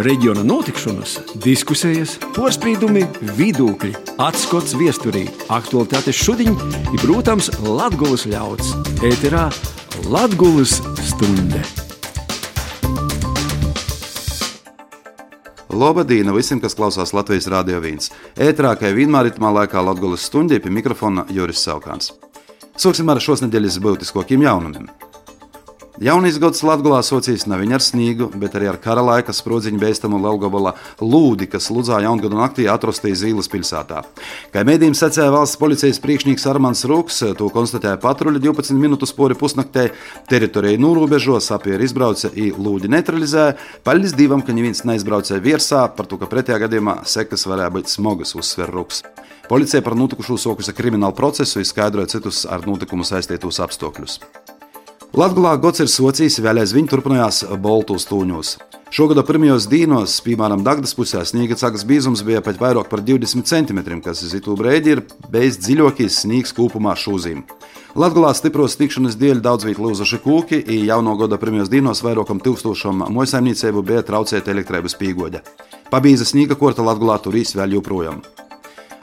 reģiona 0.00 0.42
notikšanas, 0.46 1.18
diskusijas, 1.42 2.16
porcelāna, 2.36 3.04
vidūkļi, 3.36 3.92
atskats 4.22 4.76
viesturī, 4.78 5.26
aktualitātes 5.52 6.16
šodien 6.16 6.56
ir, 6.92 6.98
protams, 7.02 7.50
Latvijas 7.60 8.24
ļauds. 8.30 8.72
Ēterā 9.04 9.48
Latvijas 10.08 10.78
stunde! 11.02 11.62
Lobadīna 15.72 16.34
visiem, 16.36 16.60
kas 16.60 16.76
klausās 16.76 17.14
Latvijas 17.16 17.48
Rādio 17.48 17.80
1. 17.80 18.10
Ētrā, 18.48 18.74
kā 18.76 18.92
vienmēr, 18.92 19.30
ritmā 19.30 19.52
laikā 19.60 19.80
Latvijas 19.84 20.28
stundī 20.28 20.60
pie 20.60 20.72
mikrofona 20.72 21.24
Juris 21.32 21.64
Saukāns. 21.64 22.12
Sāksim 22.76 23.08
ar 23.12 23.20
šodienas 23.20 23.80
būtiskākiem 23.80 24.44
jaunumiem. 24.44 24.88
Jaunīs 26.00 26.38
gads 26.40 26.62
Latvijā 26.64 27.02
socijas 27.04 27.42
nav 27.44 27.60
viņa 27.60 27.74
ar 27.76 27.82
sniegu, 27.84 28.30
bet 28.40 28.54
arī 28.56 28.70
ar 28.70 28.78
kara 28.80 29.02
laika 29.04 29.34
sprodziņu 29.36 29.76
beistamu 29.76 30.16
Lelgabala 30.22 30.72
lūdi, 31.04 31.44
kas 31.52 31.66
Ludzā 31.68 31.98
jaungada 32.00 32.38
naktī 32.38 32.64
atrastīja 32.72 33.18
Zīles 33.20 33.50
pilsētā. 33.52 34.00
Kā 34.54 34.62
mēdījiem 34.64 34.96
secēja 34.96 35.34
valsts 35.34 35.60
policijas 35.60 36.00
priekšnieks 36.00 36.48
Armāns 36.48 36.86
Rūks, 36.88 37.20
to 37.36 37.50
konstatēja 37.52 38.00
patruļa 38.00 38.40
12 38.40 38.80
minūtu 38.80 39.10
spori 39.10 39.36
pusnaktē, 39.36 39.90
teritorija 40.32 40.80
norobežos, 40.80 41.50
apieru 41.52 41.84
izbrauca 41.84 42.32
i 42.40 42.48
lūdi 42.56 42.88
neutralizēja, 42.96 43.58
paļģis 43.84 44.16
divam, 44.16 44.40
ka 44.40 44.56
neviens 44.56 44.86
neizbraucēja 44.88 45.44
virsā, 45.44 45.84
par 45.92 46.08
to, 46.08 46.16
ka 46.16 46.30
pretējā 46.32 46.62
gadījumā 46.64 47.02
sekas 47.04 47.44
varēja 47.50 47.76
būt 47.76 47.92
smogas, 47.92 48.32
uzsver 48.38 48.72
Rūks. 48.72 49.04
Policija 49.52 49.84
par 49.84 49.98
notikušo 50.00 50.40
sokusi 50.40 50.72
kriminālu 50.72 51.12
procesu, 51.20 51.60
izskaidroja 51.60 52.14
citus 52.16 52.46
ar 52.48 52.64
notikumu 52.64 53.04
saistītos 53.04 53.60
apstākļus. 53.60 54.22
Latvijā 55.12 55.58
gods 55.60 55.82
ir 55.84 55.90
socijas, 55.92 56.38
vēl 56.40 56.62
aizvien 56.62 56.86
turpinājās 56.88 57.42
Boltu 57.60 57.98
stūņos. 58.00 58.54
Šogad 58.96 59.18
pirmajos 59.28 59.66
dīnos, 59.68 60.14
piemēram, 60.24 60.62
Dagdas 60.64 60.94
pusē, 60.96 61.20
sniega 61.28 61.58
cakas 61.60 61.84
bīzums 61.84 62.22
bija 62.24 62.40
pat 62.40 62.56
vairāk 62.56 62.88
par 62.88 63.02
20 63.04 63.44
cm, 63.44 63.98
kas 64.00 64.22
uz 64.24 64.32
itu 64.38 64.56
brīdi 64.56 64.94
ir 64.94 65.02
bez 65.28 65.58
dziļākīs 65.60 66.22
sniegs 66.24 66.56
kopumā 66.56 66.94
šūzīm. 66.96 67.42
Latvijā 67.92 68.30
stipros 68.38 68.78
tikšanas 68.80 69.18
dēļ 69.20 69.42
daudz 69.44 69.68
vietā 69.68 69.84
lūzuši 69.84 70.20
kūki, 70.24 70.62
un 70.64 70.86
jauno 70.88 71.18
gada 71.20 71.36
pirmajos 71.36 71.68
dīnos 71.74 72.00
vairākam 72.06 72.40
tūkstošam 72.40 73.04
mojasaimniecību 73.12 73.84
bija 73.84 74.06
traucēta 74.08 74.54
elektrības 74.56 74.96
pīgoģa. 74.96 75.44
Pabīza 75.92 76.24
sniega 76.24 76.56
korta 76.56 76.88
Latvijā 76.88 77.20
turīs 77.28 77.52
vēl 77.58 77.76
joprojām. 77.76 78.24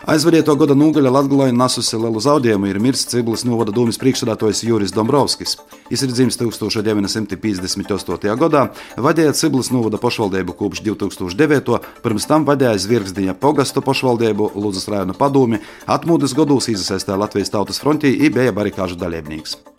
Aizvadīto 0.08 0.54
gada 0.56 0.78
nogaļa 0.80 1.12
Latvijā 1.12 1.50
nesusi 1.52 1.98
lielu 2.00 2.22
zaudējumu 2.24 2.70
ir 2.70 2.78
miris 2.80 3.02
Ciblis 3.12 3.42
novada 3.44 3.74
dūmis 3.76 4.00
priekšsēdētājs 4.00 4.62
Juris 4.64 4.94
Dombrovskis. 4.96 5.58
Viņš 5.90 6.04
ir 6.06 6.14
dzimis 6.14 6.40
1958. 6.40 8.38
gadā, 8.40 8.62
vadīja 8.96 9.34
Ciblis 9.36 9.72
novada 9.76 10.00
pašvaldību 10.00 10.56
kopš 10.62 10.86
2009. 10.88 11.80
pirms 12.06 12.30
tam 12.32 12.48
vadīja 12.48 12.78
Zvirgzdiņa 12.80 13.36
pogastu 13.44 13.84
pašvaldību 13.84 14.54
Lūdzas 14.56 14.88
rajona 14.88 15.18
padomi, 15.20 15.60
atmūdes 15.84 16.32
gados 16.38 16.72
iesaistīja 16.72 17.20
Latvijas 17.20 17.52
tautas 17.52 17.84
frontī 17.84 18.16
un 18.16 18.34
bija 18.40 18.56
barikāžu 18.56 18.96
dalībnieks. 18.96 19.79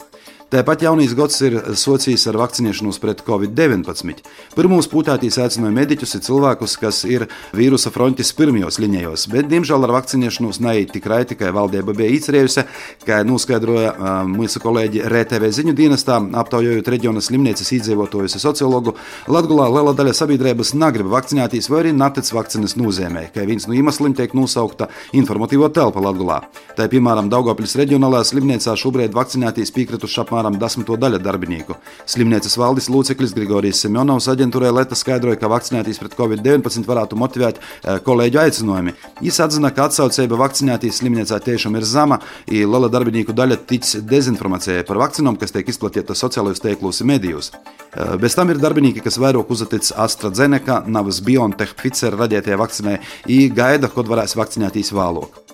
Tāpat 0.50 0.80
jaunīs 0.82 1.12
gads 1.14 1.36
ir 1.46 1.54
socijas 1.78 2.24
ar 2.26 2.34
vakcinēšanos 2.40 2.96
pret 2.98 3.20
covid-19. 3.22 4.16
Pirmos 4.56 4.88
pūtātīs 4.90 5.36
aicināja 5.38 5.70
mediķus 5.76 6.16
un 6.16 6.22
cilvēkus, 6.26 6.72
kas 6.82 6.96
ir 7.06 7.28
vīrusa 7.54 7.92
frontes 7.94 8.32
pirmajos 8.34 8.80
līnijos, 8.82 9.28
bet, 9.30 9.46
diemžēl, 9.46 9.86
ar 9.86 9.92
vakcinēšanos 9.94 10.58
neiet 10.64 10.90
tik 10.96 11.06
raiti, 11.06 11.36
tikai 11.36 11.52
valdība 11.54 11.94
bija 11.94 12.16
izcerējusi, 12.16 12.64
kā 13.06 13.20
noskaidroja 13.28 13.92
uh, 13.92 14.08
mūsu 14.26 14.58
kolēģi 14.64 15.04
RTV 15.06 15.52
ziņu 15.60 15.76
dienestā, 15.78 16.16
aptaujājot 16.42 16.90
reģiona 16.96 17.22
slimnīcas 17.22 17.70
iedzīvotājus 17.78 18.34
un 18.40 18.44
sociologu. 18.48 18.96
Latvijā 19.30 19.70
liela 19.70 19.94
daļa 19.94 20.16
sabiedrības 20.18 20.74
negrib 20.74 21.14
vakcinēties 21.14 21.70
vai 21.70 21.84
arī 21.84 21.94
natic 21.94 22.32
vakcīnas 22.34 22.74
nozīmē, 22.74 23.28
ka 23.30 23.46
viens 23.46 23.68
no 23.70 23.78
iemesliem 23.78 24.18
tiek 24.18 24.34
nosaukta 24.34 24.90
informatīvo 25.14 25.70
telpa 25.70 26.02
Latvijā. 26.08 26.42
Tā, 26.74 26.90
piemēram, 26.90 27.30
Daugopils 27.30 27.78
reģionālajā 27.78 28.32
slimnīcā 28.32 28.74
šobrīd 28.82 29.14
vakcinēties 29.14 29.70
piekrituši 29.78 30.24
apmēram 30.24 30.39
apmēram 30.40 30.58
desmito 30.60 30.96
daļu 30.96 31.20
darbinieku. 31.22 31.76
Slimnīcas 32.08 32.56
valdes 32.58 32.88
loceklis 32.90 33.34
Grigorijs 33.36 33.82
Semjonovs 33.84 34.28
aģentūrai 34.32 34.72
Leta 34.72 34.96
skaidroja, 34.96 35.38
ka 35.40 35.50
vakcinēties 35.50 36.00
pret 36.00 36.16
covid-19 36.18 36.86
varētu 36.88 37.18
motivēt 37.20 37.60
eh, 37.60 37.98
kolēģu 38.04 38.40
aicinājumi. 38.44 38.94
Viņš 39.20 39.40
atzina, 39.44 39.72
ka 39.74 39.88
atsaucība 39.88 40.38
vakcinēties 40.40 41.02
slimnīcā 41.02 41.40
tiešām 41.44 41.76
ir 41.76 41.86
zema, 41.88 42.20
un 42.48 42.72
liela 42.72 42.90
darbinieku 42.92 43.36
daļa 43.36 43.60
tic 43.70 43.88
dezinformācijai 44.10 44.86
par 44.88 45.02
vakcīnām, 45.04 45.38
kas 45.40 45.54
tiek 45.54 45.68
izplatīta 45.68 46.16
sociālajos 46.16 46.64
tīklos 46.64 47.02
un 47.04 47.12
medijos. 47.12 47.52
Eh, 47.52 48.16
bez 48.20 48.38
tam 48.38 48.52
ir 48.52 48.62
darbinieki, 48.62 49.04
kas 49.04 49.20
vairāk 49.20 49.52
uztic 49.52 49.92
AstraZeneca, 49.96 50.82
Navas 50.88 51.20
BioNTech, 51.24 51.76
Pfizer 51.78 52.16
radītajai 52.18 52.60
vakcīnai, 52.60 52.98
un 53.28 53.56
gaida, 53.56 53.92
kad 53.92 54.10
varēs 54.10 54.38
vakcinēties 54.38 54.94
vēlāk. 54.96 55.49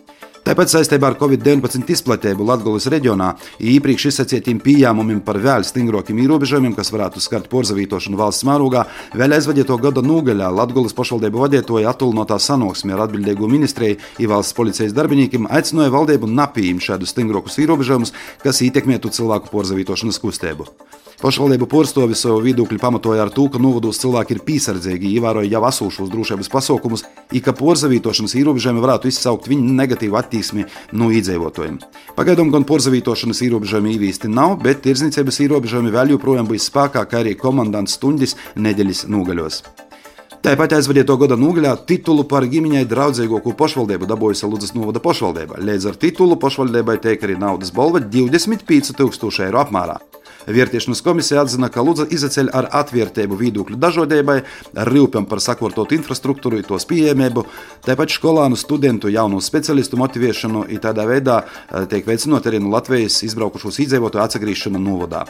Tāpat 0.47 0.71
saistībā 0.71 1.09
ar 1.11 1.17
Covid-19 1.19 1.89
izplatību 1.91 2.45
Latvijas 2.47 2.84
reģionā 2.93 3.33
īpaši 3.67 4.12
izsacītiem 4.12 4.61
pieņēmumiem 4.62 5.19
par 5.27 5.41
vēl 5.43 5.65
stingrākiem 5.67 6.21
ierobežojumiem, 6.23 6.77
kas 6.77 6.93
varētu 6.95 7.19
skart 7.25 7.49
porzavītošanu 7.51 8.21
valsts 8.21 8.47
mērogā, 8.47 8.84
vēl 9.19 9.34
aizvadīto 9.34 9.75
gada 9.83 10.05
nogaļā 10.07 10.53
Latvijas 10.55 10.95
pašvaldību 10.95 11.43
vadītāji 11.43 11.89
atulnotā 11.91 12.39
sanāksmē 12.39 12.95
ar 12.95 13.09
atbildīgo 13.09 13.51
ministriju 13.51 13.99
un 13.99 14.31
valsts 14.37 14.55
policijas 14.55 14.95
darbiniekiem 14.95 15.51
aicināja 15.51 15.97
valdību 15.97 16.31
napīm 16.31 16.78
šādus 16.78 17.11
stingrākus 17.17 17.59
ierobežojumus, 17.65 18.15
kas 18.47 18.63
ietekmētu 18.69 19.11
cilvēku 19.19 19.51
porzavītošanas 19.51 20.23
kustību. 20.23 20.71
Pašvaldību 21.16 21.65
porstovi 21.72 22.12
savu 22.12 22.43
viedokļu 22.44 22.77
pamatoja 22.77 23.22
ar 23.25 23.31
to, 23.32 23.47
ka 23.49 23.56
novados 23.62 23.97
cilvēki 24.03 24.34
ir 24.37 24.41
piesardzīgi, 24.44 25.15
ievēroja 25.16 25.49
jau 25.49 25.62
esošos 25.65 26.10
drošības 26.12 26.50
pasaukumus, 26.53 27.06
un 27.32 27.41
ka 27.47 27.54
porzavītošanas 27.56 28.34
ierobežojumi 28.37 28.82
varētu 28.84 29.09
izsaukt 29.09 29.49
viņu 29.49 29.72
negatīvu 29.78 30.19
attieksmi 30.21 30.66
no 30.93 31.09
iedzīvotājiem. 31.16 31.78
Pagaidām 32.19 32.53
gan 32.53 32.69
porzavītošanas 32.69 33.41
ierobežojumi 33.49 33.94
īvīsti 33.97 34.28
nav, 34.28 34.59
bet 34.60 34.84
tirdzniecības 34.84 35.41
ierobežojumi 35.47 35.94
vēl 35.94 36.12
joprojām 36.19 36.50
būs 36.53 36.69
spēkā, 36.69 37.06
kā 37.09 37.25
arī 37.25 37.33
komandants 37.41 37.97
stundas 37.97 38.37
nedēļas 38.60 39.06
nogaļos. 39.09 39.62
Tāpat 40.44 40.77
aizvadīto 40.77 41.16
gada 41.19 41.34
nogaļā 41.41 41.72
titulu 41.88 42.27
par 42.28 42.44
ģimeņai 42.47 42.84
draudzīgāko 42.91 43.56
pašvaldību 43.56 44.06
dabūjusi 44.06 44.50
Ludus 44.53 44.77
novada 44.77 45.00
pašvaldība. 45.03 45.56
Līdz 45.65 45.88
ar 45.91 45.97
titulu 45.98 46.37
pašvaldībai 46.38 47.00
tiek 47.03 47.25
arī 47.25 47.38
naudas 47.41 47.72
balva 47.75 48.04
25 48.04 48.93
000 49.00 49.48
eiro 49.48 49.65
apmērā. 49.65 49.97
Vērtēšanas 50.47 51.03
komisija 51.03 51.43
atzina, 51.43 51.71
ka 51.73 51.83
Lūdza 51.83 52.07
izaceļ 52.15 52.53
ar 52.55 52.69
atvērtību 52.81 53.39
viedokļu 53.41 53.79
dažādībai, 53.83 54.39
ar 54.79 54.91
rīpjām 54.93 55.27
par 55.27 55.43
sakārtotu 55.43 55.97
infrastruktūru, 55.99 56.62
tos 56.67 56.87
pieejamību, 56.91 57.47
tāpat 57.87 58.15
skolānu, 58.15 58.59
studentu, 58.59 59.11
jaunu 59.12 59.43
specialistu 59.43 59.99
motivēšanu, 60.01 60.67
un 60.71 60.83
tādā 60.83 61.07
veidā 61.09 61.43
eh, 61.43 61.87
tiek 61.91 62.07
veicinot 62.07 62.47
arī 62.47 62.62
no 62.62 62.71
Latvijas 62.75 63.23
izbraukušos 63.27 63.83
iedzīvotāju 63.87 64.27
atgriešanos 64.27 64.83
novadā. 64.83 65.27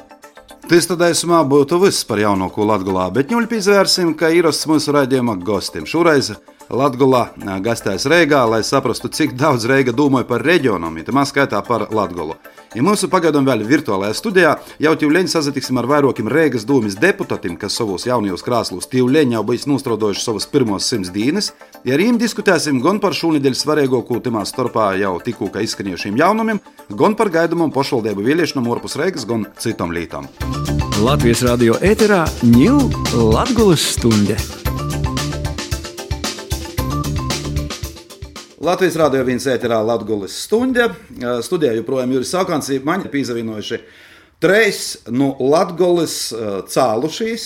Tas 0.66 0.88
tad 0.90 1.04
aizsumā 1.06 1.44
būtu 1.46 1.78
viss 1.78 2.04
par 2.08 2.18
jaunāko 2.18 2.64
Latvijā, 2.66 3.06
bet 3.14 3.30
ņūļi 3.30 3.50
pīzvērsim, 3.52 4.16
ka 4.18 4.32
īrasts 4.34 4.66
mūsu 4.66 4.94
raidījuma 4.96 5.36
gostiem. 5.46 5.86
Šoreiz 5.86 6.32
Latvijā 6.66 7.60
gastēs 7.62 8.08
Reigā, 8.10 8.42
lai 8.50 8.62
saprastu, 8.66 9.08
cik 9.08 9.36
daudz 9.38 9.68
Reiga 9.70 9.92
domāja 9.94 10.26
par 10.26 10.42
reģionam, 10.42 10.96
ja 10.98 11.06
tā 11.06 11.24
skaitā 11.28 11.60
par 11.62 11.86
Latviju. 11.94 12.34
Ja 12.74 12.82
mūsu 12.82 13.08
pagaidām 13.08 13.46
vēl 13.46 13.62
virtuālajā 13.64 14.16
studijā 14.18 14.56
jau 14.82 14.92
tīvleņi 14.98 15.30
sazatiksim 15.30 15.78
ar 15.78 15.86
vairākiem 15.88 16.26
Rīgas 16.28 16.66
domas 16.66 16.98
deputātiem, 16.98 17.54
kas 17.56 17.78
savos 17.78 18.04
jaunajos 18.08 18.42
krāslos 18.44 18.90
tīvleņi 18.90 19.38
jau 19.38 19.44
bijis 19.46 19.68
nostrādājuši 19.70 20.24
savas 20.24 20.48
pirmos 20.50 20.90
simts 20.90 21.12
dienas. 21.14 21.52
Ja 21.86 21.94
ar 21.94 22.02
viņiem 22.02 22.18
diskutēsim 22.20 22.82
gan 22.84 23.00
par 23.00 23.14
šūniņdēļ 23.16 23.56
svarīgāko 23.56 24.20
timā 24.26 24.42
starpā 24.44 24.90
jau 25.00 25.14
tikko 25.22 25.52
izskanējušiem 25.54 26.18
jaunumiem, 26.18 26.60
gan 26.90 27.16
par 27.16 27.30
gaidāmo 27.32 27.70
pašvaldību 27.72 28.26
vēlēšanām 28.26 28.70
ārpus 28.74 28.98
Rīgas, 28.98 29.24
gan 29.30 29.46
citām 29.62 29.94
lietām. 29.94 30.28
Latvijas 31.00 31.46
radio 31.46 31.78
ēterā 31.84 32.24
ņūl 32.42 32.90
Latvijas 33.30 33.92
stunde! 33.94 34.40
Latvijas 38.66 38.96
Rādio 38.98 39.20
1 39.22 39.44
ēterā 39.52 39.76
Latvijas 39.86 40.34
stunda. 40.42 40.88
Studijā 41.46 41.76
joprojām 41.76 42.10
Juris 42.16 42.32
Sakants, 42.34 42.66
maņa 42.82 43.12
pīzavinojuši 43.12 43.76
treis 44.42 44.80
no 45.06 45.28
Latvijas 45.38 46.16
cēlušīs. 46.72 47.44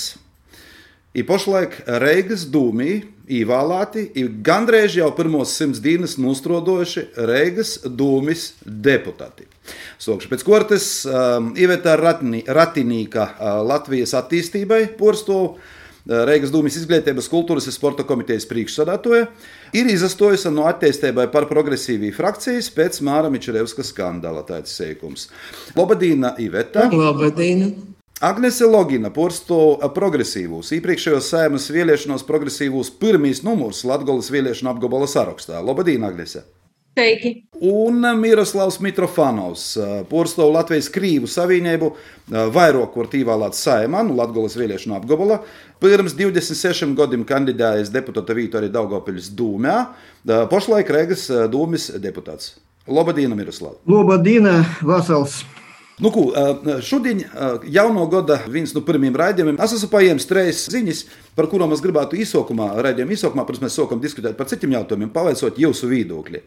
I 1.12 1.24
pašlaik 1.28 1.74
Reigas 2.00 2.46
dūmī 2.48 2.94
īvēlēti, 3.36 4.06
ir 4.16 4.30
gandrīz 4.46 4.96
jau 4.96 5.10
pirmos 5.18 5.52
simts 5.58 5.82
dienas 5.84 6.16
nostrodojuši 6.22 7.04
Reigas 7.28 7.74
dūmis 7.84 8.46
deputāti. 8.64 9.44
Sokšu 10.00 10.30
pēc 10.30 10.46
kortes 10.46 10.86
um, 11.04 11.50
Iveta 11.58 11.98
Ratinīka 12.00 13.26
uh, 13.34 13.60
Latvijas 13.68 14.16
attīstībai 14.22 14.86
porstovu 14.96 15.58
Reigas 16.08 16.52
Dūmas 16.52 16.78
izglītības, 16.80 17.28
kultūras 17.30 17.68
un 17.68 17.74
sporta 17.74 18.06
komitejas 18.08 18.48
priekšsādātoja, 18.50 19.28
ir 19.76 19.90
izastojusi 19.92 20.52
no 20.54 20.64
attīstībai 20.70 21.26
par 21.32 21.48
progresīviju 21.50 22.16
frakcijas 22.16 22.70
pēc 22.74 23.02
Māra 23.06 23.32
Mičerevska 23.32 23.84
skandāla. 23.86 24.46
Tāds 24.48 24.72
sēkums. 24.78 25.28
Labadīna, 25.76 26.34
Iveta. 26.40 26.88
Labadīna. 26.92 27.72
Agnese 28.20 28.66
Logina 28.68 29.08
porsto 29.08 29.78
progresīvus, 29.96 30.74
iepriekšējos 30.76 31.30
sēmas 31.32 31.70
vēlēšanos 31.72 32.26
progresīvus 32.28 32.92
pirmīs 33.00 33.40
numurs 33.46 33.80
Latvijas 33.88 34.28
vēlēšanu 34.34 34.74
apgabala 34.74 35.08
sarakstā. 35.08 35.62
Labdien, 35.64 36.04
Agnese! 36.04 36.44
Sveiki! 37.00 37.30
Un 37.60 38.04
Miroslavs 38.20 38.76
Mitrofanovs 38.80 39.62
porsto 40.10 40.44
Latvijas 40.52 40.90
Krīvu 40.92 41.28
savienību 41.28 41.88
vairāk 42.52 42.92
kārt 42.92 43.14
ievēlēts 43.16 43.62
saimā, 43.64 44.02
nu 44.04 44.16
Latvijas 44.18 44.58
vēlēšanu 44.60 44.98
apgabala. 44.98 45.38
Pirms 45.80 46.12
26 46.18 46.92
gadiem 46.98 47.24
kandidējis 47.28 47.92
deputāta 47.94 48.36
vietu 48.36 48.60
arī 48.60 48.68
Daugopiļas 48.74 49.30
dūmē. 49.38 49.78
Pašlaik 50.52 50.92
Rēgas 50.92 51.24
dūmis 51.52 51.88
deputāts. 52.04 52.58
Labdien, 52.90 53.32
Miroslav! 53.38 53.80
Labdien, 53.88 54.50
Vasals! 54.84 55.40
Nu, 56.00 56.08
ko, 56.10 56.30
šodien, 56.80 57.18
jauno 57.68 58.06
gada 58.08 58.38
viens 58.48 58.72
no 58.72 58.80
pirmajiem 58.80 59.18
raidījumiem, 59.20 59.58
es 59.60 59.74
esmu 59.76 59.90
paņēmis 59.92 60.28
trīs 60.30 60.62
ziņas, 60.72 61.02
par 61.36 61.50
kurām 61.52 61.74
es 61.76 61.82
gribētu 61.84 62.16
īsākumā, 62.22 62.70
raidījuma 62.86 63.12
īsākumā, 63.12 63.44
pirms 63.44 63.60
mēs 63.66 63.76
sākam 63.76 64.00
diskutēt 64.00 64.38
par 64.38 64.48
citiem 64.48 64.72
jautājumiem, 64.78 65.10
pavaicot 65.12 65.60
jūsu 65.60 65.90
viedokli. 65.92 66.40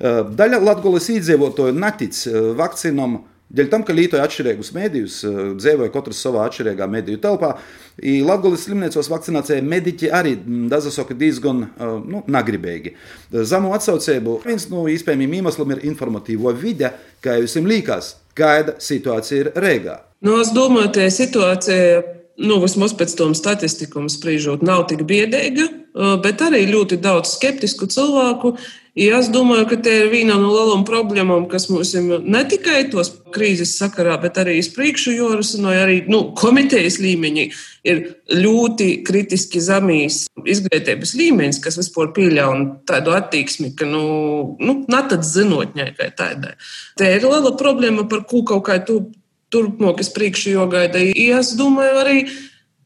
Daļa 0.00 0.58
Latvijas 0.58 1.06
iedzīvotāju 1.14 1.78
netic 1.78 2.18
vakcīnām. 2.58 3.16
Dēļ 3.46 3.68
tam, 3.70 3.84
ka 3.86 3.94
Lītoja 3.94 4.24
atšķirīgus 4.26 4.72
mēdījus, 4.74 5.20
dzīvoja 5.62 5.92
katrs 5.94 6.18
savā 6.26 6.48
atšķirīgā 6.48 6.90
mediju 6.90 7.22
telpā, 7.22 7.52
Latvijas 8.02 8.66
slimnīcos 8.66 9.06
vakcinācijai 9.12 9.62
mediķi 9.62 10.10
arī 10.10 10.34
dažsaka 10.66 11.14
diezgan 11.14 11.62
nu, 12.10 12.26
nagribīgi. 12.26 12.96
Zamu 13.30 13.70
atsaucību 13.78 14.40
viens 14.48 14.66
no 14.74 14.88
iespējamiem 14.90 15.38
iemesliem 15.38 15.76
ir 15.76 15.86
informatīvo 15.94 16.50
vide, 16.58 16.90
kā 17.22 17.38
jums 17.38 17.54
liekas, 17.70 18.16
kāda 18.36 18.76
situācija 18.82 19.54
Rīgā. 19.56 20.00
Nu, 20.26 20.38
es 20.40 20.52
domāju, 20.56 20.92
ka 20.96 21.08
situācija, 21.12 22.02
nu, 22.38 22.58
vismaz 22.62 22.94
pēc 22.96 23.16
tam 23.18 23.34
statistikām 23.36 24.10
spriežot, 24.12 24.64
nav 24.66 24.86
tik 24.90 25.04
biedēga, 25.08 25.68
bet 26.24 26.42
arī 26.44 26.66
ļoti 26.68 27.00
daudz 27.00 27.36
skeptisku 27.36 27.88
cilvēku. 27.92 28.56
Ja 28.96 29.18
es 29.20 29.26
domāju, 29.28 29.66
ka 29.68 29.76
te 29.84 29.92
ir 29.92 30.06
viena 30.08 30.38
no 30.40 30.48
lielām 30.54 30.86
problēmām, 30.88 31.50
kas 31.52 31.66
mums 31.68 31.90
ir 31.98 32.22
ne 32.24 32.40
tikai 32.48 32.86
tos 32.88 33.10
krīzes 33.32 33.74
sakarā, 33.76 34.14
bet 34.22 34.38
arī 34.40 34.54
uz 34.56 34.70
priekšu 34.72 35.12
jorisinoja 35.12 35.82
arī 35.84 35.98
nu, 36.08 36.22
komitejas 36.36 36.96
līmeņī, 37.04 37.44
ir 37.92 38.00
ļoti 38.32 38.88
kritiski 39.04 39.60
zemīs 39.60 40.22
izglītības 40.48 41.12
līmenis, 41.20 41.60
kas 41.60 41.76
vispār 41.82 42.08
pieļauj 42.16 42.64
tādu 42.88 43.12
attieksmi, 43.18 43.74
ka, 43.76 43.84
nu, 43.84 44.06
nu 44.64 44.78
netāds 44.88 45.34
zinotņai 45.36 45.90
kā 46.00 46.08
tādai. 46.16 46.56
Te 46.96 47.12
ir 47.18 47.28
liela 47.28 47.52
problēma, 47.60 48.08
par 48.08 48.24
ko 48.24 48.46
kaut 48.48 48.64
kā 48.70 48.80
tu 48.80 49.02
turpmākas 49.54 50.10
priekšu 50.14 50.56
jogaida. 50.56 51.02
Es 51.38 51.54
domāju, 51.58 52.02
arī 52.02 52.18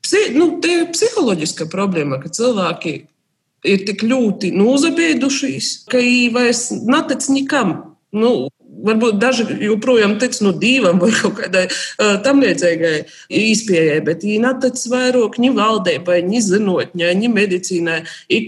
psi, 0.05 0.31
nu, 0.37 0.53
te 0.63 0.81
ir 0.81 0.89
psiholoģiska 0.93 1.69
problēma, 1.73 2.21
ka 2.23 2.33
cilvēki 2.33 2.95
ir 3.71 3.85
tik 3.89 4.05
ļoti 4.07 4.53
nozabēdušies, 4.57 5.75
ka 5.91 6.01
viņi 6.01 6.33
vairs 6.37 6.71
netic 6.81 7.29
nekam. 7.33 7.77
Nu, 8.17 8.49
Varbūt 8.81 9.19
daži 9.21 9.45
joprojām 9.61 10.15
tic 10.23 10.39
no 10.41 10.55
divam 10.57 11.01
vai 11.03 11.11
kaut 11.13 11.35
kādai 11.37 11.67
uh, 11.69 12.15
tam 12.25 12.39
līdzīgai 12.41 12.95
izpējai, 13.37 13.99
bet 14.07 14.23
viņi 14.25 14.39
netic 14.41 14.81
vairāk 14.89 15.37
ni 15.43 15.51
valdībai, 15.53 16.23
ni 16.25 16.41
zinotņai, 16.41 17.11
ni 17.19 17.29
medicīnai. 17.29 17.99
I 18.33 18.39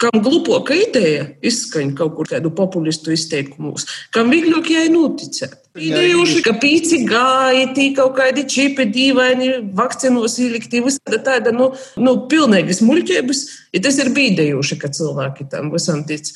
kam 0.00 0.22
glupoka 0.24 0.74
ideja 0.74 1.28
izskaņa 1.44 1.94
kaut 1.98 2.16
kur 2.16 2.30
kādu 2.32 2.50
populistu 2.56 3.14
izteikumus, 3.14 3.86
kam 4.14 4.32
vieglāk 4.32 4.72
jai 4.72 4.88
noticēt. 4.90 5.59
Idejuši, 5.78 6.40
ka 6.42 6.56
pīci 6.58 7.04
gāja, 7.06 7.68
tī 7.76 7.92
kaut 7.94 8.16
kādi 8.16 8.42
čipi 8.50 8.88
dīvaini, 8.90 9.50
vakcinos 9.78 10.34
ielikti, 10.42 10.80
visāda 10.82 11.20
tāda, 11.28 11.52
nu, 11.54 11.68
nu 12.00 12.14
pilnīgi 12.30 12.74
smuļķības, 12.80 13.42
ja 13.76 13.82
tas 13.84 14.00
ir 14.02 14.10
bīdējuši, 14.16 14.78
ka 14.82 14.90
cilvēki 14.96 15.46
tam 15.52 15.70
visam 15.74 16.02
tic. 16.08 16.32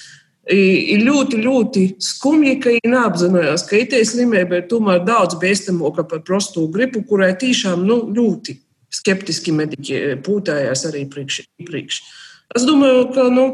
Ir 0.55 1.01
ļoti, 1.01 1.41
ļoti 1.41 1.83
skumji, 2.05 2.59
ka 2.63 2.75
viņi 2.77 2.93
neapzinājās, 2.93 3.65
ka 3.67 3.81
IT 3.81 3.97
slimība 4.07 4.61
ir 4.61 4.69
tomēr 4.71 5.01
daudz 5.03 5.39
bīstamāka 5.41 6.05
par 6.07 6.21
prostu 6.27 6.67
gripu, 6.71 7.03
kurai 7.09 7.33
tiešām 7.41 7.83
nu, 7.89 8.03
ļoti 8.15 8.59
skeptiski 8.95 9.55
mediķi 9.57 10.03
pūtējās 10.23 10.85
arī 10.93 11.09
priekš. 11.11 11.41
priekš. 11.65 12.03
Es 12.55 12.69
domāju, 12.69 13.09
ka 13.17 13.27
nu, 13.33 13.49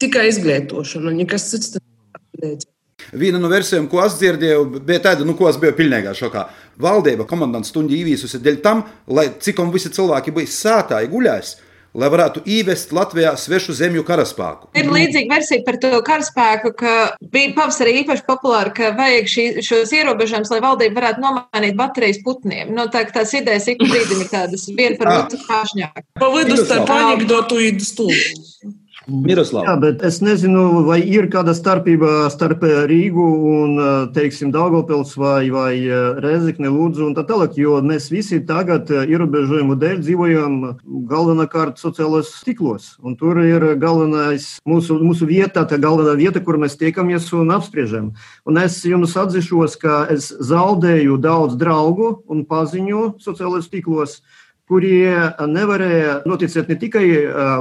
tikai 0.00 0.30
izglītošana, 0.30 1.12
nekas 1.18 1.50
cits 1.50 1.76
nepalīdz. 1.76 2.70
Viena 3.12 3.38
no 3.42 3.50
versijām, 3.52 3.86
ko 3.90 4.00
es 4.04 4.16
dzirdēju, 4.20 4.82
bija 4.86 5.04
tāda, 5.10 5.26
nu, 5.26 5.36
ko 5.38 5.50
es 5.50 5.60
biju 5.60 5.76
pilnīgā 5.78 6.14
šokā. 6.16 6.46
Valdība 6.82 7.26
komandants 7.28 7.70
stundu 7.72 7.94
īvīsusi 7.96 8.42
dēļ 8.42 8.58
tam, 8.64 8.82
lai 9.06 9.28
cik 9.42 9.62
un 9.62 9.70
visi 9.74 9.92
cilvēki 9.94 10.34
bija 10.34 10.52
sētā, 10.52 11.00
guļās, 11.10 11.56
lai 11.96 12.08
varētu 12.12 12.42
ievest 12.52 12.92
Latvijā 12.92 13.32
svešu 13.40 13.74
zemju 13.78 14.04
karaspēku. 14.06 14.70
Ir 14.76 14.90
līdzīga 14.92 15.32
versija 15.32 15.64
par 15.66 15.78
to 15.80 15.92
karaspēku, 16.06 16.72
ka 16.76 16.94
bija 17.32 17.54
pavasarī 17.56 17.96
īpaši 18.02 18.26
populāri, 18.26 18.74
ka 18.76 18.92
vajag 18.98 19.30
šī, 19.32 19.46
šos 19.64 19.94
ierobežojumus, 19.96 20.52
lai 20.52 20.62
valdība 20.64 21.00
varētu 21.00 21.24
nomainīt 21.24 21.78
baterijas 21.78 22.20
putniem. 22.26 22.74
No, 22.76 22.88
tā, 22.92 23.06
tās 23.12 23.32
idejas 23.38 23.68
ik 23.72 23.84
brīdim 23.84 24.26
ir 24.26 24.32
tādas 24.32 24.68
viena 24.68 24.98
par 25.00 25.12
otru 25.22 25.40
pāršņāk. 25.46 26.02
Pa 26.20 26.32
vidu 26.34 26.58
starp 26.60 26.92
anekdotu 26.98 27.62
un 27.64 27.80
stūlu. 27.86 28.74
Miroslav. 29.06 29.62
Jā, 29.68 29.74
bet 29.78 30.02
es 30.06 30.18
nezinu, 30.24 30.82
vai 30.86 30.98
ir 31.06 31.28
kāda 31.30 31.52
starpība 31.54 32.26
starp 32.32 32.64
Rīgu 32.90 33.26
un, 33.50 33.74
teiksim, 34.14 34.50
Daugopils 34.54 35.12
vai, 35.18 35.46
vai 35.54 35.74
Rezekni, 36.22 36.66
Lūdzu 36.72 37.06
un 37.06 37.14
tā 37.14 37.22
tālāk, 37.28 37.54
jo 37.60 37.78
mēs 37.86 38.08
visi 38.10 38.40
tagad 38.46 38.90
ierobežojumu 38.90 39.76
dēļ 39.78 40.00
dzīvojam 40.02 40.56
galvenokārt 41.10 41.78
sociālos 41.78 42.32
stiklos. 42.40 42.94
Un 42.98 43.14
tur 43.20 43.38
ir 43.44 43.68
galvenais 43.78 44.56
mūsu, 44.66 44.98
mūsu 44.98 45.28
vieta, 45.30 45.62
tā 45.70 45.78
galvenā 45.82 46.16
vieta, 46.18 46.42
kur 46.42 46.58
mēs 46.58 46.74
tiekamies 46.80 47.30
un 47.38 47.54
apspriežam. 47.54 48.10
Un 48.46 48.58
es 48.62 48.80
jums 48.86 49.14
atzīšos, 49.18 49.78
ka 49.82 50.02
es 50.14 50.32
zaudēju 50.50 51.20
daudz 51.22 51.54
draugu 51.60 52.16
un 52.26 52.42
paziņu 52.48 53.12
sociālos 53.22 53.70
stiklos 53.70 54.18
kurie 54.66 55.14
nevarēja 55.46 56.20
noticēt 56.26 56.70
ne 56.70 56.76
tikai 56.80 57.04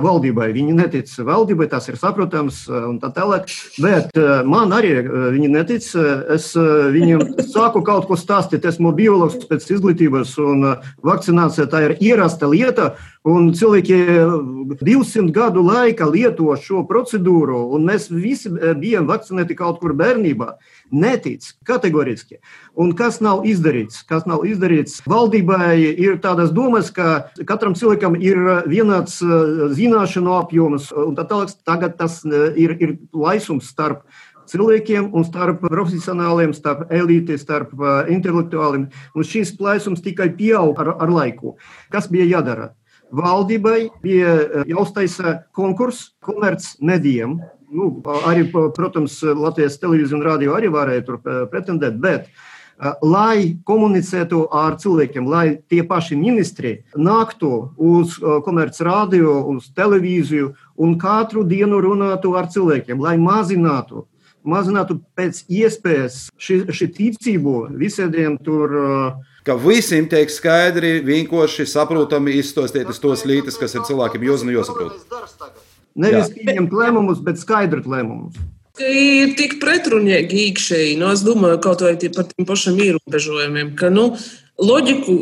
valdībai, 0.04 0.50
viņi 0.56 0.76
netic 0.78 1.12
valdībai, 1.28 1.68
tas 1.70 1.90
ir 1.92 2.00
saprotams, 2.02 2.64
un 2.70 2.98
tā 3.02 3.12
tālāk, 3.14 3.50
bet 3.82 4.18
man 4.48 4.74
arī 4.74 4.96
viņi 5.06 5.52
netic. 5.54 5.90
Es 6.36 6.52
viņiem 6.56 7.36
sāku 7.54 7.84
kaut 7.86 8.10
ko 8.10 8.18
stāstīt, 8.20 8.66
esmu 8.66 8.94
biologs 8.98 9.46
pēc 9.50 9.68
izglītības, 9.78 10.38
un 10.42 10.72
vakcinācija 11.06 11.70
tā 11.70 11.86
ir 11.90 11.98
ierasta 12.02 12.50
lieta. 12.50 12.96
Un 13.26 13.48
cilvēki 13.58 13.96
200 14.86 15.32
gadu 15.34 15.64
laikā 15.66 16.06
lieto 16.14 16.52
šo 16.62 16.84
procedūru, 16.86 17.58
un 17.74 17.88
mēs 17.88 18.06
visi 18.14 18.52
bijām 18.54 19.08
vakcinēti 19.10 19.58
kaut 19.58 19.80
kur 19.82 19.96
bērnībā. 19.98 20.52
Netic 20.94 21.48
kategoriski. 21.66 22.38
Un 22.78 22.94
kas 22.94 23.18
nav 23.26 23.48
izdarīts? 23.50 24.04
Kas 24.06 24.28
nav 24.30 24.46
izdarīts? 24.46 25.00
Valdībai 25.10 25.74
ir 25.96 26.20
tādas 26.22 26.54
domas, 26.54 26.94
ka 26.94 27.32
katram 27.50 27.74
cilvēkam 27.74 28.20
ir 28.22 28.38
vienāds 28.70 29.18
zināšanu 29.74 30.38
apjoms, 30.44 30.92
un 30.94 31.18
tā 31.18 31.26
tālāk 31.26 31.58
tagad 31.66 31.98
tas 31.98 32.22
ir, 32.30 32.78
ir 32.78 32.96
laisums 33.10 33.74
starp 33.74 34.06
cilvēkiem 34.46 35.10
un 35.18 35.26
starp 35.26 35.66
profesionāliem, 35.66 36.54
starp 36.54 36.94
elīti, 36.94 37.42
starp 37.42 37.74
intelektuāliem. 38.06 38.92
Un 39.18 39.26
šīs 39.34 39.58
plaisums 39.58 40.06
tikai 40.06 40.30
pieaug 40.38 40.78
ar, 40.78 40.94
ar 41.02 41.10
laiku. 41.10 41.58
Kas 41.90 42.06
bija 42.14 42.30
jādara? 42.38 42.76
Valdībai 43.14 43.90
bija 44.04 44.64
jāuztaisa 44.66 45.40
konkurss 45.56 46.14
komercmedijiem. 46.26 47.38
Nu, 47.76 47.92
arī, 48.26 48.48
protams, 48.52 49.20
Latvijas 49.24 49.80
televīzija 49.82 50.18
un 50.18 50.26
radio 50.26 50.56
arī 50.56 50.70
varēja 50.72 51.06
tur 51.08 51.22
pretendēt, 51.52 51.98
bet 52.02 52.30
lai 53.02 53.58
komunicētu 53.68 54.46
ar 54.52 54.76
cilvēkiem, 54.80 55.28
lai 55.28 55.58
tie 55.70 55.84
paši 55.88 56.18
ministri 56.20 56.74
nāktu 56.96 57.52
uz 57.78 58.18
komercradio, 58.46 59.38
uz 59.54 59.70
televīziju 59.76 60.52
un 60.76 60.98
katru 61.00 61.46
dienu 61.48 61.80
runātu 61.84 62.36
ar 62.36 62.50
cilvēkiem, 62.52 63.00
lai 63.00 63.16
mazinātu, 63.18 64.06
mazinātu 64.44 65.00
pēc 65.16 65.46
iespējas 65.48 66.28
šī, 66.38 66.92
ticību 67.00 67.56
visiem 67.80 68.38
tur. 68.38 68.76
Ka 69.46 69.54
visiem 69.62 70.08
tiek 70.10 70.32
skaidri, 70.34 70.98
vienkārši 71.06 71.68
saprotami 71.70 72.34
izstosiet 72.40 72.90
tos 73.02 73.26
lītas, 73.30 73.60
kas 73.62 73.78
ir 73.78 73.86
cilvēkiem 73.86 74.26
jāzina, 74.26 74.56
jāsaprot. 74.56 74.98
Nevis 75.96 76.34
pieņemt 76.34 76.74
lēmumus, 76.74 77.22
bet 77.24 77.40
skaidrot 77.40 77.86
lēmumus 77.88 78.42
ir 78.84 79.36
tik 79.40 79.58
pretrunīgi 79.62 80.50
iekšēji. 80.50 80.98
Nu, 81.00 81.10
es 81.14 81.24
domāju, 81.26 81.60
kaut 81.64 81.84
vai 81.86 81.96
par 81.96 82.28
tiem 82.32 82.48
pašiem 82.48 82.82
ierobežojumiem, 82.88 83.74
ka 83.80 83.90
nu, 83.94 84.10
loģiku 84.60 85.16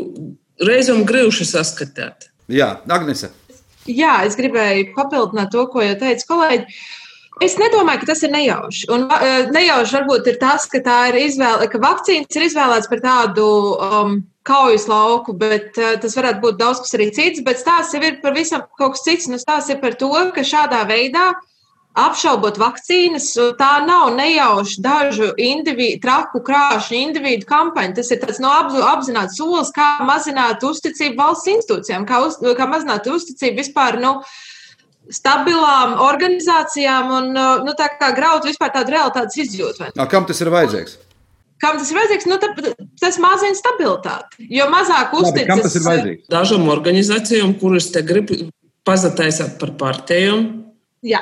reizēm 0.63 1.03
grūti 1.09 1.47
saskatīt. 1.47 2.29
Jā, 2.51 2.75
Agnese. 2.89 3.31
Jā, 3.89 4.23
es 4.27 4.37
gribēju 4.39 4.93
papildināt 4.95 5.51
to, 5.51 5.65
ko 5.71 5.83
jau 5.83 5.95
teica 5.99 6.27
kolēģi. 6.29 6.77
Es 7.41 7.55
nedomāju, 7.57 8.03
ka 8.03 8.11
tas 8.11 8.21
ir 8.25 8.33
nejauši. 8.33 8.83
Un 8.93 9.07
nejauši 9.53 9.97
varbūt 9.97 10.27
ir 10.29 10.37
tas, 10.41 10.67
ka 10.69 10.83
tā 10.85 10.99
ir 11.09 11.17
izvēle, 11.23 11.65
ka 11.71 11.81
vakcīnas 11.81 12.37
ir 12.37 12.45
izvēlēts 12.45 12.91
par 12.91 13.01
tādu 13.03 13.47
um, 13.73 14.19
kaujas 14.45 14.85
lauku, 14.91 15.33
bet 15.39 15.79
uh, 15.81 15.95
tas 16.03 16.13
varētu 16.19 16.43
būt 16.43 16.59
daudz 16.59 16.83
kas 16.83 16.93
arī 16.99 17.09
cits. 17.15 17.41
Bet 17.45 17.61
stāsts 17.63 17.97
jau 17.97 18.03
ir 18.05 18.19
par 18.21 18.37
visam 18.37 18.67
kaut 18.77 18.97
kas 18.97 19.07
cits. 19.07 19.31
Nu, 19.31 19.41
stāsts 19.41 19.73
ir 19.73 19.81
par 19.81 19.97
to, 19.97 20.11
ka 20.35 20.45
šādā 20.45 20.83
veidā 20.89 21.31
apšaubot 21.93 22.57
vakcīnas, 22.57 23.27
tā 23.59 23.73
nav 23.85 24.15
nejauši 24.17 24.81
dažu 24.81 25.29
individu, 25.37 25.99
traku 26.01 26.41
krāšņu 26.45 26.97
individu 26.97 27.45
kampaņa. 27.49 27.97
Tas 27.99 28.09
ir 28.13 28.21
tāds 28.23 28.41
no 28.41 28.49
apzināts 28.89 29.37
solis, 29.37 29.69
kā 29.73 29.99
mazināt 30.05 30.65
uzticību 30.65 31.19
valsts 31.19 31.51
institūcijām, 31.53 32.07
kā, 32.09 32.23
uz, 32.25 32.39
kā 32.57 32.69
mazināt 32.69 33.09
uzticību 33.09 33.61
vispār. 33.61 33.99
Nu, 34.01 34.15
Stabilām 35.11 35.97
organizācijām 35.99 37.09
un 37.17 37.31
nu, 37.33 37.73
tā 37.79 37.89
kā 37.99 38.13
graut 38.15 38.45
vispār 38.47 38.71
tādu 38.75 38.95
realitātes 38.95 39.41
izjūtu. 39.43 39.89
Kam 40.11 40.27
tas 40.29 40.39
ir 40.39 40.51
vajadzīgs? 40.53 40.97
Kam 41.63 41.77
tas 41.79 41.91
ir 41.91 41.99
vajadzīgs? 41.99 42.27
Nu, 42.31 42.39
tas 43.01 43.19
mazina 43.23 43.59
stabilitāti. 43.59 44.47
Jo 44.51 44.69
mazāk 44.71 45.15
uzticas. 45.19 45.49
Kam 45.51 45.63
tas 45.63 45.77
ir 45.79 45.85
vajadzīgs? 45.87 46.27
Dažām 46.31 46.67
organizācijām, 46.71 47.55
kuras 47.59 47.91
te 47.91 48.03
grib 48.07 48.31
pazataisāt 48.87 49.59
par 49.59 49.75
partijām, 49.79 50.47
Jā, 51.03 51.19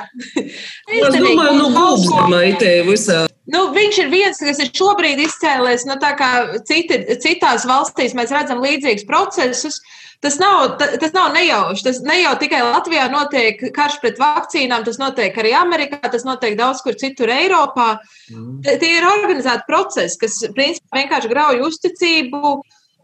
es 0.94 1.16
domāju, 1.16 1.56
nu, 1.58 1.68
Gulbzemai 1.74 2.52
visā. 2.86 3.24
Nu, 3.50 3.64
viņš 3.74 3.98
ir 4.04 4.12
viens, 4.12 4.38
kas 4.38 4.60
ir 4.62 4.70
šobrīd 4.70 5.18
izcēlies, 5.24 5.88
nu, 5.88 5.96
tā 6.02 6.12
kā 6.18 6.30
citi, 6.68 7.00
citās 7.22 7.66
valstīs 7.66 8.14
mēs 8.14 8.30
redzam 8.34 8.62
līdzīgus 8.62 9.08
procesus. 9.08 9.80
Tas 10.22 10.36
nav, 10.38 10.76
tas 10.78 11.10
nav 11.16 11.32
nejauši. 11.34 11.82
Tas 11.88 11.98
ne 12.06 12.20
jau 12.20 12.36
tikai 12.38 12.60
Latvijā 12.62 13.08
notiek 13.10 13.64
karš 13.74 13.96
pret 14.04 14.20
vakcīnām, 14.22 14.84
tas 14.86 15.00
notiek 15.00 15.34
arī 15.42 15.50
Amerikā, 15.58 15.98
tas 16.12 16.22
notiek 16.26 16.54
daudz 16.58 16.82
kur 16.84 16.94
citur 16.98 17.32
Eiropā. 17.34 17.96
Mm. 18.30 18.60
Tie 18.62 18.92
ir 19.00 19.08
organizēti 19.08 19.66
procesi, 19.66 20.20
kas 20.22 20.38
principā 20.54 21.00
vienkārši 21.00 21.32
grauj 21.32 21.64
uzticību 21.66 22.54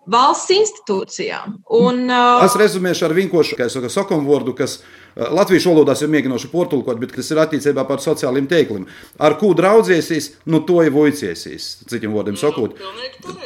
valsts 0.09 0.55
institūcijām. 0.55 1.59
Un, 1.75 2.05
uh, 2.07 2.45
es 2.47 2.57
rezumēšu 2.59 3.09
ar 3.09 3.17
vinkošu, 3.19 3.59
kā 3.59 3.67
es 3.69 3.77
saku, 3.77 3.91
sokomvordu, 3.93 4.55
kas 4.57 4.79
latviešu 5.19 5.73
valodās 5.73 6.03
ir 6.03 6.11
mēģinoši 6.13 6.51
portulkot, 6.53 6.99
bet 7.03 7.13
kas 7.15 7.31
ir 7.33 7.41
attiecībā 7.43 7.85
par 7.89 8.03
sociāliem 8.03 8.47
teikliem. 8.51 8.87
Ar 9.19 9.35
ko 9.41 9.51
draudziesies, 9.59 10.31
nu 10.51 10.63
to 10.67 10.81
jau 10.87 10.95
vojciesies, 10.95 11.69
citiem 11.91 12.15
vārdiem 12.15 12.39
sakot. 12.39 12.79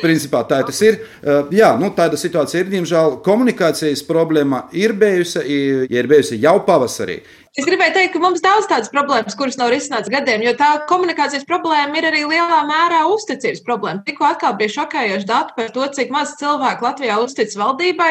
Principā 0.02 0.44
tā 0.48 0.62
tas 0.68 0.80
ir. 0.84 1.00
Uh, 1.22 1.48
jā, 1.54 1.72
nu 1.80 1.92
tāda 1.96 2.20
situācija 2.20 2.64
ir, 2.64 2.72
diemžēl, 2.72 3.20
komunikācijas 3.24 4.04
problēma 4.08 4.66
ir 4.76 4.96
bijusi, 4.98 5.44
ir 5.92 6.10
bijusi 6.10 6.40
jau 6.42 6.58
pavasarī. 6.66 7.22
Es 7.52 7.66
gribēju 7.68 7.92
teikt, 7.92 8.14
ka 8.14 8.20
mums 8.22 8.40
daudz 8.40 8.64
tādas 8.64 8.88
problēmas, 8.88 9.34
kuras 9.36 9.58
nav 9.60 9.68
risināts 9.74 10.08
gadiem, 10.08 10.40
jo 10.40 10.54
tā 10.56 10.70
komunikācijas 10.88 11.44
problēma 11.44 11.98
ir 12.00 12.06
arī 12.08 12.22
lielā 12.24 12.62
mērā 12.64 13.02
uzticības 13.12 13.60
problēma. 13.66 14.00
Tikko 14.06 14.24
atkal 14.24 14.54
bija 14.56 14.72
šokējoši 14.78 15.28
dati 15.28 15.52
par 15.58 15.68
to, 15.74 15.84
cik 15.98 16.14
maz 16.14 16.32
cilvēku 16.40 16.86
Latvijā 16.88 17.18
uztic 17.20 17.52
valdībai. 17.60 18.10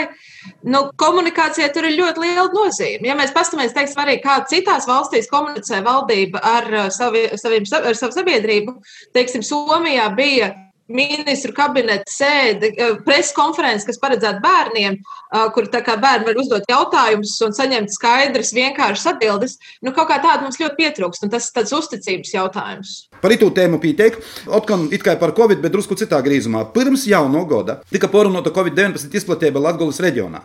Nu, 0.69 0.83
komunikācijai 1.01 1.71
tur 1.73 1.89
ir 1.89 1.97
ļoti 1.97 2.21
liela 2.21 2.45
nozīme. 2.53 3.09
Ja 3.09 3.17
mēs 3.17 3.33
paskatāmies, 3.33 3.73
teiksim, 3.73 4.03
arī 4.05 4.19
kā 4.21 4.37
citās 4.51 4.85
valstīs 4.85 5.31
komunicē 5.33 5.81
valdība 5.89 6.45
ar, 6.45 6.69
uh, 6.75 6.91
savi, 6.93 7.25
saviem, 7.41 7.65
ar 7.81 7.97
savu 7.97 8.13
sabiedrību, 8.19 8.77
teiksim, 9.17 9.41
Somijā 9.41 10.05
bija 10.13 10.53
ministru 10.95 11.53
kabineta 11.55 12.09
sēde, 12.11 12.71
eh, 12.75 12.95
preses 13.05 13.33
konferences, 13.37 13.87
kas 13.87 13.99
paredzēta 14.01 14.41
bērniem, 14.43 14.97
eh, 14.97 15.49
kur 15.53 15.63
bērni 15.71 16.25
var 16.25 16.35
uzdot 16.35 16.63
jautājumus 16.69 17.35
un 17.45 17.51
saņemt 17.51 17.89
skaidras, 17.89 18.53
vienkāršas 18.53 19.07
atbildes. 19.13 19.57
Nu, 19.81 19.91
kaut 19.91 20.09
kā 20.09 20.21
tāda 20.21 20.41
mums 20.41 20.57
ļoti 20.57 20.77
pietrūkst, 20.77 21.23
un 21.23 21.29
tas 21.29 21.49
ir 21.49 21.61
tāds 21.61 21.71
uzticības 21.71 22.31
jautājums. 22.33 23.07
Par 23.21 23.31
itu 23.31 23.49
tēmu 23.49 23.79
pieteiktu, 23.79 24.21
atkal 24.51 24.91
it 24.91 25.03
kā 25.03 25.17
par 25.19 25.31
Covid, 25.31 25.61
bet 25.61 25.71
drusku 25.71 25.95
citā 25.95 26.21
grīzumā. 26.21 26.73
Pirms 26.73 27.05
jauno 27.05 27.45
gada 27.47 27.81
tika 27.91 28.07
porunota 28.07 28.49
Covid-19 28.49 29.13
izplatība 29.13 29.61
Latvijas 29.61 29.99
reģionā. 29.99 30.41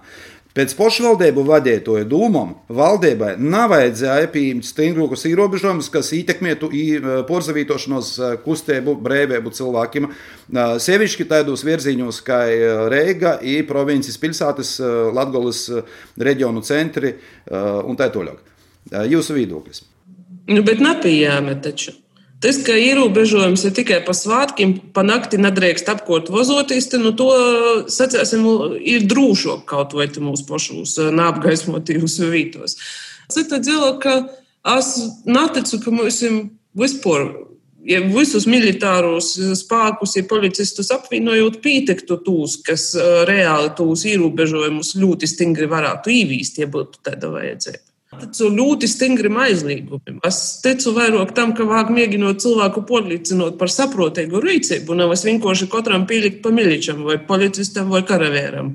Pēc 0.57 0.73
pašvaldību 0.73 1.43
vadītāju 1.45 2.07
dūmām 2.09 2.55
valdībai 2.73 3.35
nav 3.37 3.75
vajadzēja 3.75 4.31
pieņemt 4.33 4.65
stingrākus 4.65 5.27
ierobežojumus, 5.29 5.91
kas 5.93 6.15
ietekmētu 6.17 6.71
porzavītošanos 7.29 8.13
kustību, 8.47 8.95
brīvību 9.05 9.53
cilvēkiem. 9.59 10.09
Sevišķi 10.81 11.27
tādos 11.29 11.67
virziņos 11.67 12.23
kā 12.25 12.41
Reiga, 12.89 13.35
provinces 13.69 14.17
pilsētas, 14.23 14.79
Latvijas 15.13 15.67
reģionu 16.17 16.65
centri 16.65 17.13
un 17.53 18.01
tā 18.01 18.09
tālāk. 18.15 18.41
Jūsu 19.13 19.37
viedoklis? 19.37 19.85
Nu, 20.49 20.65
bet 20.65 20.81
nepieņēma 20.81 21.61
taču. 21.61 21.99
Tas, 22.45 22.59
ka 22.61 22.75
ierobežojums 22.77 23.63
ir 23.65 23.73
tikai 23.77 24.03
pa 24.05 24.13
svētkiem, 24.13 24.75
pa 24.93 25.01
nakti 25.07 25.39
nedrīkst 25.41 25.89
apkot 25.89 26.29
vozoties, 26.33 26.91
nu, 27.01 27.15
to 27.17 27.31
sacēsim, 27.93 28.45
ir 28.77 29.07
drūšāk 29.09 29.65
kaut 29.71 29.97
vai 29.97 30.09
mūsu 30.11 30.45
pašos 30.49 30.99
neapgaismotīvus 31.17 32.19
vītos. 32.29 32.77
Cita 33.33 33.61
dzila, 33.63 33.97
ka 34.03 34.19
es 34.77 34.93
neticu, 35.25 35.81
ka 35.81 35.95
mums 35.95 36.21
vispār 36.77 37.25
ja 37.87 38.03
visus 38.05 38.45
militāros 38.51 39.33
spēkus, 39.63 40.19
ja 40.19 40.29
policistus 40.29 40.93
apvienojot, 40.93 41.61
pietiktu 41.65 42.21
tūs, 42.27 42.61
kas 42.67 42.91
reāli 43.31 43.73
tūs 43.79 44.05
ierobežojumus 44.13 44.97
ļoti 45.01 45.31
stingri 45.31 45.71
varētu 45.71 46.13
īvīst, 46.21 46.61
ja 46.61 46.69
būtu 46.71 47.01
tāda 47.07 47.33
vajadzība 47.33 47.86
ticu 48.21 48.51
ļoti 48.55 48.89
stingriem 48.91 49.37
aizliegumiem. 49.45 50.19
Es 50.27 50.39
ticu 50.65 50.93
vairāk 50.97 51.33
tam, 51.37 51.53
ka 51.57 51.67
vajag 51.69 51.93
mēģinot 51.97 52.41
cilvēku 52.43 52.83
pārliecinot 52.89 53.59
par 53.61 53.73
saprotīgu 53.73 54.41
rīcību, 54.43 54.97
nevis 54.99 55.25
vienkārši 55.27 55.69
katram 55.73 56.07
pielikt 56.09 56.43
pa 56.45 56.53
miličam 56.55 57.05
vai 57.07 57.19
policistam 57.29 57.93
vai 57.93 58.03
karavēram 58.07 58.73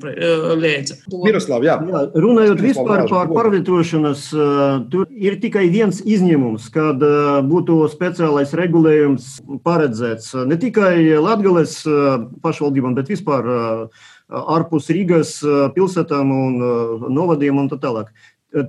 liedza. 0.61 0.99
Miroslav, 1.11 1.65
jā. 1.65 1.77
jā. 1.89 2.03
Runājot 2.25 2.63
vispār 2.63 3.05
par 3.11 3.31
pārvietošanas, 3.31 4.27
tur 4.93 5.09
ir 5.11 5.37
tikai 5.43 5.67
viens 5.73 6.01
izņēmums, 6.05 6.69
kad 6.73 7.03
būtu 7.47 7.81
speciālais 7.91 8.55
regulējums 8.57 9.33
paredzēts 9.65 10.33
ne 10.47 10.57
tikai 10.61 10.95
Latgales 11.21 11.81
pašvaldībām, 12.43 12.95
bet 12.97 13.11
vispār 13.11 13.47
ārpus 14.31 14.87
Rīgas 14.93 15.37
pilsētām 15.75 16.31
un 16.31 16.59
novadiem 17.11 17.59
un 17.59 17.69
tā 17.71 17.79
tālāk 17.81 18.11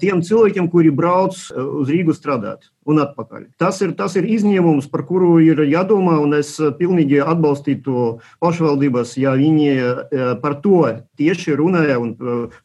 tiem 0.00 0.22
cilvēkiem, 0.22 0.68
kuri 0.70 0.92
brauc 0.94 1.34
uz 1.50 1.90
Rīgu 1.90 2.14
strādāt 2.14 2.70
un 2.86 3.00
atpakaļ. 3.02 3.46
Tas 3.60 3.80
ir, 3.82 3.94
tas 3.98 4.14
ir 4.18 4.26
izņēmums, 4.26 4.88
par 4.90 5.04
kuru 5.06 5.36
ir 5.42 5.62
jādomā, 5.66 6.16
un 6.22 6.34
es 6.38 6.54
pilnīgi 6.78 7.20
atbalstītu 7.22 8.16
pašvaldības, 8.42 9.16
ja 9.22 9.34
viņi 9.38 10.38
par 10.42 10.58
to 10.64 10.82
tieši 11.18 11.58
runāja 11.58 12.00
un 12.02 12.16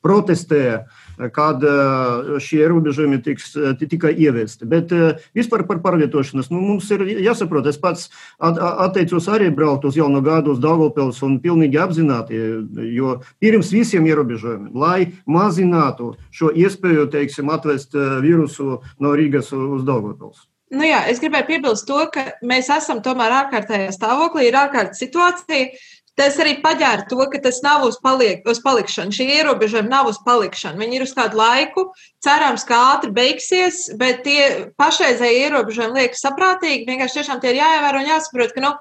protestēja 0.06 0.86
kad 1.34 1.64
šie 2.44 2.60
ierobežojumi 2.64 3.20
tiks 3.26 3.54
tikai 3.82 4.14
ieviesti. 4.14 4.68
Bet 4.70 4.92
vispār 5.38 5.66
par 5.70 5.82
pārvietošanos 5.86 6.52
nu, 6.54 6.62
mums 6.62 6.90
ir 6.94 7.06
jāsaprot. 7.26 7.70
Es 7.70 7.80
pats 7.82 8.08
atteicos 8.40 9.30
arī 9.34 9.50
braukt 9.54 9.88
uz 9.90 9.98
jauno 9.98 10.22
gadu 10.26 10.54
uz 10.56 10.62
Daugopils 10.64 11.22
un 11.26 11.40
pilnīgi 11.44 11.80
apzināti, 11.82 12.42
jo 12.94 13.18
pirms 13.42 13.72
visiem 13.74 14.06
ierobežojumiem, 14.10 14.76
lai 14.78 15.14
mazinātu 15.26 16.14
šo 16.32 16.52
iespēju, 16.54 17.10
teiksim, 17.14 17.50
atvest 17.54 17.98
vīrusu 17.98 18.78
no 19.02 19.16
Rīgas 19.18 19.54
uz 19.56 19.88
Daugopils. 19.88 20.46
Nu 20.68 20.84
jā, 20.84 21.00
es 21.08 21.22
gribēju 21.24 21.48
piebilst 21.48 21.86
to, 21.88 22.02
ka 22.12 22.26
mēs 22.44 22.68
esam 22.76 23.00
tomēr 23.04 23.32
ārkārtējā 23.38 23.94
stāvoklī, 23.96 24.50
ir 24.50 24.58
ārkārtas 24.60 25.00
situācija. 25.00 25.70
Tas 26.18 26.40
arī 26.42 26.56
paģēra 26.64 27.06
to, 27.12 27.20
ka 27.30 27.38
tas 27.44 27.60
nav 27.62 27.84
uz, 27.86 28.00
paliek, 28.02 28.42
uz 28.50 28.58
palikšanu. 28.64 29.14
Šī 29.14 29.28
ierobežojuma 29.36 29.92
nav 29.92 30.08
uz 30.10 30.18
palikšanu. 30.26 30.82
Viņi 30.82 30.98
ir 30.98 31.06
uz 31.06 31.14
kādu 31.14 31.38
laiku, 31.38 31.84
cerams, 32.26 32.66
ka 32.66 32.80
ātri 32.96 33.14
beigsies, 33.14 33.84
bet 34.02 34.24
tie 34.26 34.72
pašreizēji 34.82 35.44
ierobežojumi 35.46 36.02
liekas 36.02 36.26
saprātīgi. 36.26 36.88
Vienkārši 36.90 37.20
tiešām 37.20 37.44
tie 37.44 37.54
ir 37.54 37.62
jāievēro 37.62 38.02
un 38.02 38.10
jāsaprot, 38.10 38.56
ka 38.56 38.66
nu, 38.66 38.74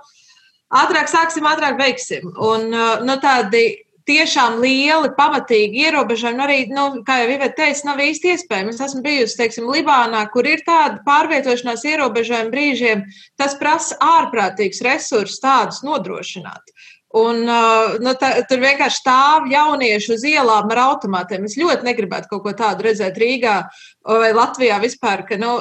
ātrāk 0.80 1.12
sāksim, 1.12 1.44
ātrāk 1.50 1.76
beigsim. 1.76 2.32
Un 2.40 2.70
nu, 2.72 3.18
tādi 3.20 3.66
tiešām 4.06 4.60
lieli, 4.62 5.10
pamatīgi 5.18 5.84
ierobežojumi. 5.90 6.42
Arī, 6.42 6.58
nu, 6.72 6.86
kā 7.06 7.18
jau 7.20 7.30
Iveta 7.34 7.60
teica, 7.60 7.90
nav 7.90 8.02
īsti 8.04 8.32
iespējams. 8.32 8.78
Es 8.78 8.88
esmu 8.88 9.02
bijusi, 9.04 9.36
teiksim, 9.40 9.68
Libānā, 9.72 10.22
kur 10.32 10.46
ir 10.48 10.62
tāda 10.66 11.02
pārvietošanās 11.06 11.84
ierobežojuma 11.90 12.52
brīžiem. 12.54 13.04
Tas 13.36 13.58
prasa 13.60 13.98
ārprātīgs 14.00 14.80
resursus 14.86 15.42
tādus 15.42 15.82
nodrošināt. 15.86 16.72
Un, 17.16 17.46
uh, 17.48 17.96
nu, 18.02 18.12
tā, 18.20 18.32
tur 18.48 18.60
vienkārši 18.60 19.00
stāv 19.00 19.46
jaunieši 19.48 20.12
uz 20.16 20.24
ielām 20.28 20.68
ar 20.74 20.82
automātiem. 20.82 21.46
Es 21.48 21.56
ļoti 21.56 21.86
negribētu 21.86 22.28
kaut 22.32 22.42
ko 22.44 22.52
tādu 22.58 22.84
redzēt 22.88 23.16
Rīgā 23.20 23.56
vai 24.04 24.32
Latvijā 24.36 24.76
vispār. 24.82 25.22
Ka, 25.28 25.38
nu, 25.40 25.54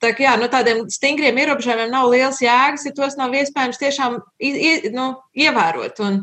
tā, 0.00 0.14
jā, 0.16 0.32
nu, 0.40 0.48
tādiem 0.52 0.86
stingriem 0.92 1.42
ierobežojumiem 1.42 1.92
nav 1.92 2.08
liels 2.12 2.40
jēgas, 2.44 2.86
ja 2.88 2.94
tos 2.96 3.18
nav 3.20 3.34
iespējams 3.36 3.82
tiešām 3.82 4.18
i, 4.40 4.52
i, 4.52 4.72
nu, 4.94 5.10
ievērot. 5.36 6.00
Un 6.06 6.22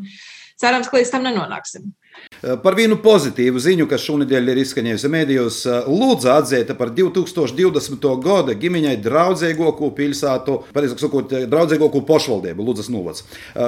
cerams, 0.59 0.89
ka 0.89 0.97
līdz 0.97 1.13
tam 1.13 1.27
nenonāksim. 1.27 1.91
Eh, 2.39 2.55
par 2.63 2.75
vienu 2.77 2.95
pozitīvu 3.03 3.59
ziņu, 3.59 3.85
kas 3.91 4.05
šonadēļ 4.07 4.53
ir 4.53 4.61
izskanējusi 4.61 5.09
mēdījos, 5.11 5.57
eh, 5.67 5.87
Lūdza 5.91 6.37
atzīta 6.39 6.75
par 6.77 6.93
2020. 6.95 8.15
gada 8.23 8.55
ģimeņai 8.55 8.95
draudzīgāko 9.03 9.89
pilsētu, 9.97 10.55
pareizāk 10.71 11.03
sakot, 11.03 11.33
eh, 11.33 11.45
draudzīgāko 11.51 11.99
pošvaldību, 12.07 12.63
Lūdzas 12.63 12.89
novads. 12.89 13.23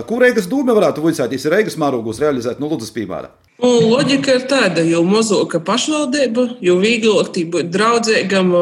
Ko 0.08 0.20
Reigas 0.20 0.48
dūme 0.48 0.72
varētu 0.72 1.04
vicēties 1.04 1.50
Reigas 1.52 1.76
mārūgus 1.76 2.22
realizēt 2.24 2.60
no 2.60 2.70
Lūdzas 2.70 2.94
piemēra? 2.96 3.30
Nu, 3.62 3.68
loģika 3.92 4.40
ir 4.40 4.48
tāda, 4.48 4.88
jo 4.88 5.04
mazāka 5.04 5.60
pašvaldība, 5.60 6.58
jo 6.62 6.80
vieglāk 6.80 7.36
būt 7.52 7.70
draudzīgam, 7.70 8.56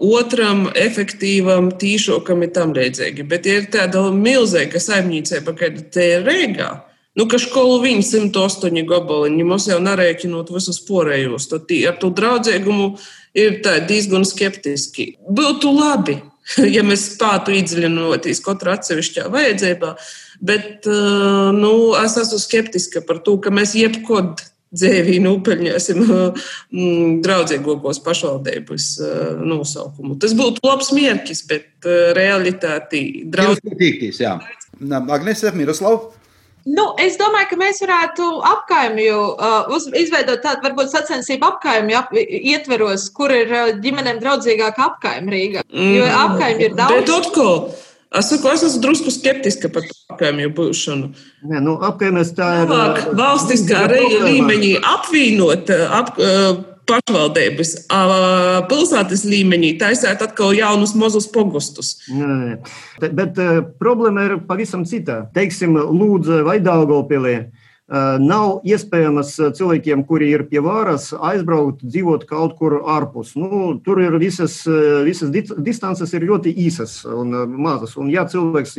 otram, 0.00 0.66
efektīvam, 0.74 1.70
tīšākam 1.78 2.42
ir 2.42 2.50
tam 2.50 2.72
līdzīgi. 2.72 3.28
Bet, 3.28 3.46
ja 3.46 3.60
ir 3.60 3.68
tāda 3.70 4.10
milzīga 4.10 4.80
saimniecība, 4.80 5.54
kāda 5.54 5.90
te 5.90 6.08
ir 6.16 6.24
Rīgā, 6.24 6.80
Nu, 7.16 7.24
ka 7.30 7.38
skolu 7.40 7.78
viņa 7.80 8.04
108 8.04 8.82
gabaliņi, 8.88 9.44
mums 9.48 9.70
jau 9.70 9.78
narēķinot 9.80 10.52
visus 10.52 10.82
porējos, 10.84 11.48
tad 11.48 11.70
ar 11.88 11.96
to 12.00 12.10
draudzīgumu 12.12 12.90
ir 13.36 13.62
diezgan 13.88 14.26
skeptiski. 14.28 15.14
Būtu 15.24 15.72
labi, 15.72 16.18
ja 16.76 16.84
mēs 16.86 17.06
spētu 17.14 17.54
iedziļinoties 17.56 18.42
katrā 18.44 18.76
atsevišķā 18.76 19.30
vajadzībā, 19.32 19.94
bet 20.44 20.88
eh, 20.90 21.48
nu, 21.56 21.72
es 22.02 22.18
esmu 22.20 22.42
skeptiska 22.42 23.02
par 23.08 23.22
to, 23.24 23.38
ka 23.40 23.54
mēs 23.54 23.72
jebkod 23.78 24.44
dzīvī 24.76 25.16
nopelnīsim 25.24 26.02
mm, 26.10 27.16
draudzīgākos 27.24 28.02
pašvaldības 28.04 28.90
eh, 29.00 29.24
nosaukumu. 29.40 30.18
Tas 30.20 30.36
būtu 30.36 30.68
labs 30.68 30.92
mērķis, 30.96 31.42
bet 31.48 31.88
eh, 31.88 32.12
realitātī 32.18 33.02
draudzīgākīs. 33.32 34.20
Agnēs, 34.84 35.46
Miroslav. 35.56 36.10
Nu, 36.66 36.86
es 36.98 37.14
domāju, 37.14 37.46
ka 37.52 37.56
mēs 37.60 37.78
varētu 37.78 38.24
apkaimju 38.50 39.18
uh, 39.22 39.68
uz, 39.74 39.86
izveidot 39.94 40.40
tādu, 40.42 40.64
varbūt 40.64 40.90
sacensību 40.90 41.46
apkaimju 41.46 41.98
ap, 41.98 42.14
ietveros, 42.16 43.04
kur 43.14 43.30
ir 43.30 43.52
uh, 43.54 43.68
ģimenēm 43.84 44.18
draudzīgāka 44.22 44.88
apkaimja 44.90 45.34
Rīgā. 45.36 45.62
Jo 45.70 46.08
mm. 46.08 46.16
apkaimju 46.24 46.66
ir 46.66 46.74
daudz. 46.74 46.96
Bet 46.96 47.12
atkal, 47.14 47.60
es 48.18 48.32
saku, 48.32 48.50
es 48.50 48.66
esmu 48.66 48.82
drusku 48.82 49.14
skeptiska 49.14 49.70
par 49.76 49.86
apkaimju 50.16 50.50
būšanu. 50.58 51.12
Nē, 51.52 51.62
nu, 51.62 51.76
apkaimēs 51.86 52.34
tā 52.34 52.50
ir. 52.64 52.72
Tālāk, 52.72 53.12
valstiskā 53.22 53.84
līmenī 54.26 54.74
apvienot, 54.96 55.70
ap, 55.86 56.18
uh, 56.18 56.64
pašvaldības 56.88 57.74
pilsētas 58.70 59.26
līmenī 59.28 59.74
taisīt 59.80 60.22
atkal 60.24 60.54
jaunus 60.56 60.94
mazus 60.98 61.28
pogustus. 61.32 61.96
Nē, 62.12 62.58
bet 63.06 63.38
uh, 63.42 63.60
problēma 63.80 64.26
ir 64.28 64.40
pavisam 64.48 64.86
cita. 64.88 65.24
Teiksim, 65.34 65.76
Lūdzu, 65.76 66.42
vai 66.46 66.58
Daugopilī. 66.64 67.38
Uh, 67.46 67.66
nav 68.18 68.64
iespējams 68.66 69.28
cilvēkiem, 69.54 70.00
kuri 70.08 70.32
ir 70.34 70.42
pie 70.50 70.58
varas, 70.64 71.12
aizbraukt, 71.14 71.84
dzīvot 71.86 72.24
kaut 72.26 72.56
kur 72.58 72.80
ārpus. 72.82 73.36
Nu, 73.38 73.76
tur 73.86 74.00
ir 74.02 74.16
visas, 74.18 74.56
visas 75.06 75.30
distances 75.30 76.14
ir 76.16 76.26
ļoti 76.26 76.50
īsas 76.66 76.98
un 77.06 77.30
mazas. 77.54 77.94
Un, 78.00 78.10
ja 78.10 78.26
cilvēks, 78.26 78.74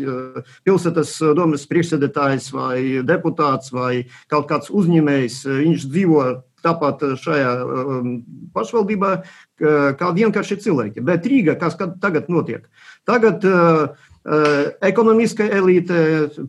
pilsētas 0.67 1.15
domas 1.39 1.63
priekšsēdētājs 1.71 2.51
vai 2.55 2.81
deputāts 3.07 3.71
vai 3.71 3.93
kaut 4.27 4.49
kāds 4.51 4.73
uzņēmējs, 4.75 5.39
viņš 5.63 5.87
dzīvo 5.87 6.27
tāpat 6.65 7.03
eh, 7.05 7.15
šajā 7.21 7.51
um, 7.63 8.11
pašvaldībā, 8.55 9.11
kā 9.97 10.09
vienkārši 10.13 10.59
cilvēki. 10.61 11.01
Bet 11.05 11.25
Rīga, 11.25 11.55
kas 11.57 11.77
tagad 11.77 12.27
notiek? 12.29 12.67
Tagad 13.09 13.45
uh, 13.49 13.95
ekonomiskā 14.85 15.47
elite, 15.57 16.01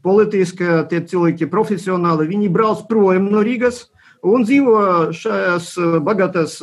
politiskā 0.05 0.83
tie 0.91 1.00
cilvēki, 1.09 1.49
profesionāli, 1.49 2.29
viņi 2.29 2.50
brauc 2.53 2.83
projām 2.91 3.31
no 3.33 3.41
Rīgas 3.47 3.87
un 4.27 4.43
dzīvo 4.43 5.15
šajās 5.15 5.71
bagātās 6.05 6.59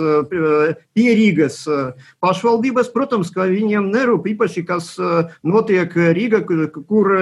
pierīgas 0.93 1.61
pašvaldības. 2.21 2.91
Protams, 2.93 3.31
ka 3.33 3.47
viņiem 3.47 3.87
nerūp 3.93 4.27
īpaši, 4.35 4.65
kas 4.67 4.91
notiek 5.41 5.95
Rīgā, 5.95 6.43
kur, 6.45 6.67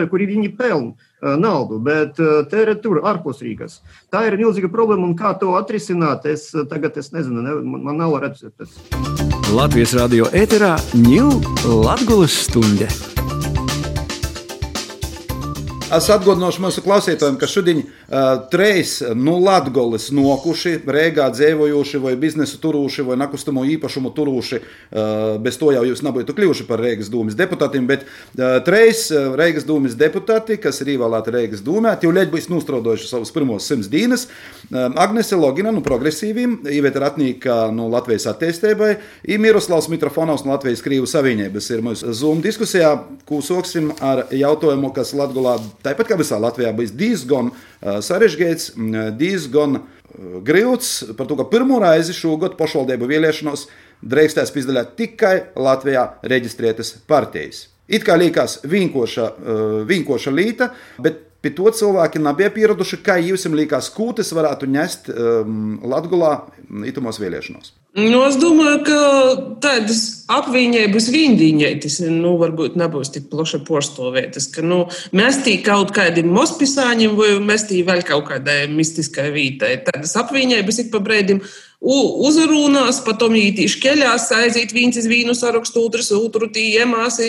kur 0.10 0.26
viņi 0.34 0.56
pelna 0.58 0.96
naudu, 1.40 1.80
bet 1.84 2.20
tērē 2.52 2.76
tur, 2.84 3.02
ārpus 3.08 3.42
Rīgas. 3.46 3.80
Tā 4.14 4.26
ir 4.28 4.38
milzīga 4.42 4.72
problēma, 4.74 5.08
un 5.08 5.16
kā 5.20 5.34
to 5.40 5.56
atrisināt, 5.60 6.28
es 6.30 6.50
tagad 6.70 7.00
es 7.00 7.14
nezinu, 7.16 7.46
ne, 7.46 7.58
man 7.64 8.00
nav 8.02 8.20
receptes. 8.24 8.78
Latvijas 9.54 9.96
radio 10.00 10.30
ēterā 10.34 10.76
ņūl 10.98 11.36
Latgulas 11.86 12.44
stunde. 12.48 12.90
Es 15.94 16.08
atgādināšu 16.10 16.62
mūsu 16.64 16.82
klausītājiem, 16.82 17.36
ka 17.38 17.46
šodien 17.50 17.84
uh, 17.84 18.40
treis 18.50 18.96
no 19.14 19.36
Latvijas 19.38 20.08
nokuši, 20.16 20.80
Rīgā 20.90 21.28
dzīvojuši, 21.36 22.00
vai 22.02 22.16
biznesu 22.18 22.58
turūši, 22.64 23.04
vai 23.06 23.18
nekustamo 23.22 23.62
īpašumu 23.76 24.10
turūši. 24.16 24.60
Uh, 24.64 25.36
bez 25.44 25.60
to 25.62 25.70
jau 25.76 25.84
jūs 25.86 26.02
nebūtu 26.06 26.34
kļuvuši 26.34 26.66
par 26.66 26.82
Rīgas 26.82 27.12
dūmas 27.14 27.38
deputātiem, 27.38 27.86
bet 27.90 28.08
uh, 28.08 28.58
uh, 28.66 29.36
Rīgas 29.38 29.68
dūmas 29.70 29.98
deputāti, 30.00 30.58
kas 30.64 30.82
ir 30.82 30.96
ievēlēti 30.96 31.36
Rīgas 31.36 31.62
dūmē, 31.68 31.94
jau 32.02 32.16
leģi 32.16 32.34
būs 32.34 32.50
nostrodojuši 32.50 33.12
savus 33.12 33.34
pirmos 33.36 33.70
simts 33.70 33.92
dienas. 33.92 34.26
Uh, 34.72 34.90
Agnese 35.04 35.38
Logina 35.38 35.76
no 35.76 35.86
progresīviem, 35.86 36.64
Iveta 36.74 37.06
Ratnīka 37.06 37.60
no 37.76 37.86
Latvijas 37.94 38.26
attīstībai, 38.34 38.96
un 39.30 39.46
Miroslavs 39.46 39.92
Mitrofonovs 39.94 40.48
no 40.48 40.56
Latvijas 40.56 40.82
Krīvu 40.86 41.06
savienības 41.12 41.70
ir 41.70 41.86
mūsu 41.86 42.18
Zoom 42.18 42.42
diskusijā, 42.42 42.96
ko 43.30 43.44
soksim 43.46 43.94
ar 44.02 44.26
jautājumu, 44.34 44.90
kas 44.98 45.14
Latgulā 45.18 45.60
Tāpat 45.84 46.10
kā 46.10 46.18
visā 46.20 46.40
Latvijā 46.40 46.72
bija 46.76 46.96
diezgan 47.00 47.52
sarežģīts, 47.82 48.72
diezgan 49.20 49.82
grūts 50.46 50.94
par 51.18 51.28
to, 51.28 51.38
ka 51.40 51.50
pirmo 51.52 51.82
reizi 51.84 52.16
šogad 52.16 52.56
pašvaldību 52.60 53.10
vēlēšanos 53.10 53.68
drīkstēs 54.04 54.54
izdaļāt 54.64 54.96
tikai 55.00 55.36
Latvijā 55.60 56.08
reģistrētas 56.24 56.96
partijas. 57.10 57.68
It 57.88 58.06
kā 58.08 58.16
liekas 58.20 58.62
vienkārša, 58.64 59.30
vienkārša 59.90 60.32
līta, 60.32 60.70
bet 61.04 61.26
pie 61.44 61.52
to 61.58 61.68
cilvēki 61.76 62.22
nebija 62.24 62.52
pieraduši, 62.56 63.02
kā 63.04 63.20
jums 63.20 63.44
liekas, 63.52 63.92
kūtis 63.94 64.32
varētu 64.36 64.70
nest 64.72 65.10
um, 65.12 65.80
Latvijā 65.84 66.36
itumos 66.88 67.20
vēlēšanos. 67.20 67.74
Nu, 67.94 68.24
es 68.26 68.40
domāju, 68.42 68.80
ka 68.88 69.00
tādas 69.62 70.00
apviņības 70.34 71.10
vīndīņētis, 71.14 72.00
nu, 72.10 72.32
varbūt 72.40 72.74
nebūs 72.80 73.12
tik 73.14 73.28
plaši 73.30 73.60
ka, 74.56 74.64
nu, 74.66 74.80
mēs 75.14 75.44
tī 75.46 75.60
kaut 75.66 75.94
kādiem 75.94 76.32
mospisāņiem 76.34 77.14
vai 77.20 77.36
mēs 77.44 77.68
tī 77.70 77.84
vēl 77.86 78.02
kaut 78.08 78.26
kādai 78.32 78.64
mistiskai 78.72 79.28
vītai. 79.36 79.76
Tādas 79.86 80.16
apviņības 80.24 80.82
ik 80.86 80.90
pa 80.96 81.04
brēdim 81.06 81.44
uzrunās, 81.84 83.04
potom 83.06 83.38
ītīši 83.38 83.84
keļās, 83.84 84.32
aiziet 84.40 84.74
viens 84.74 84.98
iz 84.98 85.06
vīnu 85.12 85.38
sarakstu, 85.38 85.86
otrs 85.86 86.10
otru 86.18 86.50
tī 86.50 86.72
iemās. 86.80 87.20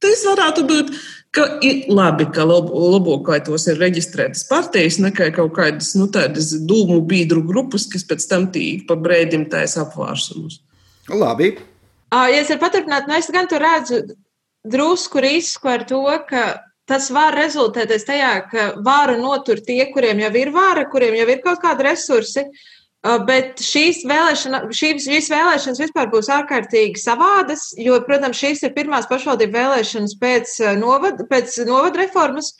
Tas 0.00 0.24
varētu 0.28 0.64
būt 0.68 0.96
ka 1.34 1.46
ir 1.66 1.84
labi, 1.90 2.26
ka 2.34 2.46
labākais 2.46 3.66
ir 3.70 3.80
reģistrētas 3.82 4.46
partijas, 4.48 5.00
nekā 5.02 5.30
kaut 5.36 5.54
kādas 5.56 5.94
nu, 5.98 6.08
tādas 6.12 6.52
dūmu 6.68 7.00
biedru 7.10 7.42
grupas, 7.46 7.88
kas 7.90 8.06
pēc 8.08 8.26
tam 8.30 8.48
tīk 8.54 8.86
pa 8.88 8.96
brēdim 8.98 9.48
taisa 9.50 9.84
apvārsumus. 9.84 10.60
Labi. 11.10 11.54
Ja 12.14 12.38
es 12.38 12.52
varu 12.52 12.62
paturpināt, 12.62 13.08
nu 13.10 13.18
es 13.18 13.26
gan 13.34 13.50
tur 13.50 13.64
redzu 13.64 14.04
drusku 14.64 15.20
risku 15.20 15.68
ar 15.68 15.82
to, 15.88 16.04
ka 16.28 16.44
tas 16.88 17.10
var 17.12 17.34
rezultēties 17.36 18.06
tajā, 18.06 18.32
ka 18.50 18.68
vāru 18.84 19.18
notur 19.18 19.60
tie, 19.64 19.82
kuriem 19.92 20.22
jau 20.22 20.32
ir 20.38 20.52
vāra, 20.54 20.86
kuriem 20.90 21.16
jau 21.18 21.28
ir 21.32 21.42
kaut 21.44 21.60
kādi 21.64 21.88
resursi, 21.88 22.46
Uh, 22.46 22.74
bet 23.28 23.60
šīs, 23.60 24.02
vēlēšana, 24.08 24.62
šīs, 24.72 25.04
šīs 25.04 25.28
vēlēšanas 25.32 25.80
vispār 25.82 26.08
būs 26.12 26.30
ārkārtīgi 26.32 27.02
savādas, 27.02 27.66
jo, 27.76 27.98
protams, 28.06 28.40
šīs 28.40 28.64
ir 28.64 28.72
pirmās 28.76 29.08
pašvaldību 29.10 29.58
vēlēšanas 29.58 30.16
pēc, 30.22 30.54
uh, 30.64 30.72
novad, 30.80 31.20
pēc 31.28 31.58
novada 31.68 32.00
reformas, 32.00 32.54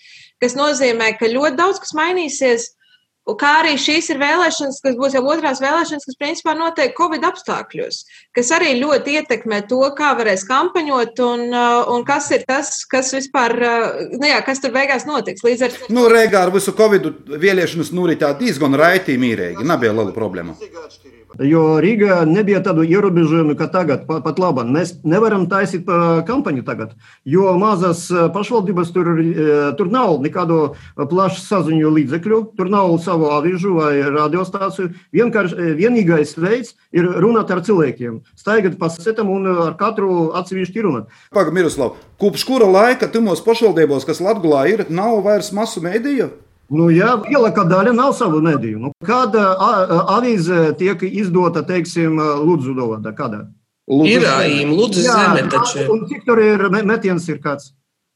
kas 0.44 0.56
nozīmē, 0.58 1.14
ka 1.16 1.32
ļoti 1.32 1.60
daudz 1.60 1.80
kas 1.80 1.94
mainīsies. 1.96 2.68
Kā 3.24 3.50
arī 3.62 3.78
šīs 3.80 4.10
ir 4.12 4.18
vēlēšanas, 4.20 4.82
kas 4.84 4.96
būs 4.98 5.14
jau 5.16 5.22
otrās 5.32 5.62
vēlēšanas, 5.64 6.04
kas 6.04 6.18
principā 6.20 6.52
notiek 6.58 6.92
Covid 6.98 7.24
apstākļos, 7.24 8.02
kas 8.36 8.50
arī 8.52 8.74
ļoti 8.82 9.14
ietekmē 9.20 9.62
to, 9.70 9.80
kā 9.96 10.10
varēs 10.18 10.44
kampaņot 10.44 11.22
un, 11.24 11.46
uh, 11.48 11.88
un 11.94 12.04
kas 12.04 12.28
ir 12.36 12.44
tas, 12.44 12.82
kas 12.90 13.14
vispār, 13.16 13.56
uh, 13.56 14.02
nu 14.12 14.28
jā, 14.28 14.42
kas 14.44 14.60
tur 14.60 14.74
beigās 14.76 15.08
notiks. 15.08 15.40
Līdz 15.46 15.64
ar 15.64 15.72
to. 15.72 15.88
Nu, 15.96 16.04
Rēgā 16.12 16.44
ar 16.44 16.52
visu 16.52 16.76
Covid 16.76 17.08
vēlēšanas 17.32 17.94
noritā 17.96 18.34
diezgan 18.36 18.76
raiti 18.76 19.16
mīrīgi, 19.16 19.64
nebija 19.64 19.96
liela 19.96 20.12
problēma. 20.12 20.58
Jo 21.42 21.62
Rīgā 21.82 22.20
nebija 22.28 22.60
tādu 22.62 22.84
ierobežojumu, 22.86 23.56
kā 23.58 23.66
tagad, 23.72 24.04
pat, 24.06 24.38
labi. 24.38 24.62
Mēs 24.70 24.92
nevaram 25.02 25.48
taisīt 25.50 25.88
kampaņu 26.28 26.62
tagad, 26.66 26.92
jo 27.26 27.54
mazas 27.58 28.06
pašvaldības 28.34 28.92
tur, 28.94 29.10
tur 29.78 29.90
nav 29.90 30.20
nekādu 30.22 30.60
plašu 30.94 31.42
saziņu 31.42 31.90
līdzekļu, 31.96 32.40
tur 32.58 32.70
nav 32.70 32.94
savu 33.02 33.32
avīžu 33.34 33.74
vai 33.80 33.92
radiostāciju. 34.14 34.92
Vienkārši 35.16 35.74
vienīgais 35.80 36.36
veids 36.38 36.76
ir 36.94 37.10
runāt 37.24 37.50
ar 37.50 37.64
cilvēkiem, 37.66 38.20
staigāt 38.38 38.78
pa 38.78 38.92
setam 38.94 39.32
un 39.34 39.50
ar 39.66 39.74
katru 39.80 40.30
atsevišķi 40.38 40.86
runāt. 40.86 41.10
Pagaidām, 41.34 41.58
Miroslav, 41.58 41.98
kopš 42.22 42.46
kura 42.46 42.70
laika 42.70 43.10
timos 43.10 43.42
pašvaldībos, 43.44 44.06
kas 44.06 44.22
Latvijā 44.22 44.64
ir, 44.70 44.86
nav 44.90 45.18
vairs 45.26 45.50
masu 45.56 45.82
mēdīju? 45.84 46.30
Nu, 46.72 46.88
jā, 46.92 47.10
lielākā 47.26 47.66
daļa 47.68 47.92
nav 47.92 48.14
savu 48.16 48.40
mediju. 48.44 48.80
Nu, 48.86 48.92
kāda 49.04 49.50
avīze 50.16 50.72
tiek 50.80 51.02
izdota, 51.10 51.64
teiksim, 51.66 52.16
Lūdzu, 52.16 52.72
Dovada? 52.76 53.12
Kādā? 53.16 53.44
Lūdzu, 53.90 54.10
ir 54.14 54.24
ājīm, 54.24 54.72
Lūdzu, 54.72 55.04
zeme 55.04 55.44
taču. 55.52 55.84
Un 55.92 56.06
cik 56.08 56.24
tur 56.24 56.40
ir 56.40 56.68
metiens 56.72 57.28
ir 57.28 57.42
kāds? 57.44 57.74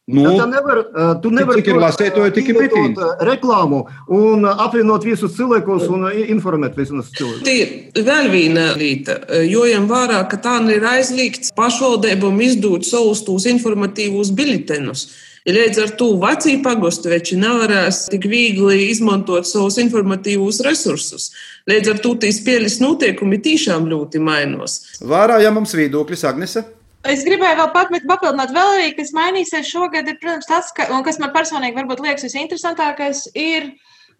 Nu, 0.08 0.24
tā 0.38 0.46
nevar, 0.48 0.78
tu 1.20 1.28
nevari 1.28 1.60
cik 1.60 1.66
ir 1.68 1.78
lasētoji, 1.82 2.32
tik 2.32 2.46
ir 2.48 2.56
mitīni. 2.62 3.08
Reklāmu 3.28 3.82
un 4.16 4.46
apvienot 4.48 5.04
visus 5.04 5.34
cilvēkus 5.36 5.84
un 5.92 6.06
informēt 6.32 6.78
visus 6.80 7.10
cilvēkus. 7.12 7.42
Tie 7.44 7.56
ir 7.60 8.06
vēl 8.06 8.30
viena 8.32 8.70
lieta, 8.80 9.18
jo 9.44 9.66
jau 9.68 9.82
vērā, 9.90 10.22
ka 10.32 10.40
tā 10.40 10.56
ir 10.72 10.88
aizliegts 10.94 11.52
pašvaldībām 11.58 12.40
izdot 12.40 12.88
savus 12.88 13.20
tos 13.26 13.44
informatīvus 13.52 14.32
biļetenus. 14.32 15.10
Līdz 15.48 15.78
ar 15.80 15.92
to 15.96 16.10
vecie 16.20 16.58
pagostuveči 16.60 17.38
nevarēs 17.40 18.02
tik 18.12 18.26
viegli 18.28 18.90
izmantot 18.90 19.48
savus 19.48 19.78
informatīvos 19.80 20.58
resursus. 20.66 21.30
Līdz 21.70 21.94
ar 21.94 22.02
to 22.04 22.12
tīs 22.20 22.42
spēles 22.42 22.76
notiekumi 22.82 23.38
tiešām 23.46 23.86
ļoti 23.88 24.20
mainos. 24.20 24.76
Vārā, 25.00 25.38
ja 25.40 25.52
mums 25.54 25.72
viedoklis, 25.72 26.26
Agnese? 26.28 26.66
Es 27.08 27.24
gribēju 27.24 27.62
vēl 27.62 27.70
papildināt, 27.72 28.52
vēl 28.52 28.74
arī, 28.74 28.90
kas 28.98 29.14
mainīsies 29.16 29.70
šogad, 29.72 30.10
ir, 30.10 30.18
protams, 30.20 30.50
tas, 30.50 30.68
ka, 30.76 30.90
un 30.92 31.06
kas 31.06 31.16
man 31.22 31.32
personīgi 31.32 31.78
varbūt 31.80 32.02
liekas 32.04 32.26
visinteresantākais, 32.28 33.30
ir 33.38 33.70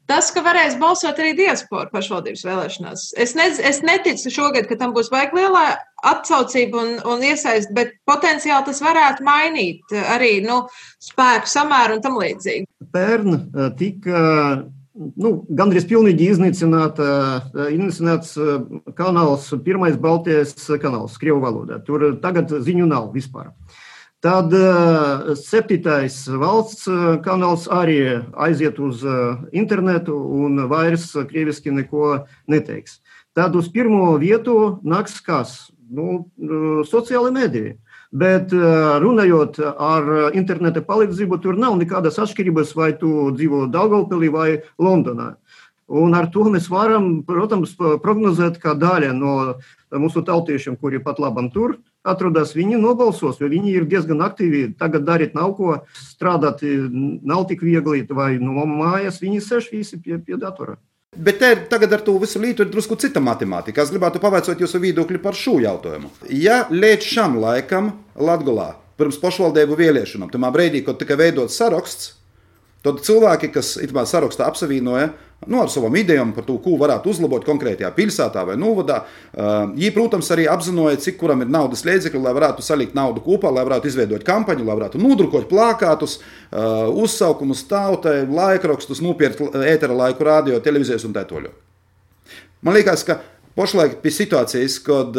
tas, 0.09 0.31
ka 0.35 0.42
varēs 0.44 0.79
balsot 0.81 1.21
arī 1.21 1.35
diaspora 1.38 1.90
pašvaldības 1.92 2.44
vēlēšanās. 2.47 3.05
Es, 3.21 3.35
ne, 3.38 3.51
es 3.71 3.83
neticu 3.87 4.33
šogad, 4.33 4.68
ka 4.71 4.79
tam 4.81 4.94
būs 4.97 5.11
baigi 5.12 5.38
lielā 5.38 5.66
atsaucība 6.09 6.81
un, 6.83 6.97
un 7.12 7.27
iesaist, 7.27 7.73
bet 7.77 7.94
potenciāli 8.09 8.71
tas 8.71 8.83
varētu 8.85 9.27
mainīt 9.27 9.94
arī 10.16 10.38
nu, 10.47 10.62
spēku 11.05 11.51
samēru 11.51 11.99
un 11.99 12.05
tam 12.05 12.18
līdzīgi. 12.21 12.68
Pērn 12.94 13.40
tika 13.79 14.25
nu, 14.99 15.33
gandrīz 15.59 15.87
pilnīgi 15.88 16.31
iznīcināta, 16.33 17.09
iznīcināts 17.71 18.35
kanāls, 18.99 19.51
pirmais 19.64 19.99
Baltijas 20.01 20.55
kanāls, 20.83 21.18
Krievu 21.21 21.42
valodā. 21.44 21.81
Tur 21.87 22.11
tagad 22.23 22.53
ziņu 22.64 22.88
nav 22.90 23.12
vispār. 23.14 23.53
Tad 24.18 24.50
septītais 25.38 26.16
valsts 26.42 26.88
kanāls 27.22 27.68
arī 27.70 28.00
aiziet 28.35 28.81
uz 28.83 29.04
internetu 29.54 30.16
un 30.18 30.64
vairs 30.66 31.12
krieviski 31.31 31.70
neko 31.70 32.24
neteiks. 32.50 32.98
Tad 33.38 33.54
uz 33.54 33.68
pirmo 33.70 34.16
vietu 34.18 34.81
nāks 34.83 35.20
kas? 35.22 35.70
Nu, 35.88 36.26
sociāli 36.85 37.31
mediji. 37.33 37.76
Bet 38.11 38.50
runājot 38.50 39.61
ar 39.62 40.35
interneta 40.37 40.83
palīdzību, 40.83 41.38
tur 41.44 41.57
nav 41.61 41.76
nekādas 41.78 42.18
atšķirības, 42.18 42.74
vai 42.74 42.90
tu 42.98 43.31
dzīvo 43.37 43.66
Daugavpilī 43.70 44.33
vai 44.33 44.48
Londonā. 44.81 45.35
Un 45.88 46.12
ar 46.12 46.27
to 46.29 46.44
mēs 46.53 46.66
varam, 46.68 47.22
protams, 47.24 47.72
prognozēt, 48.05 48.59
ka 48.61 48.74
daļa 48.77 49.14
no 49.16 49.35
mūsu 49.96 50.20
tautiešiem, 50.27 50.77
kuri 50.77 51.01
pat 51.01 51.20
labam 51.22 51.48
tur 51.53 51.79
atrodas, 52.09 52.55
viņi 52.57 52.79
nobalsos, 52.81 53.40
jo 53.40 53.48
viņi 53.48 53.72
ir 53.74 53.87
diezgan 53.88 54.20
aktīvi. 54.24 54.74
Tagad 54.81 55.07
darīt 55.09 55.37
nav 55.37 55.55
ko, 55.57 55.79
strādāt 55.92 56.62
nav 56.62 57.46
tik 57.48 57.64
viegli, 57.64 58.05
vai 58.11 58.35
no 58.40 58.66
mājas 58.68 59.20
viņi 59.22 59.40
sēž 59.44 59.72
visi 59.72 60.01
pie, 60.01 60.20
pie 60.20 60.37
datora. 60.40 60.77
Bet 61.16 61.40
te, 61.40 61.55
tagad 61.70 61.96
ar 61.96 62.03
to 62.05 62.14
visu 62.20 62.40
lītu 62.40 62.62
ir 62.62 62.70
drusku 62.70 62.98
cita 63.01 63.20
matemātika. 63.24 63.83
Es 63.83 63.92
gribētu 63.92 64.20
pavaicāt 64.22 64.61
jūsu 64.61 64.81
viedokli 64.83 65.18
par 65.22 65.37
šo 65.37 65.57
jautājumu. 65.64 66.12
Ja 66.29 66.66
līdz 66.68 67.09
šam 67.14 67.40
laikam 67.40 67.94
Latvijā 68.14 68.74
pirms 68.98 69.16
pašvaldību 69.22 69.79
vēlēšanām, 69.79 70.29
tajā 70.31 70.53
brīdī, 70.53 70.85
kad 70.85 71.01
tika 71.01 71.16
veidots 71.18 71.57
saraksts, 71.59 72.12
tad 72.87 73.01
cilvēki, 73.05 73.51
kas 73.55 73.77
itmā 73.83 74.05
sarakstā 74.09 74.47
apsavienoja, 74.49 75.11
nu, 75.47 75.61
ar 75.62 75.71
savām 75.71 75.95
idejām 75.99 76.33
par 76.35 76.47
to, 76.47 76.57
ko 76.62 76.77
varētu 76.81 77.12
uzlabot 77.12 77.45
konkrētajā 77.47 77.91
pilsētā 77.95 78.43
vai 78.47 78.57
novadā. 78.59 79.01
Viņi, 79.35 79.91
protams, 79.95 80.31
arī 80.35 80.49
apzināja, 80.51 80.99
cik 81.05 81.19
kuram 81.21 81.45
ir 81.45 81.53
naudas 81.53 81.85
līdzekļi, 81.87 82.23
lai 82.25 82.35
varētu 82.38 82.64
salikt 82.67 82.97
naudu 82.99 83.23
kopā, 83.25 83.53
lai 83.55 83.67
varētu 83.69 83.91
izveidot 83.91 84.27
kampaņu, 84.27 84.67
lai 84.67 84.79
varētu 84.81 85.03
nodrukot 85.03 85.47
plakātus, 85.51 86.19
uzsaukumus 87.05 87.64
tautai, 87.71 88.21
laikrakstus, 88.27 89.03
nopirkt 89.05 89.43
ētera 89.62 89.95
laiku, 89.95 90.27
radio, 90.27 90.59
televīzijas 90.62 91.07
un 91.07 91.14
tā 91.14 91.27
tālāk. 91.29 91.55
Man 92.67 92.75
liekas, 92.75 93.07
ka 93.07 93.21
pašlaik 93.59 94.01
pie 94.03 94.11
situācijas, 94.14 94.81
kad 94.83 95.14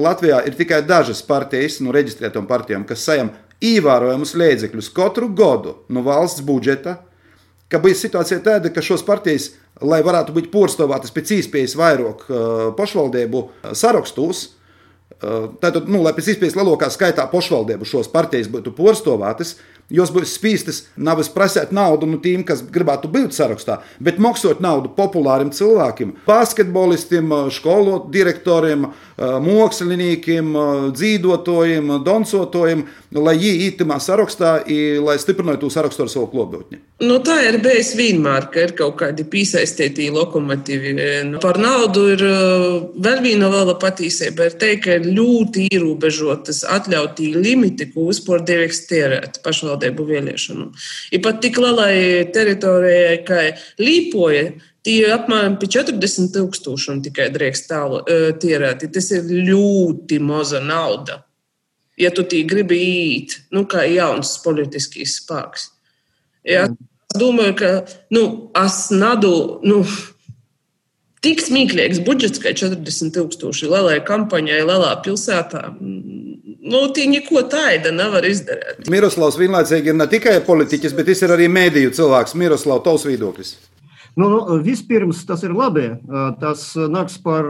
Latvijā 0.00 0.40
ir 0.46 0.56
tikai 0.56 0.80
dažas 0.86 1.20
partijas 1.26 1.80
no 1.84 1.92
reģistrētām 1.92 2.48
partijām, 2.48 2.86
kas 2.88 3.04
saņem 3.08 3.32
ievērojamus 3.60 4.34
līdzekļus 4.40 4.92
katru 4.96 5.28
gadu 5.36 5.76
no 5.92 6.04
valsts 6.06 6.44
budžeta 6.46 6.98
ka 7.70 7.78
bija 7.82 7.98
situācija 7.98 8.42
tāda, 8.44 8.72
ka 8.74 8.82
šos 8.84 9.04
partijas, 9.06 9.52
lai 9.80 10.00
varētu 10.04 10.34
būt 10.36 10.50
porcelānas 10.52 11.14
pēc 11.14 11.36
iespējas 11.38 11.76
vairāk 11.78 12.24
uh, 12.26 12.62
pašvaldību 12.78 13.44
sarakstos, 13.78 14.42
uh, 15.20 15.52
tātad, 15.62 15.86
nu, 15.90 16.02
lai 16.04 16.14
pēc 16.16 16.32
iespējas 16.34 16.58
lielākā 16.58 16.90
skaitā 16.92 17.28
pašvaldību 17.30 17.86
šos 17.88 18.10
partijas 18.12 18.50
būtu 18.50 18.74
porcelānas, 18.76 19.56
Jūs 19.90 20.12
būsiet 20.14 20.30
spīstas 20.30 20.84
nevis 20.94 21.30
prasēt 21.34 21.72
naudu 21.74 22.06
no 22.06 22.20
tiem, 22.22 22.44
kas 22.46 22.62
gribētu 22.62 23.10
būt 23.10 23.34
sarakstā, 23.34 23.80
bet 23.98 24.20
maksāt 24.22 24.60
naudu 24.62 24.92
populāriem 24.94 25.50
cilvēkiem, 25.54 26.12
basketbolistiem, 26.28 27.32
skolu 27.50 27.96
direktoriem, 28.14 28.86
māksliniekiem, 29.18 30.52
dzīvotājiem, 30.94 31.90
dansotājiem, 32.06 32.84
lai 33.18 33.34
viņi 33.40 33.66
itimā 33.72 33.98
sarakstā, 34.00 34.60
lai 35.02 35.16
stiprinātu 35.18 35.66
to 35.66 35.72
sarakstu 35.74 36.06
ar 36.06 36.12
savu 36.12 36.30
klobotni. 36.30 36.78
Nu, 37.02 37.18
tā 37.24 37.40
ir 37.48 37.58
bijis 37.64 37.94
vienmēr, 37.98 38.46
ka 38.52 38.62
ir 38.68 38.76
kaut 38.78 38.98
kādi 39.00 39.24
piesaistīti 39.28 40.06
lokomotīvi. 40.14 40.94
Nu, 41.32 41.40
par 41.42 41.58
naudu 41.60 42.06
ir 42.14 42.22
vēl 42.22 43.22
viena 43.24 43.50
liela 43.50 43.74
patīcība. 43.80 44.50
Ir 44.50 44.56
teikt, 44.60 44.84
ka 44.86 44.98
ir 45.00 45.10
ļoti 45.18 45.66
ierobežotas 45.74 46.62
atļautī 46.78 47.32
limiti, 47.34 47.90
ko 47.90 48.08
drīkst 48.46 48.88
tērēt 48.92 49.40
pašvaldību 49.44 49.79
pašvaldību 49.80 50.06
vēlēšanu. 50.06 50.66
Ir 51.12 51.22
pat 51.22 51.40
tik 51.40 51.58
lielai 51.58 52.26
teritorijai, 52.32 53.24
kā 53.24 53.56
Līpoja, 53.78 54.52
tie 54.82 55.00
ir 55.04 55.14
apmēram 55.14 55.58
40 55.58 56.32
tūkstoši 56.34 57.00
tikai 57.04 57.30
drīkst 57.30 57.70
tērēt. 57.70 58.92
Tas 58.92 59.10
ir 59.10 59.24
ļoti 59.24 60.20
maza 60.20 60.60
nauda. 60.60 61.24
Ja 61.98 62.10
tu 62.10 62.22
tī 62.22 62.46
gribi 62.48 62.78
īt, 62.80 63.40
nu, 63.52 63.66
kā 63.68 63.84
jauns 63.84 64.38
politiskīs 64.40 65.18
spēks. 65.20 65.70
Ja, 66.48 66.64
es 66.64 67.18
domāju, 67.20 67.56
ka, 67.58 67.72
nu, 68.10 68.50
es 68.56 68.88
nadu, 68.90 69.60
nu, 69.68 69.82
tik 71.20 71.42
smieklīgs 71.44 72.00
budžets, 72.06 72.40
kā 72.40 72.54
40 72.56 73.12
tūkstoši 73.12 73.68
lielai 73.68 73.98
kampaņai, 74.00 74.62
lielā 74.64 74.94
pilsētā 75.04 75.66
nu, 76.60 76.84
tie 76.94 77.08
neko 77.10 77.44
tādu 77.52 77.92
nevar 77.96 78.26
izdarīt. 78.28 78.86
Miroslavs 78.92 79.40
vienlaicīgi 79.40 79.92
ir 79.92 79.98
ne 79.98 80.08
tikai 80.10 80.38
politiķis, 80.46 80.96
bet 80.96 81.12
viņš 81.12 81.26
ir 81.26 81.36
arī 81.36 81.50
mēdīju 81.52 81.96
cilvēks. 81.98 82.38
Miroslavs, 82.38 82.86
tavs 82.86 83.08
viedoklis. 83.08 83.56
Nu, 84.16 84.28
nu, 84.28 84.58
vispirms 84.62 85.22
tas 85.26 85.44
ir 85.46 85.52
labi. 85.54 85.86
Tas 86.40 86.64
nāks 86.90 87.14
par 87.22 87.46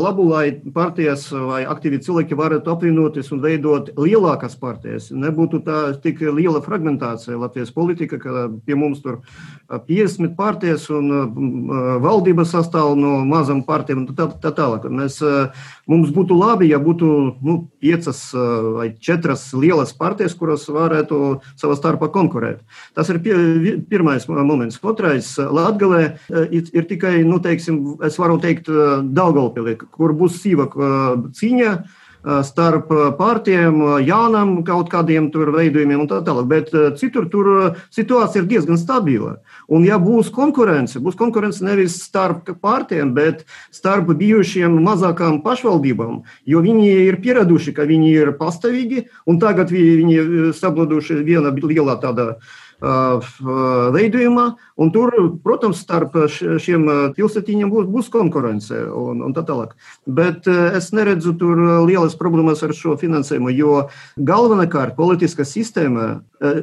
labu, 0.00 0.28
lai 0.30 0.44
partijas 0.74 1.26
vai 1.32 1.64
aktīvi 1.66 1.98
cilvēki 2.06 2.38
varētu 2.38 2.70
apvienoties 2.70 3.32
un 3.34 3.42
veidot 3.42 3.90
lielākas 3.98 4.54
partijas. 4.60 5.10
Nebūtu 5.10 5.64
tā 5.66 5.80
tik 6.04 6.22
liela 6.22 6.62
fragmentācija 6.64 7.40
Latvijas 7.40 7.74
politika, 7.74 8.20
ka 8.22 8.46
pie 8.66 8.78
mums 8.78 9.02
tur 9.02 9.20
50 9.70 10.34
partijas 10.36 10.86
un 10.92 11.10
valdība 12.04 12.44
sastāv 12.48 12.94
no 12.98 13.16
mazām 13.28 13.62
partijām 13.66 14.02
un 14.02 14.16
tā, 14.16 14.28
tā 14.42 14.52
tālāk. 14.54 14.86
Mēs, 14.92 15.18
mums 15.90 16.12
būtu 16.14 16.36
labi, 16.36 16.68
ja 16.72 16.80
būtu 16.82 17.08
nu, 17.44 17.56
piecas 17.82 18.20
vai 18.34 18.90
četras 19.00 19.46
lielas 19.56 19.94
partijas, 19.96 20.36
kuras 20.38 20.66
varētu 20.68 21.40
savā 21.60 21.78
starpā 21.78 22.10
konkurēt. 22.12 22.62
Tas 22.94 23.10
ir 23.12 23.20
pie, 23.24 23.34
pirmais 23.88 24.28
moments. 24.28 24.80
Otrais- 24.84 25.34
Latgalē 25.58 26.02
ir, 26.50 26.70
ir 26.72 26.88
tikai, 26.90 27.16
nu, 27.24 27.40
teiksim, 27.40 27.96
es 28.04 28.18
varu 28.20 28.38
teikt, 28.42 28.68
Daugavpilī, 29.14 29.78
kur 29.90 30.12
būs 30.16 30.40
sīva 30.42 30.68
cīņa 31.34 31.76
starp 32.24 32.88
partijām, 33.18 33.80
jaunam 34.04 34.56
kaut 34.64 34.88
kādiem 34.92 35.28
veidojumiem 35.28 36.04
un 36.04 36.08
tā 36.08 36.22
tālāk. 36.24 36.48
Bet 36.48 36.72
citur 37.00 37.28
tur 37.28 37.50
situācija 37.92 38.42
ir 38.42 38.48
diezgan 38.48 38.80
stabila. 38.80 39.36
Un 39.68 39.84
ja 39.84 39.98
būs 40.00 40.30
konkurence, 40.32 41.00
būs 41.00 41.18
konkurence 41.20 41.64
nevis 41.64 41.98
starp 42.04 42.48
partijām, 42.64 43.14
bet 43.16 43.44
starp 43.72 44.10
bijušiem 44.16 44.76
mazākām 44.84 45.42
pašvaldībām, 45.44 46.22
jo 46.48 46.64
viņi 46.64 46.90
ir 47.08 47.20
pieraduši, 47.24 47.76
ka 47.76 47.88
viņi 47.88 48.12
ir 48.12 48.34
pastāvīgi 48.40 49.06
un 49.28 49.40
tagad 49.40 49.72
viņi 49.72 50.52
sabladuši 50.56 51.20
viena 51.24 51.52
lielā 51.54 51.98
tāda 52.00 52.34
veidojumā. 52.80 54.46
Un 54.80 54.90
tur, 54.94 55.12
protams, 55.44 55.82
starp 55.84 56.16
šiem 56.28 56.88
pilsētiņiem 57.14 57.70
būs, 57.70 57.88
būs 57.90 58.10
konkurence 58.12 58.74
un, 58.90 59.22
un 59.22 59.34
tā 59.36 59.44
tālāk. 59.46 59.76
Bet 60.06 60.48
es 60.48 60.90
neredzu 60.96 61.36
tur 61.38 61.60
lielas 61.86 62.16
problēmas 62.18 62.64
ar 62.66 62.74
šo 62.74 62.96
finansējumu, 62.98 63.52
jo 63.54 63.84
galvenokārt 64.18 64.96
politiskā 64.98 65.46
sistēma 65.46 66.16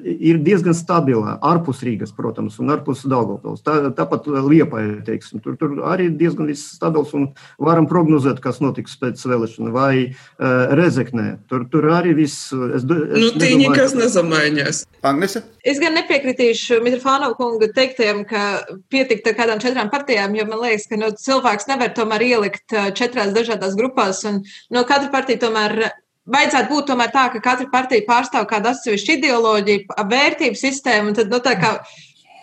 ir 0.03 0.39
diezgan 0.43 0.75
stabila 0.77 1.37
ārpus 1.45 1.81
Rīgas, 1.85 2.11
protams, 2.15 2.57
un 2.61 2.73
ārpus 2.73 3.03
Daugavpils. 3.09 3.63
Tā, 3.65 3.77
tāpat 3.97 4.27
Liepāja, 4.27 4.99
teiksim, 5.07 5.41
tur, 5.43 5.55
tur 5.59 5.79
arī 5.89 6.09
diezgan 6.17 6.49
viss 6.51 6.75
stabils 6.75 7.13
un 7.17 7.29
varam 7.61 7.87
prognozēt, 7.89 8.41
kas 8.43 8.61
notiks 8.63 8.97
pēc 9.01 9.21
vēlēšana 9.31 9.73
vai 9.73 9.93
uh, 10.11 10.75
Rezeknē. 10.77 11.27
Tur, 11.51 11.65
tur 11.71 11.89
arī 11.95 12.15
viss. 12.21 12.51
Es, 12.51 12.83
es 12.83 12.87
nu, 12.87 13.31
tī 13.41 13.53
nekas 13.61 13.95
nezamaiņās. 13.97 14.85
Agnese? 15.07 15.43
Es 15.65 15.81
gan 15.81 15.97
nepiekritīšu 16.01 16.81
Mitrofānova 16.83 17.37
kunga 17.39 17.71
teiktiem, 17.75 18.25
ka 18.27 18.65
pietikt 18.91 19.31
ar 19.31 19.37
kādām 19.39 19.63
četrām 19.63 19.89
partijām, 19.93 20.35
jo 20.35 20.45
man 20.49 20.61
liekas, 20.65 20.89
ka 20.91 20.99
nu, 20.99 21.13
cilvēks 21.15 21.69
nevar 21.71 21.93
tomēr 21.97 22.27
ielikt 22.27 22.77
četrās 22.97 23.33
dažādās 23.35 23.77
grupās, 23.79 24.23
un 24.27 24.41
no 24.73 24.85
katra 24.89 25.11
partija 25.13 25.45
tomēr 25.45 25.91
vajadzētu 26.31 26.69
būt 26.71 26.89
tomēr 26.91 27.11
tā, 27.13 27.27
ka 27.33 27.41
katra 27.43 27.69
partija 27.71 28.05
pārstāv 28.07 28.47
kādu 28.49 28.71
atsevišķu 28.71 29.17
ideoloģiju, 29.17 29.99
vērtību 30.11 30.59
sistēmu, 30.59 31.15
tad, 31.17 31.31
nu, 31.33 31.41
tā 31.43 31.55
kā 31.61 31.75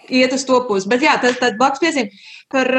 iet 0.09 0.33
uz 0.35 0.45
to 0.49 0.63
pusi. 0.69 0.89
Bet, 0.91 1.05
jā, 1.05 1.19
tad, 1.23 1.39
tad 1.41 1.59
blakus 1.61 1.83
piezīme 1.83 2.11
par 2.53 2.71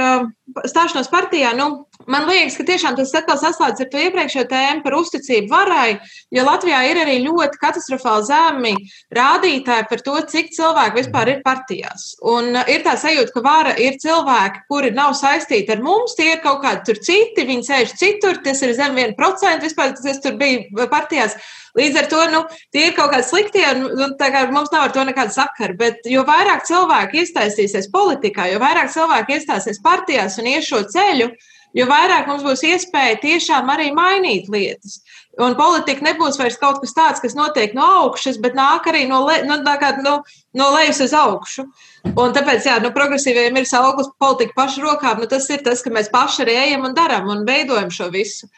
stāšanos 0.65 1.11
partijā. 1.13 1.53
Nu, 1.57 1.88
man 2.07 2.27
liekas, 2.29 2.55
ka 2.57 2.63
tiešām 2.67 2.95
tas 2.97 3.11
atkal 3.17 3.37
saslēdz 3.41 3.83
ar 3.83 3.89
to 3.91 4.01
iepriekšējo 4.05 4.45
tēmu 4.49 4.83
par 4.85 4.95
uzticību 4.99 5.51
varai, 5.51 5.99
jo 6.33 6.45
Latvijā 6.47 6.79
ir 6.87 7.01
arī 7.03 7.17
ļoti 7.25 7.59
katastrofāli 7.59 8.27
zemi 8.29 8.73
rādītāji 9.15 9.87
par 9.91 10.03
to, 10.05 10.15
cik 10.31 10.53
cilvēku 10.55 11.01
vispār 11.01 11.33
ir 11.33 11.43
partijās. 11.45 12.13
Un 12.23 12.53
uh, 12.55 12.63
ir 12.71 12.85
tā 12.87 12.95
sajūta, 12.99 13.33
ka 13.35 13.43
vara 13.45 13.75
ir 13.81 13.99
cilvēki, 14.01 14.65
kuri 14.71 14.93
nav 14.95 15.15
saistīti 15.19 15.75
ar 15.75 15.83
mums, 15.83 16.15
tie 16.17 16.33
ir 16.35 16.43
kaut 16.45 16.63
kādi 16.63 16.85
tur 16.87 17.01
citi, 17.03 17.47
viņi 17.49 17.67
sēž 17.67 17.95
citur, 17.99 18.39
tas 18.45 18.63
ir 18.63 18.75
zem 18.77 18.95
1% 18.95 19.67
vispār, 19.67 19.95
tas 19.99 20.23
tur 20.23 20.39
bija 20.39 20.87
partijās. 20.91 21.35
Līdz 21.77 21.99
ar 22.01 22.07
to 22.09 22.23
nu, 22.31 22.39
tie 22.73 22.87
ir 22.89 22.95
kaut 22.97 23.11
kādi 23.13 23.27
sliktie, 23.27 23.61
un, 23.75 23.85
un 24.07 24.15
kā, 24.17 24.47
mums 24.49 24.71
nav 24.73 24.87
ar 24.87 24.95
to 24.95 25.03
nekāda 25.05 25.35
sakara. 25.35 25.75
Bet 25.77 26.07
jo 26.09 26.23
vairāk 26.27 26.65
cilvēki 26.67 27.21
iesaistīsies 27.21 27.91
politikā, 27.93 28.49
jo 28.49 28.57
vairāk 28.63 28.89
cilvēki 28.95 29.37
iestāsies 29.37 29.81
partijās 29.85 30.39
un 30.41 30.49
ies 30.49 30.65
šo 30.65 30.81
ceļu, 30.89 31.29
jo 31.77 31.85
vairāk 31.89 32.27
mums 32.29 32.45
būs 32.45 32.63
iespēja 32.65 33.19
tiešām 33.23 33.69
arī 33.73 33.89
mainīt 33.95 34.49
lietas. 34.51 34.99
Un 35.39 35.55
politika 35.55 36.03
nebūs 36.03 36.39
vairs 36.39 36.57
kaut 36.59 36.81
kas 36.83 36.95
tāds, 36.95 37.21
kas 37.23 37.35
notiek 37.37 37.75
no 37.77 37.85
augšas, 38.01 38.39
bet 38.43 38.57
nāk 38.57 38.89
arī 38.91 39.05
no, 39.07 39.21
le, 39.27 39.37
no, 39.47 39.59
kā, 39.79 39.93
no, 40.03 40.17
no 40.57 40.67
lejas 40.75 40.99
uz 41.05 41.13
augšu. 41.15 41.63
Un 42.09 42.35
tāpēc, 42.35 42.67
jā, 42.67 42.75
nu, 42.83 42.91
progresīviem 42.95 43.61
ir 43.61 43.69
savu 43.69 44.03
politiku 44.19 44.57
pašu 44.57 44.83
rokām. 44.83 45.21
Nu, 45.21 45.29
tas 45.31 45.47
ir 45.53 45.63
tas, 45.63 45.83
ka 45.85 45.93
mēs 45.95 46.11
paši 46.11 46.43
arī 46.43 46.57
ejam 46.65 46.89
un 46.89 46.97
darām 46.97 47.31
un 47.31 47.47
veidojam 47.47 47.93
šo 47.93 48.09
visu. 48.11 48.49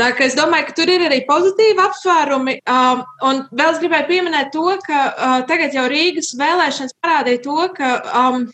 Tā 0.00 0.08
kā 0.16 0.24
es 0.24 0.34
domāju, 0.38 0.70
ka 0.70 0.76
tur 0.78 0.88
ir 0.88 1.04
arī 1.04 1.20
pozitīvi 1.28 1.82
apsvērumi. 1.84 2.56
Um, 2.70 3.02
un 3.28 3.42
vēl 3.52 3.74
es 3.74 3.80
gribēju 3.82 4.08
pieminēt 4.08 4.48
to, 4.54 4.64
ka 4.86 5.02
uh, 5.10 5.34
tagad 5.50 5.76
jau 5.76 5.84
Rīgas 5.92 6.32
vēlēšanas 6.40 6.96
parādīja 7.04 7.42
to, 7.44 7.58
ka 7.76 7.90
um, 8.22 8.46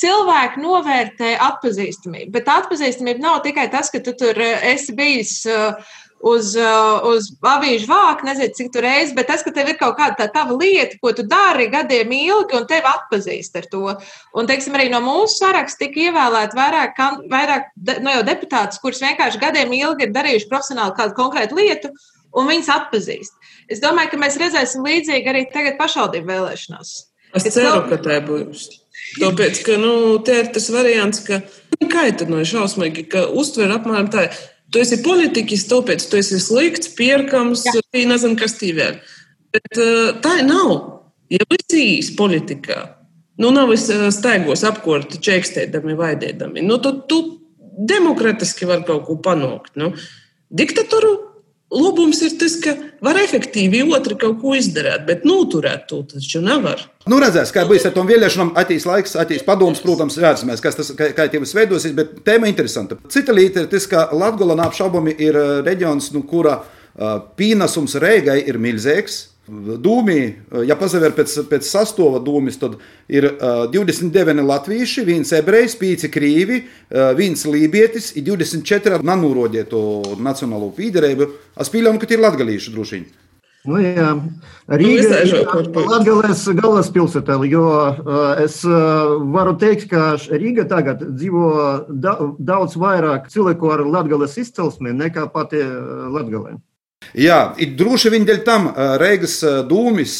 cilvēki 0.00 0.62
novērtē 0.62 1.36
atpazīstamību. 1.50 2.32
Bet 2.34 2.50
atpazīstamība 2.52 3.22
nav 3.22 3.38
tikai 3.46 3.68
tas, 3.72 3.92
ka 3.92 4.02
tu 4.04 4.16
tur 4.18 4.36
uh, 4.36 4.66
esi 4.72 4.96
bijis. 4.96 5.38
Uh, 5.50 5.94
uz, 6.26 6.52
uh, 6.58 7.04
uz 7.10 7.28
avīžu 7.44 7.88
vāku, 7.90 8.26
nezinu, 8.26 8.54
cik 8.56 8.70
tur 8.74 8.84
reizes, 8.86 9.14
bet 9.16 9.28
tas, 9.30 9.42
ka 9.44 9.52
tev 9.54 9.70
ir 9.70 9.78
kaut 9.80 9.96
kāda 9.98 10.16
tā 10.22 10.26
tava 10.32 10.56
lieta, 10.56 10.98
ko 11.02 11.12
tu 11.16 11.26
dari 11.28 11.68
gadiem 11.72 12.12
ilgi, 12.16 12.56
un 12.56 12.68
tevi 12.68 12.88
atpazīst 12.90 13.58
ar 13.60 13.68
to. 13.72 13.82
Un, 14.36 14.48
teiksim, 14.48 14.76
arī 14.78 14.88
no 14.92 15.02
mūsu 15.04 15.40
saraksta 15.42 15.84
tika 15.84 16.06
ievēlēt 16.08 16.56
vairāk, 16.56 17.02
vairāk 17.32 17.68
no 17.76 17.98
nu 18.06 18.14
jau 18.16 18.24
deputātus, 18.30 18.80
kurus 18.82 19.02
vienkārši 19.04 19.42
gadiem 19.42 19.74
ilgi 19.76 20.08
ir 20.08 20.14
darījuši 20.16 20.50
profesionāli 20.50 20.96
kādu 20.98 21.16
konkrētu 21.18 21.60
lietu, 21.60 21.92
un 22.36 22.48
viņas 22.50 22.72
atpazīst. 22.78 23.52
Es 23.72 23.82
domāju, 23.82 24.14
ka 24.14 24.22
mēs 24.24 24.40
redzēsim 24.40 24.86
līdzīgi 24.86 25.32
arī 25.32 25.46
tagad 25.52 25.78
pašvaldību 25.80 26.32
vēlēšanās. 26.32 26.96
Es 27.36 27.48
ceru, 27.52 27.84
ka 27.90 28.00
tā 28.00 28.20
būs. 28.24 28.68
Tāpēc, 29.16 29.62
ka 29.64 29.78
nu, 29.80 29.92
te 30.24 30.34
ir 30.42 30.50
tas 30.54 30.68
variants, 30.72 31.22
ka 31.24 31.40
kaitinoši 31.92 32.52
šausmīgi, 32.56 33.06
ka 33.12 33.26
uztver 33.32 33.72
apmēram 33.76 34.10
tā. 34.12 34.26
Tu 34.74 34.82
esi 34.82 34.98
politiķis, 35.04 35.68
tāpēc 35.70 36.04
tu 36.10 36.18
esi 36.18 36.40
slikts, 36.42 36.90
pierkams, 36.98 37.64
nezinu, 37.94 38.36
kas 38.38 38.56
tī 38.58 38.72
vēl. 38.76 38.98
Bet 39.54 39.80
uh, 39.80 40.12
tā 40.24 40.40
nav. 40.44 40.74
Ja 41.32 41.42
esi 41.56 41.80
īsi 41.96 42.12
politikā, 42.18 42.76
nu 43.42 43.50
nav 43.54 43.72
es 43.74 43.88
uh, 43.90 44.08
staigos 44.14 44.62
apkorti, 44.68 45.18
čekstēdami, 45.22 45.96
vaidēdami, 45.98 46.62
nu 46.66 46.78
tad 46.82 47.06
tu 47.10 47.22
demokratiski 47.76 48.68
var 48.68 48.84
kaut 48.86 49.06
ko 49.08 49.16
panākt. 49.22 49.74
Nu, 49.80 49.90
diktatoru 50.54 51.16
Labums 51.74 52.20
ir 52.22 52.36
tas, 52.38 52.54
ka 52.62 52.76
var 53.02 53.18
efektīvi 53.18 53.80
otru 53.90 54.14
kaut 54.20 54.36
ko 54.38 54.52
izdarīt, 54.54 55.02
bet 55.08 55.24
noturēt 55.26 55.88
to 55.90 55.98
taču 56.06 56.38
nevar. 56.44 56.84
Nu, 57.10 57.18
redzēs, 57.22 57.50
kā 57.54 57.64
būs 57.66 57.88
ar 57.88 57.94
tom 57.96 58.06
vēlēšanām, 58.06 58.52
atīs 58.60 58.86
laiks, 58.86 59.16
atīs 59.18 59.42
padoms, 59.46 59.82
protams, 59.82 60.18
vērsimies, 60.22 60.62
kas 60.62 60.78
tas, 60.78 60.92
kā, 60.94 61.10
kā 61.16 61.26
veidosies, 61.26 61.94
bet 61.96 62.20
tēma 62.26 62.46
interesanta. 62.52 63.00
Cita 63.10 63.34
lieta 63.34 63.64
ir 63.64 63.70
tas, 63.72 63.88
ka 63.90 64.08
Latgola 64.14 64.54
neapšaubami 64.62 65.16
ir 65.18 65.38
uh, 65.40 65.48
reģions, 65.66 66.12
nu, 66.14 66.22
kura 66.30 66.60
uh, 66.60 67.18
pīnasums 67.34 67.98
Rēgai 67.98 68.44
ir 68.46 68.62
milzīgs. 68.62 69.24
Dūmī, 69.46 70.20
ja 70.66 70.74
pazaver 70.74 71.12
pēc, 71.14 71.36
pēc 71.46 71.68
sastāvā 71.68 72.18
dūmis, 72.24 72.56
tad 72.58 72.72
ir 73.06 73.28
uh, 73.28 73.68
29 73.70 74.42
latvieši, 74.42 75.04
viens 75.06 75.30
ebrejs, 75.38 75.76
5 75.78 76.08
krīvi, 76.10 76.64
uh, 76.64 77.12
viens 77.14 77.46
lībietis, 77.46 78.10
ir 78.18 78.26
24 78.32 79.06
nanūrodieto 79.06 79.84
nacionālo 80.18 80.72
pīderību. 80.74 81.30
Es 81.62 81.70
pieļauju, 81.70 82.02
ka 82.02 82.10
tie 82.10 82.18
ir 82.18 82.26
latgalīši 82.26 82.74
droši 82.74 82.98
vien. 82.98 83.06
Nu, 83.66 83.78
jā, 83.82 84.10
Rīga 84.78 85.22
ir 85.26 85.40
Latvijas 85.74 86.44
galvaspilsēta, 86.54 87.38
jo 87.50 87.64
es 88.42 88.60
varu 88.66 89.56
teikt, 89.58 89.88
ka 89.90 90.12
Rīga 90.30 90.66
tagad 90.70 91.02
dzīvo 91.06 91.48
da 91.90 92.14
daudz 92.38 92.78
vairāk 92.78 93.26
cilvēku 93.30 93.74
ar 93.74 93.82
Latvijas 93.86 94.38
izcelsmi 94.42 94.94
nekā 94.94 95.26
pati 95.34 95.62
Latvija. 95.62 96.58
Jā, 97.14 97.54
droši 97.78 98.10
vien 98.10 98.26
dēļ 98.26 98.40
tam 98.46 98.68
Reigas 99.00 99.38
dūmis 99.68 100.14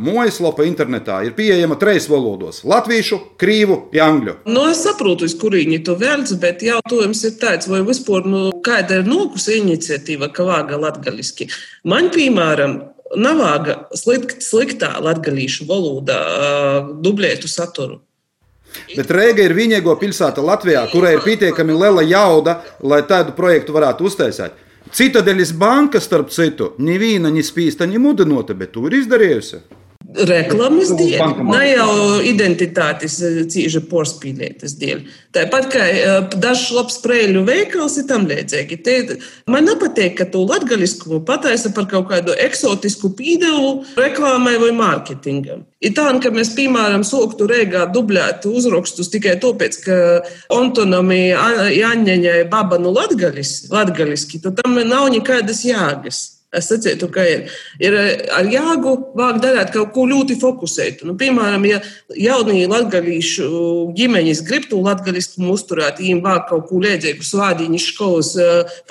mājaslapa 0.00 0.64
internetā 0.64 1.20
ir 1.26 1.34
pieejama 1.36 1.76
trīs 1.80 2.08
valodos- 2.10 2.62
latviešu, 2.72 3.20
krīvu, 3.36 3.90
angļu. 3.92 4.36
Nu, 4.46 4.68
es 4.70 4.84
saprotu, 4.84 5.24
uz 5.24 5.34
kurīņi 5.34 5.84
to 5.84 5.96
vēlts, 5.96 6.38
bet 6.40 6.62
jautājums 6.62 7.24
ir 7.24 7.32
tāds, 7.40 7.68
vai 7.68 7.80
vispār 7.80 8.24
nu, 8.24 8.50
kāda 8.62 9.00
ir 9.00 9.04
nokusi 9.04 9.60
iniciatīva, 9.60 10.32
ka 10.32 10.42
vāga 10.44 10.78
latgaliski. 10.80 11.48
Man, 11.84 12.10
piemēram, 12.10 12.80
nav 13.16 13.36
vāga 13.40 13.76
slikt, 13.98 14.40
sliktā 14.42 14.94
latgalīšu 15.02 15.66
valodā 15.66 16.20
dublētu 17.02 17.50
saturu. 17.50 18.00
Bet 18.94 19.10
Rīga 19.10 19.42
ir 19.48 19.54
vienīgā 19.54 19.96
pilsēta 19.98 20.42
Latvijā, 20.44 20.84
kurai 20.92 21.16
ir 21.16 21.24
pietiekami 21.24 21.74
liela 21.74 22.04
jauda, 22.06 22.60
lai 22.82 23.02
tādu 23.02 23.34
projektu 23.34 23.74
varētu 23.74 24.06
uztaisīt. 24.06 24.54
Citadeļas 24.90 25.52
banka, 25.60 26.00
starp 26.00 26.32
citu, 26.34 26.72
neviena 26.82 27.30
nespīsta, 27.30 27.86
ne 27.86 28.00
mudinota, 28.02 28.56
bet 28.58 28.72
to 28.74 28.86
ir 28.88 28.96
izdarījusi. 29.02 29.60
Reklāmas 30.10 30.90
dēļ, 30.98 31.42
ne 31.46 31.60
jau 31.68 31.90
identitātes 32.26 33.20
eh, 33.22 33.36
cīņa 33.50 33.82
porcelāna 33.90 34.48
dēļ. 34.58 35.02
Tāpat 35.36 35.68
kā 35.70 35.84
eh, 35.86 36.08
dažs 36.42 36.72
labs 36.74 36.96
prēļu 37.04 37.44
veikals 37.46 37.98
ir 38.00 38.08
tam 38.08 38.26
līdzīgi. 38.26 39.18
Man 39.50 39.68
nepatīk, 39.70 40.16
ka 40.18 40.26
to 40.32 40.42
latgaļiskumu 40.48 41.20
pataisa 41.28 41.70
par 41.76 41.86
kaut 41.92 42.08
kādu 42.10 42.34
eksotisku 42.42 43.12
pīdevu 43.14 43.70
reklāmai 44.00 44.56
vai 44.62 44.72
mārketingam. 44.80 45.62
Ir 45.80 45.94
tā, 45.94 46.08
ka 46.22 46.34
mēs, 46.34 46.50
piemēram, 46.58 47.06
soktu 47.06 47.46
Rīgā 47.50 47.86
dublēt 47.94 48.48
uzrakstus 48.50 49.12
tikai 49.14 49.38
tāpēc, 49.40 49.78
ka 49.86 50.02
Antonamija 50.58 51.70
Jāņaņai 51.70 52.42
baba 52.50 52.82
nu 52.82 52.90
latgaļiski, 52.98 54.42
tad 54.42 54.58
tam 54.58 54.74
nav 54.90 55.06
nekādas 55.14 55.62
jēgas. 55.68 56.39
Es 56.50 56.66
sacītu, 56.66 57.06
ka 57.14 57.22
ir, 57.30 57.44
ir 57.78 57.94
ar 58.34 58.48
jāgu 58.50 58.96
vāk 59.14 59.36
darīt 59.42 59.68
kaut 59.70 59.92
ko 59.94 60.02
ļoti 60.10 60.34
fokusētu. 60.40 61.06
Nu, 61.06 61.14
piemēram, 61.18 61.62
ja 61.68 61.78
jaunie 62.18 62.64
latgadījušu 62.66 63.46
ģimeņas 63.94 64.40
grib 64.48 64.66
to 64.70 64.80
latgadiskumu 64.82 65.54
uzturēt, 65.54 66.00
viņiem 66.02 66.22
vāk 66.24 66.48
kaut 66.48 66.66
ko 66.66 66.80
liedzīgu 66.82 67.22
svādiņu 67.26 67.78
skolas 67.84 68.32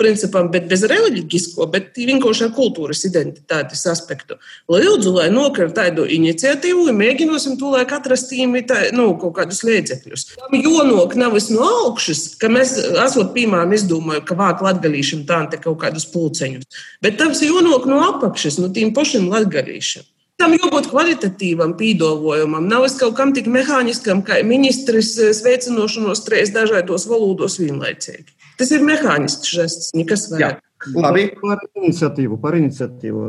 principam, 0.00 0.48
bet 0.54 0.70
bez 0.70 0.86
reliģisko, 0.88 1.66
bet 1.74 2.00
vienkārši 2.00 2.46
ar 2.46 2.54
kultūras 2.56 3.04
identitātes 3.04 3.84
aspektu. 3.92 4.38
Lūdzu, 4.72 5.12
lai 5.18 5.28
nokar 5.34 5.68
tādu 5.76 6.08
iniciatīvu, 6.08 6.86
mēģināsim 6.96 7.60
to, 7.60 7.74
lai 7.76 7.84
atrast 7.84 8.30
tīmi 8.32 8.64
tā, 8.64 8.86
nu, 8.96 9.10
kaut 9.20 9.36
kādus 9.36 9.60
liedzekļus. 9.68 10.26
Tam 10.38 10.56
jonok 10.56 11.12
nav 11.20 11.36
es 11.36 11.50
no 11.52 11.68
augšas, 11.84 12.24
ka 12.40 12.48
mēs 12.48 12.72
esot, 13.04 13.34
piemēram, 13.36 13.76
izdomāju, 13.76 14.24
ka 14.24 14.40
vāk 14.40 14.64
latgadīšam 14.64 15.26
tā 15.28 15.44
kaut 15.60 15.80
kādus 15.84 16.08
pulceņus. 16.08 16.82
Bet 17.04 17.20
tams 17.20 17.44
jānāk 17.50 17.90
no 17.90 18.00
apakšas, 18.06 18.60
no 18.62 18.70
tiem 18.72 18.94
pašiem 18.96 19.28
latgadīšiem. 19.32 20.06
Tam 20.40 20.54
jābūt 20.56 20.88
kvalitatīvam 20.88 21.74
pīdolojumam. 21.76 22.64
Nav 22.70 22.86
es 22.86 22.94
kaut 22.96 23.12
kam 23.18 23.34
tik 23.36 23.50
mehāniskam, 23.52 24.22
kā 24.24 24.38
ministrs 24.46 25.12
sveicinošanos 25.36 26.24
trīs 26.24 26.54
dažādos 26.54 27.04
valodos 27.10 27.58
vienlaicīgi. 27.60 28.32
Tas 28.56 28.72
ir 28.72 28.80
mehānisks 28.86 29.52
žests, 29.52 29.92
nekas 29.96 30.30
vairāk. 30.32 30.62
Labi. 30.96 31.26
Par 31.36 31.60
iniciatīvu. 31.76 32.38
Par 32.40 32.56
iniciatīvu. 32.56 33.26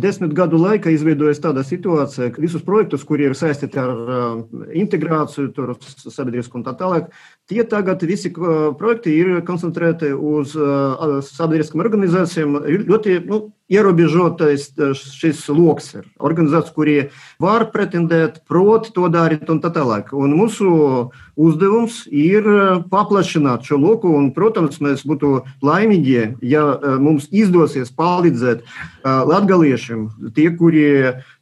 Desmit 0.00 0.32
gadu 0.36 0.60
laikā 0.62 0.94
izveidojas 0.94 1.42
tāda 1.44 1.60
situācija, 1.66 2.30
ka 2.32 2.40
visus 2.40 2.64
projektus, 2.64 3.04
kuri 3.04 3.28
ir 3.28 3.36
saistīti 3.36 3.76
ar 3.82 3.92
integrāciju, 4.72 5.52
sabiedrisku 6.08 6.56
un 6.56 6.64
tā 6.64 6.72
tālāk, 6.78 7.12
Tie 7.48 7.64
tagad 7.64 8.02
visi 8.04 8.28
projekti 8.32 9.14
ir 9.16 9.38
koncentrēti 9.48 10.10
uz 10.12 10.52
sabiedriskām 11.30 11.80
organizācijām. 11.80 12.58
Ļoti 12.90 13.14
nu, 13.24 13.38
ierobežotais 13.68 14.70
šis 14.96 15.44
lokus 15.52 15.92
ir. 15.98 16.06
Organizācijas, 16.18 16.74
kurie 16.74 16.98
var 17.42 17.68
pretendēt, 17.72 18.40
prot 18.48 18.90
to 18.96 19.08
darīt 19.12 19.50
un 19.52 19.60
tā 19.60 19.70
tālāk. 19.74 20.14
Un 20.16 20.32
mūsu 20.38 20.68
uzdevums 21.38 22.00
ir 22.10 22.48
paplašināt 22.90 23.68
šo 23.68 23.78
loku. 23.80 24.10
Un, 24.18 24.30
protams, 24.36 24.80
mēs 24.84 25.04
būtu 25.08 25.42
laimīgi, 25.64 26.38
ja 26.42 26.64
mums 26.98 27.28
izdosies 27.30 27.92
palīdzēt 27.94 28.64
latgaliešiem, 29.04 30.08
tie, 30.36 30.48
kuri 30.56 30.86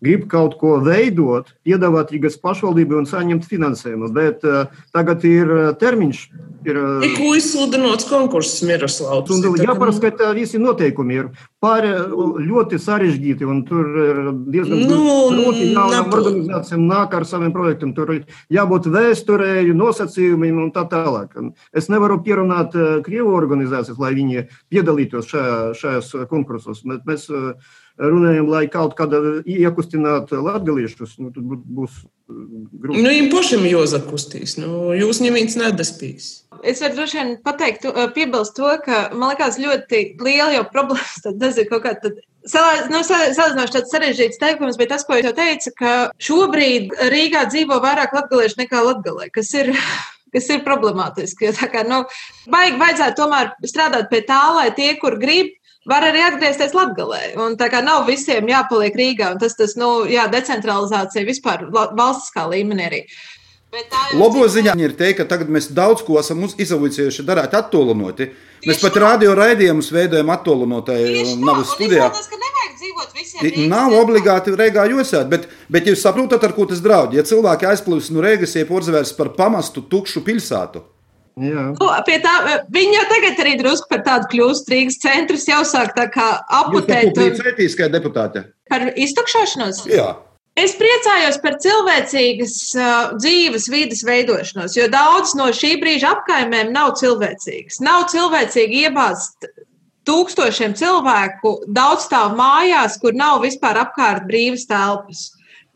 grib 0.03 0.27
kaut 0.31 0.59
ko 0.61 0.77
veidot, 0.85 1.55
piedāvāt 1.67 2.13
Rīgas 2.15 2.39
pašvaldībai 2.43 3.01
un 3.01 3.09
saņemt 3.09 3.47
finansējumu. 3.49 4.11
Bet 4.17 4.45
tagad 4.95 5.25
ir 5.27 5.53
termiņš 5.81 6.27
ir. 6.67 6.83
Tikko 7.07 7.35
izsludināts 7.39 8.09
konkurss 8.11 8.63
Miroslavs. 8.67 9.31
Jāpārskata 9.63 10.33
visi 10.37 10.61
noteikumi 10.61 11.21
ir 11.23 11.31
pār, 11.63 11.87
ļoti 12.47 12.79
sarežģīti 12.81 13.49
tur 13.69 13.89
ir 14.03 14.21
diezgan 14.53 14.83
nu, 14.85 14.99
grūti 15.33 15.71
jaunām 15.73 16.13
organizācijām 16.13 16.85
nāk 16.89 17.17
ar 17.17 17.27
saviem 17.29 17.55
projektiem. 17.55 17.95
Tur 17.97 18.13
jābūt 18.53 18.91
vēsturēju, 18.93 19.77
nosacījumiem 19.79 20.61
un 20.67 20.75
tā 20.75 20.87
tālāk. 20.91 21.35
Es 21.77 21.91
nevaru 21.93 22.21
pierunāt 22.27 22.77
Krievu 23.07 23.35
organizācijas, 23.39 23.99
lai 24.03 24.13
viņi 24.19 24.47
piedalītos 24.73 25.33
šajā, 25.33 25.57
šajās 25.81 26.15
konkursos. 26.31 26.85
Mēs 26.87 27.31
runājam, 28.01 28.51
lai 28.53 28.67
kaut 28.73 28.95
kādā 28.99 29.21
iekustinātu 29.49 30.43
latgaliešus, 30.45 31.17
nu, 31.23 31.33
tad 31.35 31.45
būs 31.47 32.03
grūti. 32.29 33.03
Nu, 33.03 33.09
viņam 33.09 33.29
pašam 33.33 33.67
jāzakustīs, 33.69 34.57
nu, 34.61 34.93
jūs 34.97 35.23
neviens 35.25 35.57
nedaspīs. 35.59 36.31
Es 36.67 36.81
varu 36.83 36.99
droši 36.99 37.21
vien 37.21 37.35
pateikt, 37.45 37.87
piebilst 38.17 38.57
to, 38.59 38.71
ka 38.85 39.07
man 39.15 39.33
liekas 39.33 39.61
ļoti 39.63 40.03
liela 40.23 40.53
jau 40.57 40.65
problēma, 40.73 41.13
tad 41.25 41.39
tas 41.43 41.61
ir 41.61 41.71
kaut 41.71 41.85
kā 41.87 41.95
tad 42.03 42.19
nu, 42.21 43.01
Salīdzinoši 43.07 43.75
tāds 43.75 43.91
sarežģīts 43.91 44.39
teikums, 44.39 44.77
bet 44.79 44.93
tas, 44.93 45.05
ko 45.07 45.19
jau 45.19 45.33
teicu, 45.35 45.73
ka 45.79 45.95
šobrīd 46.23 46.93
Rīgā 47.11 47.47
dzīvo 47.51 47.81
vairāk 47.83 48.15
latgaliešu 48.15 48.61
nekā 48.61 48.83
latgalē, 48.87 49.31
kas 49.35 49.51
ir, 49.59 49.73
kas 50.35 50.47
ir 50.55 50.63
problemātiski. 50.67 51.49
Jo 51.49 51.55
tā 51.57 51.71
kā, 51.73 51.83
nu, 51.89 52.05
baigi 52.53 52.79
vajadzētu 52.79 53.19
tomēr 53.19 53.51
strādāt 53.67 54.11
pie 54.13 54.23
tā, 54.29 54.43
lai 54.55 54.69
tie, 54.79 54.93
kur 55.01 55.19
grib, 55.19 55.57
var 55.89 56.07
arī 56.09 56.25
atgriezties 56.27 56.75
Latvijā. 56.77 57.33
Un 57.43 57.57
tā 57.61 57.71
kā 57.73 57.83
nav 57.85 58.07
visiem 58.11 58.49
jāpaliek 58.51 58.97
Rīgā, 58.99 59.33
un 59.35 59.41
tas, 59.43 59.57
tas 59.59 59.77
nu, 59.81 60.05
jā, 60.11 60.27
decentralizācija 60.33 61.27
vispār 61.27 61.67
valstiskā 61.71 62.47
līmenī 62.51 62.87
arī. 62.91 63.03
Labo 64.17 64.47
ziņā 64.49 64.73
ir 64.81 64.95
teikt, 64.97 65.19
ka 65.21 65.27
tagad 65.29 65.51
mēs 65.53 65.67
daudz 65.75 66.05
ko 66.07 66.17
esam 66.21 66.45
izauguši, 66.47 67.25
darīt 67.27 67.57
attālinoti. 67.59 68.31
Mēs 68.65 68.81
pat 68.81 68.97
radio 69.03 69.35
raidījumus 69.37 69.91
veidojam 69.93 70.31
attālinotai 70.33 71.01
navas 71.43 71.75
studijā. 71.75 72.09
Nav 73.69 73.93
obligāti 73.99 74.55
Rīgā 74.57 74.87
jūsēt, 74.95 75.29
bet, 75.29 75.45
bet 75.69 75.91
jūs 75.91 76.01
saprotat, 76.07 76.47
ar 76.47 76.55
ko 76.57 76.65
tas 76.71 76.81
draud. 76.81 77.13
Ja 77.13 77.27
cilvēki 77.27 77.69
aizplūst 77.69 78.15
no 78.15 78.25
Rīgas, 78.25 78.57
ir 78.57 78.71
porzavērs 78.71 79.13
par 79.19 79.35
pamastu 79.37 79.85
tukšu 79.85 80.25
pilsētu. 80.25 80.87
Jā. 81.37 81.67
Nu, 81.77 81.89
tā, 82.25 82.35
viņi 82.73 82.95
jau 82.97 83.07
tagad 83.11 83.41
arī 83.45 83.57
drusku 83.61 83.91
par 83.91 84.01
tādu 84.07 84.31
kļūst. 84.33 84.71
Rīgas 84.73 84.97
centrs 85.03 85.45
jau 85.51 85.61
sāk 85.69 85.93
tā 85.97 86.07
kā 86.13 86.29
aputēt. 86.63 87.13
Jūs 87.13 87.77
kā 87.77 87.91
deputāte? 87.93 88.47
Par 88.73 88.89
iztukšošanos? 88.97 89.83
Jā. 89.93 90.15
Es 90.57 90.73
priecājos 90.81 91.37
par 91.45 91.59
cilvēcīgas 91.61 92.57
uh, 92.81 92.95
dzīves 93.21 93.67
vidas 93.69 94.01
veidošanos, 94.09 94.73
jo 94.79 94.87
daudz 94.89 95.35
no 95.37 95.51
šī 95.53 95.75
brīža 95.83 96.15
apkaimēm 96.15 96.73
nav 96.73 96.95
cilvēcīgas. 96.97 97.83
Nav 97.85 98.07
cilvēcīgi 98.15 98.87
iebāzt 98.87 99.51
tūkstošiem 100.09 100.73
cilvēku 100.79 101.59
daudz 101.77 102.07
stāv 102.09 102.33
mājās, 102.39 102.97
kur 103.03 103.13
nav 103.13 103.43
vispār 103.45 103.83
apkārt 103.83 104.25
brīvas 104.31 104.65
telpas. 104.71 105.27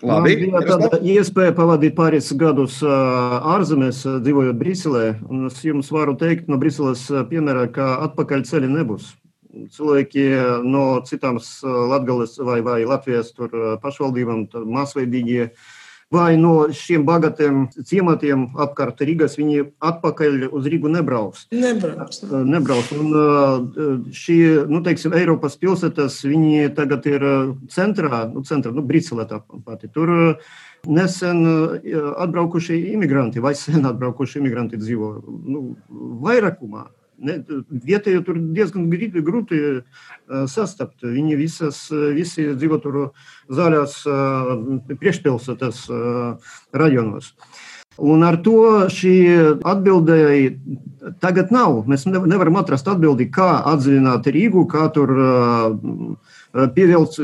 Labi, 0.00 0.12
Man 0.12 0.24
bija 0.24 0.60
tāda 0.64 0.98
iespēja 1.04 1.52
pavadīt 1.52 1.92
pāris 1.96 2.30
gadus 2.40 2.78
ārzemēs, 2.80 3.98
dzīvojot 4.24 4.56
Briselē. 4.56 5.02
Es 5.50 5.58
jums 5.66 5.90
varu 5.92 6.14
teikt, 6.16 6.48
no 6.48 6.56
Briseles 6.60 7.02
piemēra, 7.28 7.66
ka 7.74 7.90
atpakaļ 8.06 8.46
ceļi 8.48 8.70
nebūs. 8.72 9.10
Cilvēki 9.76 10.24
no 10.64 10.84
citām 11.04 11.36
Latgales 11.92 12.38
vai, 12.40 12.60
vai 12.64 12.78
Latvijas 12.88 13.34
pašvaldībām, 13.82 14.46
masveidīgie 14.72 15.50
vai 16.10 16.34
no 16.38 16.54
šiem 16.74 17.04
bagātiem 17.06 17.68
ciematiem 17.86 18.48
apkārt 18.58 19.02
Rīgas, 19.06 19.36
viņi 19.38 19.68
atpakaļ 19.90 20.48
uz 20.50 20.66
Rīgu 20.70 20.90
nebrauks. 20.90 21.46
Nebrauks. 21.54 22.24
Ne. 22.26 22.42
Nebrauks. 22.56 22.90
Un 22.98 24.10
šī, 24.14 24.38
nu, 24.70 24.82
teiksim, 24.86 25.14
Eiropas 25.16 25.54
pilsētas, 25.60 26.18
viņi 26.26 26.72
tagad 26.78 27.06
ir 27.10 27.26
centrā, 27.70 28.24
nu, 28.32 28.42
centrā, 28.46 28.74
nu, 28.74 28.84
Briselē 28.86 29.28
tā 29.30 29.38
pati. 29.66 29.90
Tur 29.94 30.12
nesen 30.90 31.44
atbraukušie 32.26 32.78
imigranti 32.94 33.42
vai 33.42 33.54
sen 33.58 33.86
atbraukušie 33.86 34.42
imigranti 34.42 34.80
dzīvo, 34.80 35.12
nu, 35.46 35.66
vairākumā. 36.26 36.88
Vietēji 37.20 38.22
tur 38.24 38.38
diezgan 38.56 38.88
grūti 38.90 39.61
sastapt. 40.48 41.04
Viņi 41.04 41.37
visas, 41.37 41.83
visi 41.90 42.46
dzīvo 42.54 42.78
tur 42.80 43.00
zaļās 43.52 44.00
priekšpilsētas 44.94 45.85
rajonos. 46.72 47.35
Un 48.00 48.22
ar 48.24 48.38
to 48.40 48.87
šī 48.88 49.14
atbildēji 49.66 50.52
tagad 51.20 51.50
nav. 51.52 51.83
Mēs 51.90 52.06
nevaram 52.09 52.56
atrast 52.61 52.88
atbildi, 52.88 53.28
kā 53.35 53.59
atzīmēt 53.74 54.28
Rīgu, 54.33 54.64
kā 54.70 54.87
tur 54.94 55.12
pievilkt, 56.74 57.18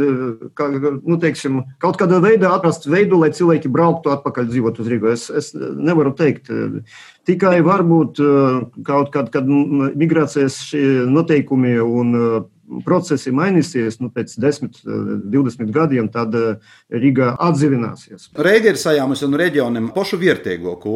kā, 0.58 0.68
nu, 1.02 1.18
teiksim, 1.22 1.60
kaut 1.82 1.98
kādā 2.00 2.20
veidā 2.22 2.52
atrast 2.54 2.86
veidu, 2.90 3.20
lai 3.22 3.32
cilvēki 3.34 3.70
brauktu 3.72 4.12
atpakaļ 4.14 4.50
dzīvot 4.52 4.80
uz 4.82 4.90
Rīgu. 4.92 5.12
Es, 5.12 5.28
es 5.30 5.52
nevaru 5.56 6.14
teikt. 6.16 6.50
Tikai 7.26 7.58
varbūt 7.66 8.20
kaut 8.86 9.10
kad, 9.14 9.32
kad 9.34 9.48
migrācijas 9.50 10.60
noteikumi 11.10 11.74
un 11.82 12.14
procesi 12.86 13.32
mainīsies, 13.34 13.98
nu, 14.02 14.10
pēc 14.14 14.36
10, 14.42 14.80
20 15.32 15.72
gadiem, 15.74 16.08
tad 16.12 16.34
Riga 16.90 17.32
atdzīvināsies. 17.48 18.30
Reiga 18.46 18.72
ir 18.72 18.80
sajāmusi 18.80 19.26
un 19.28 19.38
reģionam 19.40 19.90
pašu 19.94 20.18
vietējoku. 20.20 20.94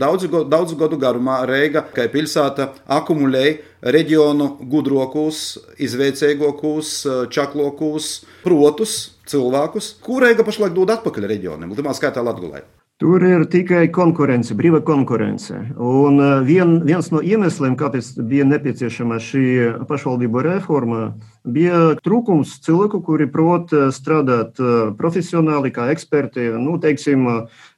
Daudzu, 0.00 0.44
daudzu 0.50 0.78
gadu 0.80 0.98
garumā 1.00 1.40
Reiga, 1.48 1.84
kā 1.94 2.06
pilsēta, 2.12 2.70
akumulēja 2.98 3.58
reģionu 3.94 4.54
gudrākus, 4.70 5.42
izveicīgākus, 5.82 6.94
čaklākus, 7.34 8.14
protus, 8.44 8.96
cilvēkus, 9.30 9.94
kur 10.04 10.24
Reiga 10.26 10.46
pašlaik 10.46 10.76
dod 10.76 10.94
atpakaļ 10.98 11.30
reģionam, 11.34 11.74
Lietuvā 11.74 11.96
skaitā 11.96 12.24
Latvijā. 12.24 12.64
Tur 13.02 13.24
ir 13.26 13.42
tikai 13.50 13.88
konkurence, 13.90 14.54
brīva 14.54 14.78
konkurence. 14.86 15.56
Un 15.82 16.20
vien, 16.46 16.76
viens 16.86 17.08
no 17.10 17.18
iemesliem, 17.26 17.74
kāpēc 17.74 18.12
bija 18.30 18.46
nepieciešama 18.46 19.18
šī 19.18 19.46
pašvaldību 19.88 20.44
reforma, 20.46 21.00
bija 21.42 21.96
trūkums 22.04 22.54
cilvēku, 22.62 23.02
kuri 23.02 23.26
prot 23.34 23.74
strādāt 23.96 24.62
profesionāli, 25.00 25.74
kā 25.74 25.90
eksperti, 25.90 26.52
nu, 26.54 26.78
teiksim, 26.78 27.26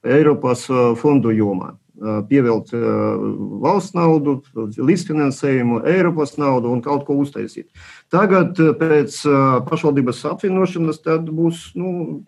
Eiropas 0.04 0.68
fondu 1.00 1.32
jomā 1.32 1.72
pievilkt 2.28 2.74
valsts 3.62 3.94
naudu, 3.96 4.38
līdzfinansējumu, 4.76 5.80
Eiropas 5.88 6.36
naudu 6.40 6.72
un 6.74 6.82
kaut 6.84 7.06
ko 7.08 7.16
uztaisīt. 7.22 7.68
Tagad 8.12 8.58
pēc 8.80 9.16
pašvaldības 9.68 10.24
apvienošanas 10.32 11.00
būs 11.30 11.70
nu, 11.78 12.20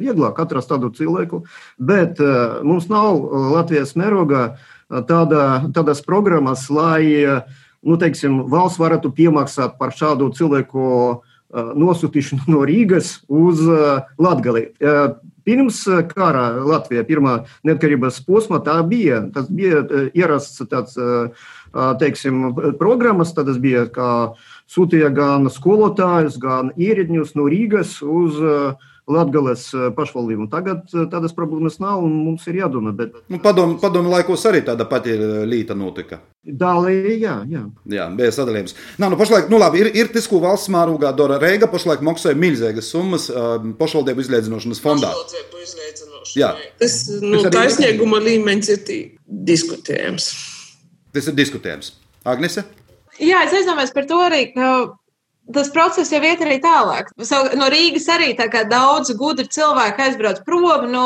vieglāk 0.00 0.40
atrast 0.44 0.68
tādu 0.72 0.92
cilvēku, 0.94 1.44
bet 1.78 2.20
mums 2.62 2.90
nav 2.92 3.22
Latvijas 3.54 3.96
mērogā 3.98 4.50
tāda, 4.88 5.64
tādas 5.72 6.04
programmas, 6.04 6.68
lai 6.70 7.02
nu, 7.82 7.96
teiksim, 7.96 8.44
valsts 8.50 8.80
varētu 8.80 9.14
piemaksāt 9.16 9.78
par 9.80 9.96
šādu 9.96 10.30
cilvēku 10.36 11.22
nosūtīšanu 11.48 12.50
no 12.52 12.64
Rīgas 12.68 13.22
uz 13.28 13.62
Latgali. 14.20 14.68
Pirms 15.48 15.80
kara 16.10 16.50
Latvijā, 16.60 17.06
pirmā 17.08 17.38
neatkarības 17.64 18.20
posmā, 18.26 18.60
tā 18.64 18.76
bija. 18.84 19.22
Tas 19.32 19.48
bija 19.48 19.80
ierasts 20.12 20.60
tāds, 20.68 20.98
teiksim, 22.02 22.50
programmas, 22.76 23.32
tad 23.32 23.48
tas 23.48 23.56
bija, 23.62 23.86
kā 23.88 24.10
sūtīja 24.68 25.08
gan 25.16 25.48
skolotājus, 25.52 26.36
gan 26.42 26.74
ierēdņus 26.76 27.32
no 27.38 27.48
Rīgas 27.48 27.98
uz 28.04 28.36
Latgales 29.08 29.66
pašvaldību. 29.96 30.48
Tagad 30.52 30.84
tādas 31.12 31.34
problēmas 31.36 31.78
nav 31.80 32.02
un 32.04 32.12
mums 32.26 32.46
ir 32.50 32.60
jādomā. 32.60 32.92
Bet... 32.96 33.16
Nu, 33.32 33.40
padomu, 33.44 33.78
padomu 33.80 34.12
laikos 34.12 34.44
arī 34.50 34.60
tāda 34.66 34.86
pati 34.88 35.16
līta 35.48 35.76
notika. 35.78 36.20
Dālī, 36.44 37.16
jā, 37.20 37.38
jā. 37.50 37.64
Jā, 37.92 38.08
bija 38.16 38.34
sadalījums. 38.34 38.76
Nā, 39.00 39.10
nu, 39.12 39.18
pašlaik, 39.20 39.48
nu 39.52 39.60
labi, 39.60 39.82
ir, 39.82 39.90
ir 39.96 40.12
tas, 40.12 40.28
ko 40.30 40.40
valsts 40.44 40.70
mārūgā 40.72 41.12
dara 41.16 41.40
Reiga, 41.42 41.68
pašlaik 41.70 42.04
maksāja 42.06 42.38
milzīgas 42.38 42.92
summas 42.92 43.28
pašvaldību 43.80 44.24
izliedzinošanas 44.24 44.82
fondā. 44.84 45.12
Pašvaldību 45.12 45.64
izliedzinošana. 45.66 46.36
Jā. 46.38 46.52
Tas, 46.80 47.00
nu, 47.24 47.42
taisnīguma 47.52 48.20
līmenis 48.24 48.72
ir 48.76 48.84
diskutējams. 49.48 50.30
Tas 51.16 51.28
ir 51.30 51.36
diskutējams. 51.38 51.94
Agnese? 52.28 52.64
Jā, 53.18 53.42
es 53.46 53.54
aizdomājos 53.56 53.92
par 53.96 54.06
to 54.06 54.18
arī, 54.22 54.44
ka 54.54 54.66
tas 55.54 55.70
process 55.72 56.12
jau 56.12 56.20
iet 56.24 56.42
arī 56.44 56.58
tālāk. 56.62 57.10
No 57.58 57.68
Rīgas 57.72 58.08
arī 58.12 58.32
daudz 58.36 59.12
gudri 59.16 59.48
cilvēki 59.48 60.04
aizbrauc 60.04 60.42
prom, 60.46 60.86
nu, 60.92 61.04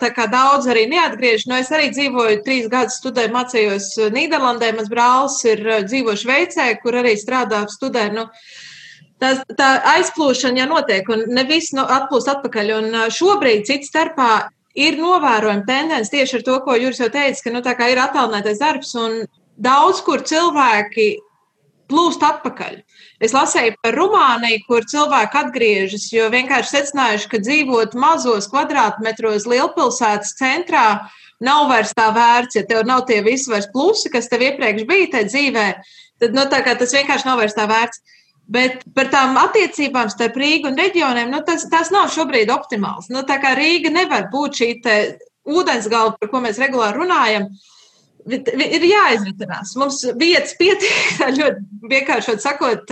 daudz 0.00 0.66
arī 0.72 0.86
neatgriežas. 0.90 1.46
Nu, 1.46 1.58
es 1.60 1.70
arī 1.70 1.90
dzīvoju 1.94 2.42
trīs 2.46 2.70
gadus, 2.72 2.98
studēju, 3.00 3.34
mācījos 3.34 3.90
Nīderlandē. 4.14 4.72
Mans 4.76 4.90
brālis 4.92 5.38
ir 5.46 5.62
dzīvo 5.86 6.16
Šveicē, 6.18 6.72
kur 6.82 6.98
arī 7.02 7.16
strādā, 7.20 7.66
studē. 7.70 8.10
Nu, 8.14 8.30
Tā, 9.16 9.30
tā 9.56 9.66
aizplūšana 9.94 10.60
jau 10.60 10.66
notiek, 10.74 11.06
un 11.08 11.22
ne 11.32 11.46
viss 11.48 11.72
nu, 11.72 11.86
atplūst 11.88 12.28
atpakaļ. 12.28 12.72
Un 12.76 12.96
šobrīd, 13.16 13.62
cits 13.64 13.88
starpā, 13.88 14.50
ir 14.76 14.98
novērojama 15.00 15.64
tendence 15.64 16.12
tieši 16.12 16.36
ar 16.36 16.44
to, 16.44 16.58
ko 16.66 16.76
Juris 16.76 17.00
jau 17.00 17.08
teica, 17.12 17.40
ka 17.40 17.54
nu, 17.54 17.62
ir 17.64 18.02
attālinātais 18.02 18.60
darbs, 18.60 18.92
un 19.00 19.22
daudz 19.56 20.02
kur 20.04 20.20
cilvēki 20.20 21.08
plūst 21.88 22.24
atpakaļ. 22.28 22.82
Es 23.22 23.32
lasīju 23.32 23.76
par 23.80 23.96
Rumāniju, 23.96 24.62
kur 24.68 24.84
cilvēki 24.88 25.38
atgriežas, 25.40 26.08
jo 26.12 26.26
vienkārši 26.32 26.72
secinājuši, 26.74 27.28
ka 27.32 27.40
dzīvot 27.40 27.94
mazos 27.96 28.48
kvadrātmetros 28.52 29.46
lielpilsētas 29.48 30.34
centrā 30.36 30.88
nav 31.40 31.70
vairs 31.70 31.94
tā 31.96 32.10
vērts, 32.16 32.58
ja 32.58 32.64
tev 32.68 32.84
nav 32.88 33.06
tie 33.08 33.22
visi 33.24 33.48
vairs 33.52 33.70
plusi, 33.72 34.12
kas 34.12 34.28
tev 34.28 34.44
iepriekš 34.44 34.84
bija 34.88 35.08
tajā 35.14 35.30
dzīvē, 35.30 35.66
tad 36.20 36.36
nu, 36.36 36.44
tas 36.50 36.92
vienkārši 36.98 37.28
nav 37.28 37.40
vairs 37.40 37.56
tā 37.56 37.64
vērts. 37.70 38.02
Bet 38.46 38.84
par 38.94 39.08
tām 39.10 39.34
attiecībām 39.40 40.06
starp 40.12 40.36
Rīgu 40.38 40.68
un 40.70 40.76
reģioniem, 40.78 41.32
nu, 41.32 41.40
tas, 41.42 41.64
tas 41.66 41.88
nav 41.90 42.12
šobrīd 42.14 42.52
optimāls. 42.54 43.08
Nu, 43.10 43.24
tā 43.26 43.40
kā 43.42 43.56
Rīga 43.58 43.90
nevar 43.90 44.28
būt 44.30 44.60
šī 44.60 44.68
ūdensgalva, 45.50 46.14
par 46.20 46.30
ko 46.30 46.42
mēs 46.44 46.60
regulāri 46.62 47.00
runājam, 47.00 47.48
uh, 47.48 47.75
ir 48.26 48.84
jāizritinās. 48.86 49.74
Mums 49.78 50.00
vietas 50.18 50.54
pietiek, 50.58 51.20
ļoti 51.38 51.88
vienkārši 51.90 52.36
sakot, 52.42 52.90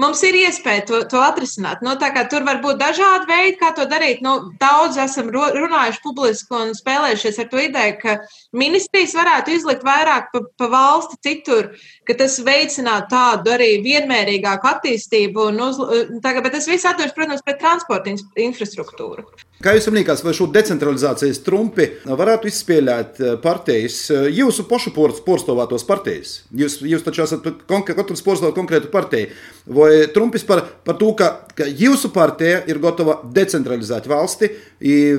mums 0.00 0.22
ir 0.26 0.38
iespēja 0.42 0.84
to, 0.88 1.00
to 1.10 1.20
atrisināt. 1.22 1.84
Nu, 1.84 1.94
tur 1.98 2.46
var 2.46 2.60
būt 2.64 2.80
dažādi 2.80 3.28
veidi, 3.30 3.56
kā 3.60 3.72
to 3.76 3.86
darīt. 3.90 4.22
Nu, 4.24 4.50
daudz 4.60 4.98
esam 5.00 5.30
runājuši 5.34 6.02
publiski 6.04 6.56
un 6.58 6.74
spēlējušies 6.76 7.40
ar 7.44 7.50
to 7.52 7.62
ideju, 7.62 7.96
ka 8.02 8.16
ministrijas 8.56 9.14
varētu 9.18 9.54
izlikt 9.54 9.86
vairāk 9.86 10.30
pa, 10.34 10.44
pa 10.58 10.70
valsti 10.72 11.20
citur, 11.24 11.72
ka 12.08 12.18
tas 12.18 12.38
veicinātu 12.44 13.12
tādu 13.14 13.54
arī 13.54 13.76
vienmērīgāku 13.84 14.70
attīstību. 14.74 15.50
Uz, 15.64 15.80
tagad, 16.24 16.44
bet 16.46 16.58
tas 16.58 16.68
viss 16.70 16.88
atduras, 16.88 17.14
protams, 17.16 17.44
pret 17.46 17.60
transporta 17.62 18.12
infrastruktūru. 18.42 19.28
Kā 19.64 19.72
jums 19.72 19.86
liekas, 19.96 20.20
vai 20.20 20.34
šo 20.36 20.44
decentralizācijas 20.52 21.38
trumpi 21.40 21.86
varētu 22.04 22.50
izspēlēt 22.50 23.20
partijas, 23.40 23.96
jūsu 24.28 24.66
pašu 24.68 24.92
porcelātos 25.24 25.86
partijas? 25.88 26.34
Jūs, 26.52 26.82
jūs 26.84 27.04
taču 27.06 27.22
esat 27.24 27.46
katrs 27.64 28.20
porcelāts 28.26 28.56
konkrētu 28.58 28.90
partiju. 28.92 29.30
Vai 29.78 29.88
trumpis 30.12 30.44
par, 30.44 30.66
par 30.84 30.98
to, 31.00 31.14
ka, 31.16 31.30
ka 31.56 31.64
jūsu 31.64 32.12
partija 32.12 32.60
ir 32.68 32.82
gatava 32.82 33.16
decentralizēt 33.24 34.10
valsti, 34.10 34.52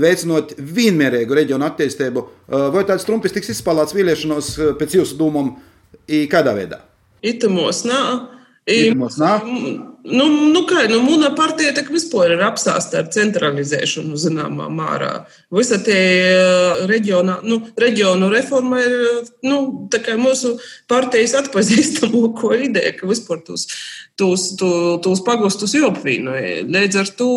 veicinot 0.06 0.54
vienmērīgu 0.62 1.42
reģionu 1.42 1.66
attīstību, 1.66 2.28
vai 2.76 2.86
tāds 2.86 3.08
trumpis 3.10 3.34
tiks 3.34 3.50
izspēlēts 3.56 3.98
vēlēšanos 3.98 4.54
pēc 4.78 5.00
jūsu 5.00 5.18
domām, 5.18 5.56
kādā 6.30 6.54
veidā? 6.54 6.84
Itamos 7.26 7.82
nav. 7.90 8.28
Itimos 8.70 9.18
nav. 9.18 9.95
Nu, 10.06 10.26
nu 10.30 10.62
kā, 10.70 10.84
nu, 10.90 11.00
mūna 11.02 11.32
partija 11.38 11.72
tak 11.74 11.88
vispār 11.90 12.36
ir 12.36 12.44
apsāsta 12.46 13.00
ar 13.02 13.08
centralizēšanu 13.14 14.20
zināmā 14.22 14.68
mārā. 14.70 15.12
Visa 15.56 15.80
tie 15.82 15.98
eh, 15.98 16.84
reģiona, 16.90 17.40
nu, 17.48 17.58
reģionu 17.82 18.30
reforma 18.30 18.84
ir 18.84 18.96
nu, 19.48 19.60
mūsu 20.22 20.56
partijas 20.92 21.34
atpazīstamāko 21.42 22.54
ideja, 22.68 22.94
ka 23.00 23.10
vispār 23.10 23.42
tos, 23.48 23.66
tos, 24.14 24.52
tos, 24.60 25.02
tos 25.06 25.24
pagustus 25.26 25.74
jāapvienoja. 25.74 26.62
Līdz 26.70 27.02
ar 27.02 27.14
to 27.18 27.32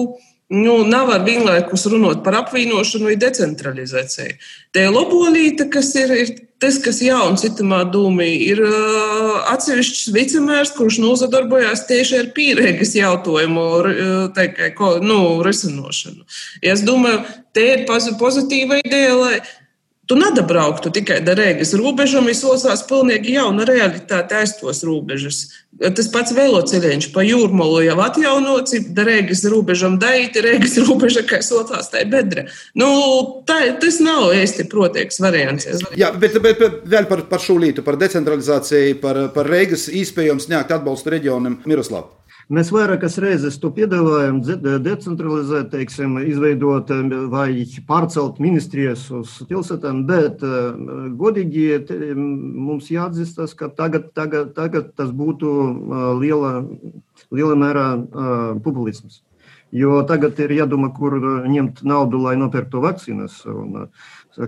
nu, 0.48 0.80
nevar 0.88 1.24
vienlaikus 1.26 1.84
runāt 1.92 2.22
par 2.24 2.38
apvienošanu 2.42 3.10
vai 3.10 3.16
decentralizāciju. 3.20 4.36
Te 4.72 4.86
lobolīte, 4.88 5.68
kas 5.72 5.90
ir, 6.00 6.14
ir 6.16 6.32
tas, 6.62 6.78
kas 6.82 7.02
jauns 7.04 7.44
itamā 7.46 7.82
dūmī, 7.92 8.30
ir 8.48 8.62
uh, 8.64 9.34
atsevišķs 9.52 10.08
vicemērs, 10.16 10.72
kurš 10.78 11.00
nozadarbojās 11.04 11.84
tieši 11.90 12.18
ar 12.22 12.32
pīrēgas 12.36 12.96
jautājumu 12.96 13.68
ko, 14.78 14.94
nu, 15.04 15.20
risinošanu. 15.44 16.24
Ja 16.64 16.74
es 16.74 16.84
domāju, 16.86 17.22
te 17.52 17.68
ir 17.74 17.86
pozitīva 17.88 18.80
ideja, 18.80 19.14
lai 19.20 19.38
Tu 20.08 20.16
nedabrauktu 20.16 20.88
tikai 20.88 21.18
ar 21.20 21.36
Rīgas 21.36 21.74
robežām, 21.76 22.30
izsosās 22.32 22.80
pilnīgi 22.88 23.34
jauna 23.34 23.66
realitāte 23.68 24.38
aiz 24.38 24.54
tos 24.56 24.80
robežas. 24.88 25.42
Tas 25.84 26.08
pats 26.08 26.32
veloceļš 26.32 27.10
pa 27.12 27.24
jūrmolu 27.26 27.82
jau 27.84 27.98
atjaunots, 28.06 28.72
ar 28.72 29.10
Rīgas 29.10 29.44
robežām 29.52 29.98
daīti, 30.00 30.40
Rīgas 30.46 30.78
robeža, 30.88 31.26
kā 31.28 31.42
sotās 31.44 31.92
tai 31.92 32.06
bedre. 32.08 32.46
Nu, 32.72 32.88
tā, 33.48 33.60
tas 33.82 34.00
nav 34.00 34.32
īsti 34.32 34.64
protieks 34.72 35.20
variants. 35.20 35.68
Jā, 35.92 36.14
bet, 36.16 36.40
bet, 36.40 36.56
bet 36.62 36.78
vēl 36.88 37.10
par, 37.10 37.26
par 37.28 37.44
šo 37.44 37.58
lītu, 37.60 37.84
par 37.84 38.00
decentralizāciju, 38.00 38.96
par, 39.04 39.26
par 39.36 39.52
Rīgas 39.52 39.90
īspējams 39.92 40.48
sniegt 40.48 40.72
atbalstu 40.72 41.18
reģionam 41.18 41.60
Miroslavu. 41.68 42.17
Mēs 42.48 42.70
vairākas 42.72 43.18
reizes 43.20 43.58
to 43.60 43.68
piedāvājam, 43.76 44.38
decentralizēt, 44.80 45.66
teiksim, 45.74 46.14
izveidot 46.30 46.88
vai 47.28 47.50
pārcelt 47.90 48.40
ministrijas 48.40 49.02
uz 49.12 49.34
pilsētām, 49.50 50.06
bet 50.08 50.40
godīgi 51.20 51.66
mums 52.08 52.88
jāatzīstas, 52.94 53.52
ka 53.58 53.68
tagad, 53.68 54.08
tagad, 54.16 54.54
tagad 54.56 54.94
tas 54.96 55.12
būtu 55.12 55.52
liela, 56.22 56.54
liela 57.28 57.58
mērā 57.66 57.86
populisms. 58.64 59.20
Jo 59.68 59.98
tagad 60.08 60.38
ir 60.40 60.54
jādomā, 60.56 60.88
kur 60.96 61.18
ņemt 61.44 61.82
naudu, 61.84 62.16
lai 62.24 62.38
nopirktu 62.40 62.80
vakcīnas. 62.80 63.42
Un, 63.52 63.90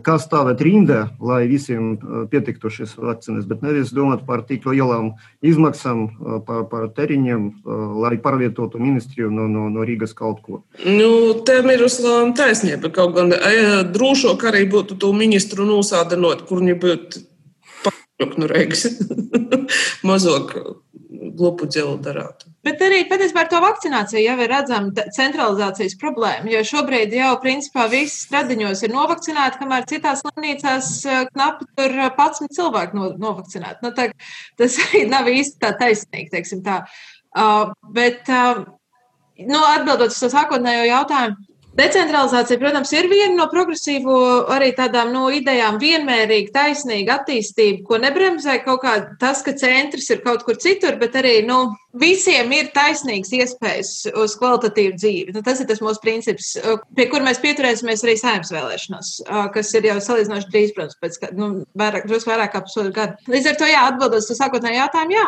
kā 0.04 0.16
stāvēt 0.22 0.62
rindā, 0.62 1.00
lai 1.22 1.44
visiem 1.50 1.94
pietiktu 2.30 2.70
šis 2.72 2.94
vakcīnas, 3.00 3.46
bet 3.50 3.64
nevis 3.64 3.92
domāt 3.94 4.22
par 4.26 4.44
tik 4.46 4.66
lielām 4.70 5.12
izmaksām, 5.42 6.04
par, 6.46 6.66
par 6.70 6.86
teriņiem, 6.96 7.48
lai 8.02 8.14
pārvietotu 8.22 8.80
ministriju 8.82 9.32
no, 9.34 9.48
no, 9.50 9.66
no 9.72 9.86
Rīgas 9.86 10.14
kaut 10.16 10.42
ko. 10.46 10.60
Nu, 10.84 11.10
te 11.46 11.60
Miroslavam 11.66 12.34
taisnība, 12.38 12.92
kaut 12.94 13.16
gan 13.18 13.34
drošāk 13.90 14.46
arī 14.52 14.66
būtu 14.70 14.98
to 15.00 15.12
ministru 15.16 15.66
nosādinot, 15.68 16.46
kur 16.48 16.62
viņi 16.62 16.78
būtu 16.84 17.24
pakļūt 17.86 18.38
no 18.38 18.50
Rīgas. 18.50 18.86
Mazāk 20.08 20.54
glupu 21.10 21.66
dzilu 21.70 21.98
darātu. 22.02 22.49
Bet 22.60 22.82
arī 22.84 23.04
patiesībā 23.08 23.46
ar 23.46 23.48
to 23.48 23.58
vakcināciju 23.64 24.20
jau 24.20 24.34
ir 24.44 24.50
redzama 24.52 25.04
centralizācijas 25.16 25.94
problēma, 26.00 26.50
jo 26.52 26.60
šobrīd 26.70 27.14
jau 27.16 27.30
principā 27.40 27.86
visi 27.88 28.26
stradiņos 28.26 28.82
ir 28.84 28.92
novakcinēti, 28.92 29.60
kamēr 29.62 29.86
citās 29.88 30.20
slimnīcās 30.20 30.90
eh, 31.08 31.22
knapi 31.30 31.68
tur 31.70 31.96
11 31.96 32.44
eh, 32.44 32.50
cilvēki 32.58 32.98
no, 32.98 33.06
novakcinēti. 33.22 33.80
Nu, 33.86 33.94
tā, 33.96 34.10
tas 34.60 34.76
arī 34.84 35.06
nav 35.08 35.30
īsti 35.32 35.56
tā 35.64 35.72
taisnīgi, 35.80 36.28
teiksim 36.34 36.60
tā. 36.66 36.82
Uh, 37.30 37.72
bet, 37.96 38.28
uh, 38.28 38.66
nu, 39.40 39.62
atbildot 39.70 40.12
uz 40.12 40.20
to 40.20 40.28
sākotnējo 40.32 40.84
jautājumu, 40.90 41.49
Decentralizācija, 41.78 42.58
protams, 42.58 42.90
ir 42.96 43.06
viena 43.06 43.36
no 43.36 43.44
progresīvo 43.50 44.14
arī 44.50 44.72
tādām 44.74 45.12
no 45.14 45.28
idejām, 45.30 45.78
vienmērīga, 45.78 46.50
taisnīga 46.56 47.20
attīstība, 47.20 47.84
ko 47.86 48.00
nebremzē 48.02 48.56
kaut 48.64 48.82
kā 48.82 48.94
tas, 49.20 49.44
ka 49.46 49.54
centrs 49.58 50.10
ir 50.10 50.24
kaut 50.24 50.42
kur 50.48 50.58
citur, 50.58 50.98
bet 50.98 51.14
arī 51.20 51.36
nu, 51.46 51.60
visiem 52.02 52.50
ir 52.56 52.72
taisnīgs 52.74 53.30
iespējas 53.38 53.92
uz 54.18 54.34
kvalitatīvu 54.42 54.98
dzīvi. 54.98 55.36
Nu, 55.36 55.44
tas 55.46 55.62
ir 55.62 55.70
tas 55.70 55.82
mūsu 55.84 56.02
princips, 56.02 56.52
pie 56.98 57.06
kur 57.12 57.22
mēs 57.26 57.38
pieturēsimies 57.42 58.02
arī 58.06 58.18
saimnes 58.18 58.50
vēlēšanās, 58.54 59.14
kas 59.54 59.74
ir 59.78 59.90
jau 59.92 59.98
salīdzinoši 60.10 60.50
drīz, 60.50 60.74
protams, 60.74 60.98
pēc 60.98 61.18
nu, 61.38 61.50
vairāk, 61.78 62.10
vairāk 62.10 62.54
kā 62.56 62.66
pusotru 62.66 62.94
gadu. 62.98 63.30
Līdz 63.30 63.52
ar 63.52 63.60
to, 63.62 63.70
jā, 63.70 63.88
atbildot 63.92 64.26
uz 64.26 64.42
sākotnēju 64.42 64.82
jautājumu, 64.82 65.20
jā. 65.20 65.26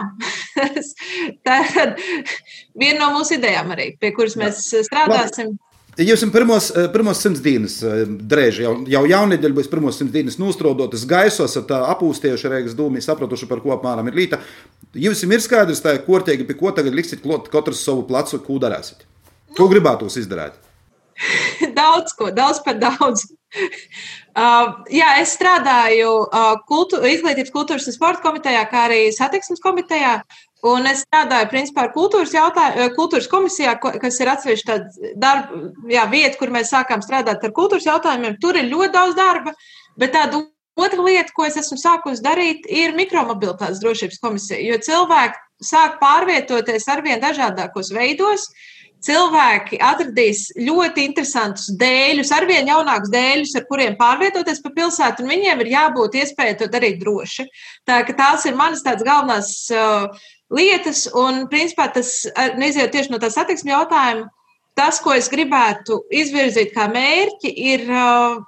tā 1.47 1.65
ir 1.71 1.99
viena 2.75 3.05
no 3.05 3.13
mūsu 3.21 3.39
idejām 3.39 3.77
arī, 3.77 3.93
pie 4.03 4.11
kuras 4.17 4.35
mēs 4.43 4.67
strādāsim. 4.91 5.55
Labi. 5.55 5.72
Esat 5.97 6.33
pirmos, 6.33 6.71
eh, 6.71 6.89
pirmos 6.89 7.19
simts 7.21 7.43
dienas 7.45 7.75
eh, 7.85 8.07
drēži, 8.09 8.63
jau, 8.65 8.73
jau 8.89 9.03
jaunedēļ 9.11 9.53
būs 9.59 9.69
pirmos 9.69 9.99
simts 10.01 10.15
dienas 10.15 10.39
nostrodotas 10.41 11.05
gaisos, 11.05 11.59
apūstiejuši 11.59 12.49
Reigas 12.49 12.77
dūmi, 12.79 13.03
sapratuši, 13.05 13.49
par 13.51 13.61
ko 13.61 13.75
apmēram 13.75 14.09
ir 14.09 14.17
līta. 14.17 14.39
Jums 14.97 15.21
ir 15.27 15.45
skaidrs, 15.45 15.85
tā, 15.85 15.93
kortīgi, 16.07 16.49
pie 16.49 16.57
ko 16.57 16.73
tagad 16.73 16.97
liksiet 16.97 17.21
klot 17.21 17.51
katrs 17.53 17.85
savu 17.85 18.07
placu, 18.09 18.41
ko 18.41 18.57
darēsiet? 18.63 19.05
Ko 19.59 19.69
gribētu 19.69 20.09
izdarīt? 20.09 20.57
daudz 21.81 22.17
ko, 22.17 22.33
daudz 22.33 22.65
par 22.65 22.81
daudz. 22.81 23.29
Uh, 24.33 24.79
jā, 24.89 25.11
es 25.21 25.35
strādāju 25.37 26.09
uh, 26.23 26.55
kultu, 26.65 26.97
izglītības, 27.05 27.51
kultūras 27.53 27.85
un 27.85 27.93
sporta 27.93 28.23
komitejā, 28.25 28.63
kā 28.71 28.87
arī 28.87 29.01
satiksmes 29.13 29.61
komitejā. 29.61 30.15
Un 30.63 30.87
es 30.87 31.01
strādāju 31.03 31.49
principā 31.51 31.89
ar 31.89 31.93
kultūras, 31.95 32.31
jautāju, 32.37 32.85
kultūras 32.95 33.27
komisijā, 33.31 33.75
kas 33.83 34.21
ir 34.23 34.31
atsevišķa 34.31 34.77
darba, 35.19 35.63
jā, 35.91 36.05
vieta, 36.13 36.39
kur 36.39 36.53
mēs 36.55 36.71
sākām 36.71 37.03
strādāt 37.03 37.43
ar 37.43 37.55
kultūras 37.57 37.89
jautājumiem. 37.89 38.37
Tur 38.43 38.61
ir 38.61 38.71
ļoti 38.71 38.95
daudz 38.95 39.17
darba, 39.19 39.57
bet 39.99 40.15
tāda 40.15 40.45
otra 40.79 41.03
lieta, 41.03 41.35
ko 41.35 41.49
es 41.49 41.59
esmu 41.59 41.81
sākusi 41.83 42.23
darīt, 42.23 42.69
ir 42.71 42.95
mikromobilitātes 42.95 43.83
drošības 43.83 44.23
komisija. 44.23 44.61
Jo 44.63 44.79
cilvēki 44.87 45.67
sāk 45.67 45.99
pārvietoties 46.03 46.87
arvien 46.95 47.23
dažādākos 47.23 47.91
veidos. 47.95 48.47
Cilvēki 49.03 49.81
atradīs 49.83 50.45
ļoti 50.63 51.09
interesantus 51.09 51.73
dēļus, 51.75 52.31
arvien 52.37 52.69
jaunākus 52.71 53.11
dēļus, 53.11 53.57
ar 53.59 53.65
kuriem 53.67 53.97
pārvietoties 53.99 54.63
pa 54.63 54.71
pilsētu, 54.77 55.25
un 55.25 55.33
viņiem 55.33 55.65
ir 55.65 55.71
jābūt 55.73 56.21
iespējai 56.21 56.61
to 56.61 56.69
darīt 56.71 57.01
droši. 57.01 57.49
Tā, 57.83 57.99
tās 58.15 58.47
ir 58.47 58.55
manas 58.55 58.85
tādas 58.87 59.03
galvenās 59.03 59.51
uh, 59.75 60.23
lietas, 60.55 61.07
un 61.17 61.47
principā 61.53 61.89
tas 61.95 62.23
neizjūt 62.59 62.95
tieši 62.95 63.13
no 63.13 63.21
tā 63.23 63.31
satiksmes 63.33 63.73
jautājuma. 63.73 64.31
Tas, 64.79 65.03
ko 65.05 65.13
es 65.13 65.29
gribētu 65.29 65.99
izvirzīt 66.13 66.73
kā 66.73 66.87
mērķi, 66.89 67.51
ir 67.75 67.83
uh, 67.93 68.39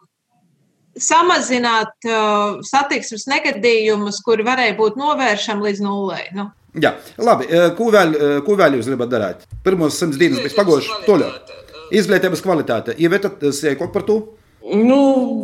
samazināt 0.96 2.08
uh, 2.08 2.62
satiksmes 2.64 3.26
negadījumus, 3.28 4.22
kuri 4.24 4.46
varēja 4.46 4.76
būt 4.78 4.96
novēršami 5.00 5.68
līdz 5.68 5.82
nulē. 5.84 6.22
Nu. 6.38 6.48
Jā, 6.80 6.94
labi. 7.20 7.46
Ko 7.78 7.90
vēl, 7.94 8.16
ko 8.46 8.56
vēl 8.58 8.78
jūs 8.78 8.88
gribat 8.90 9.12
darīt? 9.12 9.44
Pirmos 9.66 9.98
simts 10.00 10.18
dienas 10.18 10.40
bija 10.42 10.56
pagojušas. 10.56 11.04
Toļāk. 11.06 11.52
Izglītības 11.94 12.42
kvalitāte. 12.42 12.96
Ievietat 12.98 13.44
sēkot 13.54 13.92
par 13.94 14.08
to? 14.08 14.16
Nu, 14.64 14.98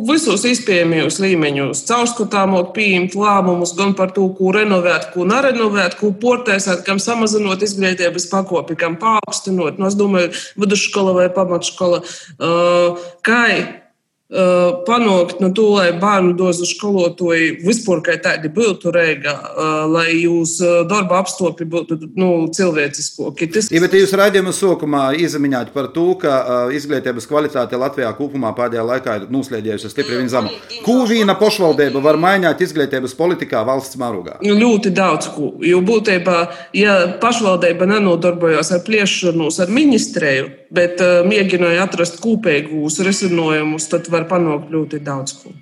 visos 0.09 0.41
iespējamajos 0.49 1.19
līmeņos 1.21 1.83
caurskatāmot, 1.85 2.71
pieņemt 2.73 3.13
lēmumus 3.13 3.75
gan 3.77 3.93
par 3.97 4.09
to, 4.15 4.23
ko 4.33 4.49
renovēt, 4.55 5.11
ko 5.13 5.27
nerenovēt, 5.29 5.99
ko 5.99 6.09
portēsēt, 6.23 6.81
kam 6.87 6.97
samazinot 6.97 7.61
izglītības 7.61 8.25
pakopi, 8.31 8.79
kam 8.81 8.97
paaugstinot. 9.01 9.77
Nu, 9.77 9.91
es 9.91 9.99
domāju, 9.99 10.33
vidusskola 10.57 11.13
vai 11.19 11.27
pamatskola. 11.35 12.01
Uh, 12.41 12.97
kā 13.21 13.43
panākt 14.87 15.41
no 15.43 15.49
to, 15.51 15.65
lai 15.75 15.89
bērnu 15.99 16.33
dozu 16.39 16.65
skolotāji 16.69 17.57
vispār 17.65 17.99
kā 18.05 18.15
tādi 18.23 18.51
būtu 18.53 18.93
reigā, 18.95 19.33
lai 19.91 20.07
jūs 20.21 20.57
darba 20.87 21.19
apstākļi 21.19 21.67
būtu 21.67 21.97
nu, 22.15 22.29
cilvēciskoki. 22.55 23.49
Tas... 23.51 23.67
Ja, 23.73 23.81
bet 23.83 23.95
jūs 23.97 24.15
raidījuma 24.15 24.53
sākumā 24.55 25.03
izmiņāt 25.19 25.73
par 25.75 25.89
to, 25.95 26.13
ka 26.21 26.69
izglītības 26.75 27.27
kvalitāte 27.27 27.79
Latvijā 27.79 28.13
kopumā 28.15 28.53
pēdējā 28.55 28.85
laikā 28.87 29.17
ir 29.19 29.27
noslēdzījusi 29.35 29.91
stipri 29.91 30.21
viņa 30.21 30.33
zemu. 30.37 30.55
Ko 30.85 31.01
viena 31.09 31.35
pašvaldība 31.39 32.03
var 32.03 32.19
mainīt 32.21 32.63
izglītības 32.63 33.17
politikā 33.19 33.65
valsts 33.67 33.99
mērogā? 33.99 34.39
Nu, 34.45 34.55
ļoti 34.55 34.93
daudz 34.95 35.31
ko. 35.35 35.51
Jo 35.65 35.83
būtībā, 35.83 36.39
ja 36.77 36.97
pašvaldība 37.21 37.89
nenodarbojas 37.97 38.71
ar 38.77 38.83
pliešanos 38.87 39.59
ar 39.63 39.71
ministrēju, 39.75 40.49
bet 40.71 41.01
uh, 41.03 41.21
mēģināja 41.27 41.83
atrast 41.83 42.21
kopīgus 42.23 43.01
risinājumus, 43.03 43.89
tad 43.91 44.07
var 44.11 44.20
panākt 44.29 44.71
ļoti 44.73 45.01
daudz 45.05 45.35
ko. 45.41 45.53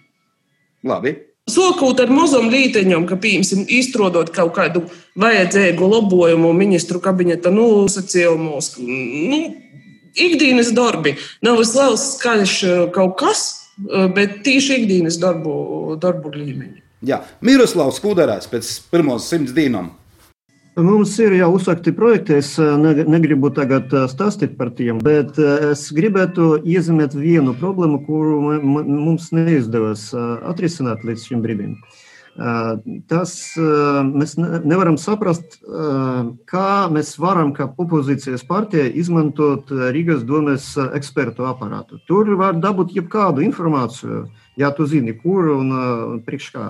Labi. 0.87 1.15
Sokot 1.49 1.97
ar 2.03 2.11
mazam 2.13 2.49
līteņam, 2.51 3.07
ka, 3.09 3.17
piemēram, 3.19 3.63
izstrādāt 3.73 4.29
kaut 4.35 4.53
kādu 4.57 4.83
vajadzīgu 5.19 5.87
labojumu 5.89 6.51
ministru 6.53 7.01
kabineta 7.01 7.49
nosacījumos, 7.53 8.75
nu, 8.85 9.39
ikdienas 10.13 10.69
darbi. 10.77 11.15
Nav 11.45 11.63
liels 11.63 12.05
skaļš 12.15 12.55
kaut 12.95 13.17
kas, 13.21 13.47
bet 14.15 14.41
tieši 14.45 14.83
ikdienas 14.83 15.17
darbu, 15.21 15.97
darbu 16.01 16.35
līmeņi. 16.35 16.83
Jā, 17.09 17.21
Miroslavs 17.45 18.01
Kudarēs 18.03 18.49
pēc 18.51 18.69
pirmos 18.91 19.29
simts 19.31 19.55
dienām 19.55 19.93
Mums 20.77 21.15
ir 21.19 21.33
jau 21.33 21.49
uzsākti 21.57 21.91
projekti. 21.95 22.37
Es 22.39 22.53
negribu 22.59 23.49
tagad 23.55 23.91
stāstīt 24.11 24.53
par 24.59 24.69
tiem, 24.77 24.99
bet 25.03 25.39
es 25.39 25.87
gribētu 25.95 26.59
iezīmēt 26.61 27.17
vienu 27.17 27.55
problēmu, 27.57 28.03
kuru 28.05 28.59
mums 28.61 29.31
neizdevās 29.35 30.11
atrisināt 30.15 31.03
līdz 31.07 31.25
šim 31.31 31.41
brīdim. 31.43 31.73
Tas 33.09 33.33
mēs 33.57 34.37
nevaram 34.39 34.95
saprast, 35.01 35.57
kā 36.47 36.69
mēs 36.93 37.17
varam, 37.19 37.51
kā 37.57 37.67
opozīcijas 37.73 38.45
partija, 38.47 38.85
izmantot 38.87 39.73
Rīgas 39.73 40.21
domes 40.23 40.69
ekspertu 40.85 41.49
aparātu. 41.49 41.99
Tur 42.07 42.29
var 42.39 42.55
dabūt 42.61 42.93
jebkādu 42.95 43.43
informāciju, 43.43 44.29
ja 44.57 44.71
tu 44.75 44.85
zini, 44.89 45.13
kur 45.17 45.49
un 45.53 45.71
uh, 45.71 46.15
priekš 46.25 46.47
kā. 46.53 46.65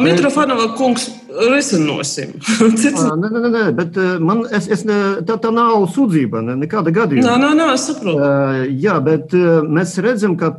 Mitrofanova 0.00 0.68
kungs, 0.78 1.06
risinosim. 1.50 2.34
nē, 3.22 3.30
nē, 3.30 3.50
nē, 3.54 3.64
bet 3.76 3.98
man, 4.22 4.44
es, 4.54 4.68
es 4.72 4.84
ne, 4.88 4.98
tā, 5.26 5.36
tā 5.42 5.52
nav 5.54 5.86
sūdzība, 5.94 6.42
ne, 6.46 6.56
nekāda 6.64 6.92
gadījuma. 6.94 7.26
Nē, 7.26 7.36
nē, 7.42 7.50
nē, 7.58 7.68
es 7.74 7.86
saprotu. 7.90 8.16
Uh, 8.18 8.62
jā, 8.70 8.96
bet 9.04 9.34
uh, 9.36 9.60
mēs 9.66 9.96
redzam, 10.04 10.38
ka 10.40 10.52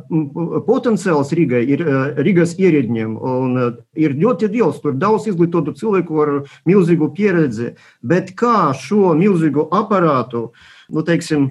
potenciāls 0.68 1.32
Rīgai 1.36 1.64
ir 1.76 1.84
uh, 1.86 1.98
Rīgas 2.20 2.56
ierēdņiem, 2.60 3.16
un 3.16 3.60
uh, 3.60 3.72
ir 3.98 4.16
ļoti 4.18 4.50
liels, 4.52 4.80
tur 4.84 4.96
daudz 5.00 5.30
izglītotu 5.32 5.76
cilvēku 5.78 6.22
ar 6.24 6.34
milzīgu 6.68 7.10
pieredzi, 7.16 7.74
bet 8.04 8.34
kā 8.38 8.70
šo 8.76 9.14
milzīgu 9.18 9.68
aparātu, 9.74 10.50
nu, 10.92 11.04
teiksim, 11.06 11.50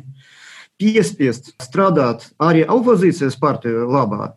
piespiest 0.81 1.53
strādāt 1.63 2.29
arī 2.41 2.65
opozīcijas 2.67 3.37
partiju 3.39 3.87
labā, 3.91 4.33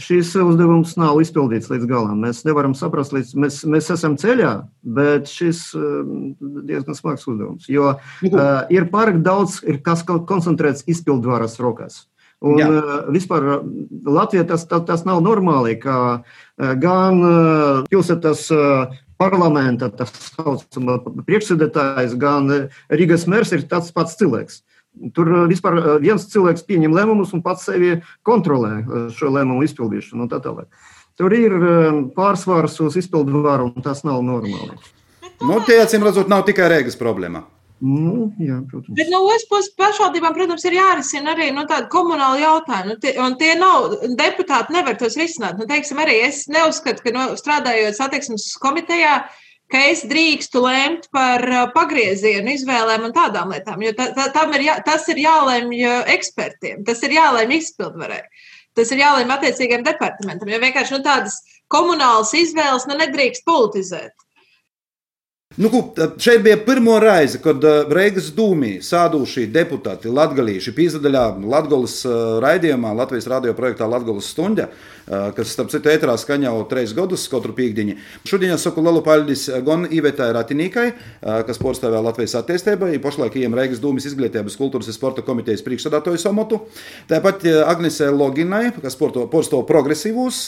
šis 0.00 0.32
uzdevums 0.40 0.94
nav 1.00 1.20
izpildīts 1.22 1.70
līdz 1.70 1.86
galam. 1.90 2.20
Mēs 2.24 2.44
nevaram 2.46 2.74
saprast, 2.78 3.14
līdz 3.14 3.34
mēs, 3.40 3.60
mēs 3.68 3.90
esam 3.94 4.16
ceļā, 4.20 4.52
bet 4.96 5.30
šis 5.30 5.58
ir 5.76 6.04
diezgan 6.68 6.98
smags 6.98 7.26
uzdevums. 7.30 7.68
Jo 7.70 7.94
uh, 7.94 8.00
ir 8.72 8.88
pārāk 8.92 9.20
daudz, 9.26 9.60
ir 9.68 9.76
kas 9.84 10.04
koncentrēts 10.06 10.86
izpildvaras 10.90 11.58
rokās. 11.62 11.94
Un 12.40 12.56
Jā. 12.56 12.70
uh, 12.72 13.12
vispār 13.12 13.60
Latvijā 14.08 14.46
tas, 14.48 14.64
tas, 14.68 14.84
tas 14.88 15.04
nav 15.08 15.20
normāli, 15.24 15.76
ka 15.80 15.96
gan 16.80 17.20
pilsētas 17.88 18.48
parlamenta 19.20 19.90
priekšsēdētājs, 20.00 22.16
gan 22.20 22.48
Rīgas 22.92 23.26
mērs 23.28 23.52
ir 23.56 23.64
tāds 23.68 23.92
pats 23.96 24.16
cilvēks. 24.20 24.62
Tur 25.14 25.28
eh, 25.32 25.44
vispār 25.50 25.78
eh, 25.78 25.90
viens 26.02 26.26
cilvēks 26.32 26.66
pieņem 26.68 26.94
lēmumus 26.96 27.34
un 27.36 27.44
pats 27.44 27.68
sevi 27.68 27.94
kontrolē 28.26 28.72
eh, 28.80 29.04
šo 29.14 29.30
lēmumu 29.32 29.64
izpildīšanu. 29.66 30.28
Tā 30.30 30.42
tālāk. 30.44 30.66
Tur 31.20 31.34
ir 31.36 31.52
pārsvars 32.16 32.78
uz 32.80 32.96
izpildu 32.96 33.42
varu, 33.44 33.68
un 33.74 33.84
tas 33.84 34.00
nav 34.06 34.22
normāli. 34.24 34.78
Nu, 35.44 35.58
tie 35.66 35.76
acīm 35.82 36.04
redzot, 36.06 36.30
nav 36.32 36.46
tikai 36.46 36.68
Rīgas 36.72 36.96
problēma. 36.96 37.42
Nu, 37.84 38.30
jā, 38.40 38.58
protams. 38.70 38.94
Bet 38.96 39.10
no 39.12 39.22
otras 39.26 39.44
puses, 39.48 39.68
pašvaldībām, 39.76 40.32
protams, 40.36 40.64
ir 40.68 40.78
jārisina 40.78 41.34
arī 41.34 41.50
nu, 41.56 41.66
tādi 41.68 41.90
komunāli 41.92 42.44
jautājumi. 42.44 42.92
Nu, 42.92 42.96
tie, 43.04 43.12
un 43.20 43.36
tie 43.40 43.52
nav, 43.60 43.90
deputāti 44.16 44.76
nevar 44.76 44.96
tos 45.00 45.16
risināt. 45.20 45.60
Nu, 45.60 45.68
teiksim, 45.68 46.00
arī 46.00 46.18
es 46.24 46.46
neuzskatu, 46.52 47.04
ka 47.04 47.12
no, 47.16 47.26
strādājot 47.40 47.96
satiksmes 48.00 48.50
komitejā, 48.60 49.14
uh, 49.24 49.49
ka 49.70 49.82
es 49.90 50.04
drīkstu 50.10 50.62
lemt 50.64 51.08
par 51.14 51.44
uh, 51.46 51.66
pagriezienu 51.74 52.54
izvēlēm 52.56 53.06
un 53.08 53.14
tādām 53.16 53.52
lietām. 53.54 53.82
Jo 53.84 53.94
ta, 53.98 54.10
ta, 54.16 54.46
ir 54.56 54.66
jā, 54.66 54.78
tas 54.86 55.06
ir 55.12 55.22
jālemj 55.22 55.84
uh, 55.84 56.00
ekspertiem, 56.14 56.82
tas 56.86 57.02
ir 57.06 57.14
jālemj 57.16 57.56
izpildvarē. 57.60 58.24
Tas 58.78 58.90
ir 58.94 59.02
jālemj 59.02 59.34
attiecīgiem 59.34 59.84
departamentam, 59.86 60.50
jo 60.50 60.60
vienkārši 60.62 60.96
nu, 60.96 61.02
tādas 61.06 61.40
komunālas 61.70 62.32
izvēles 62.38 62.86
nu, 62.90 62.98
nedrīkst 63.00 63.46
politizēt. 63.46 64.14
Nu, 65.60 65.92
šeit 66.18 66.40
bija 66.42 66.56
pirmo 66.64 66.94
reize, 66.98 67.36
kad 67.44 67.60
Reigas 67.92 68.30
dūmī 68.32 68.78
sādūšie 68.80 69.42
deputāti 69.52 70.08
latgalīši 70.08 70.72
pīzadaļā 70.72 71.24
Latgolas 71.52 71.98
raidījumā, 72.40 72.94
Latvijas 72.96 73.28
radio 73.28 73.52
projektā 73.58 73.84
Latgolas 73.84 74.30
stunda, 74.32 74.70
kas, 75.04 75.52
starp 75.52 75.68
citu, 75.68 75.90
ētrā 75.92 76.14
skaņā 76.16 76.48
jau 76.48 76.64
treis 76.70 76.94
gadus, 76.96 77.26
katru 77.28 77.52
pīkdiņu. 77.58 77.98
Šodien 78.24 78.54
es 78.54 78.64
saku 78.64 78.80
lielu 78.86 79.04
paļģis 79.04 79.44
gan 79.66 79.84
Ivetai 79.84 80.30
Ratinīkai, 80.38 80.86
kas 81.50 81.60
porcelānā 81.60 82.00
Latvijas 82.08 82.38
attīstībai, 82.40 82.94
pašlaik 83.04 83.36
ejam 83.42 83.60
Reigas 83.60 83.84
dūmis 83.84 84.08
izglītības 84.08 84.56
kultūras 84.56 84.88
un 84.88 84.96
sporta 84.96 85.26
komitejas 85.28 85.66
priekšsādātoju 85.68 86.24
samotu. 86.24 86.64
Tāpat 87.12 87.44
Agnesē 87.68 88.08
Loginai, 88.16 88.70
kas 88.80 88.96
porsto 88.96 89.60
progresīvus 89.68 90.46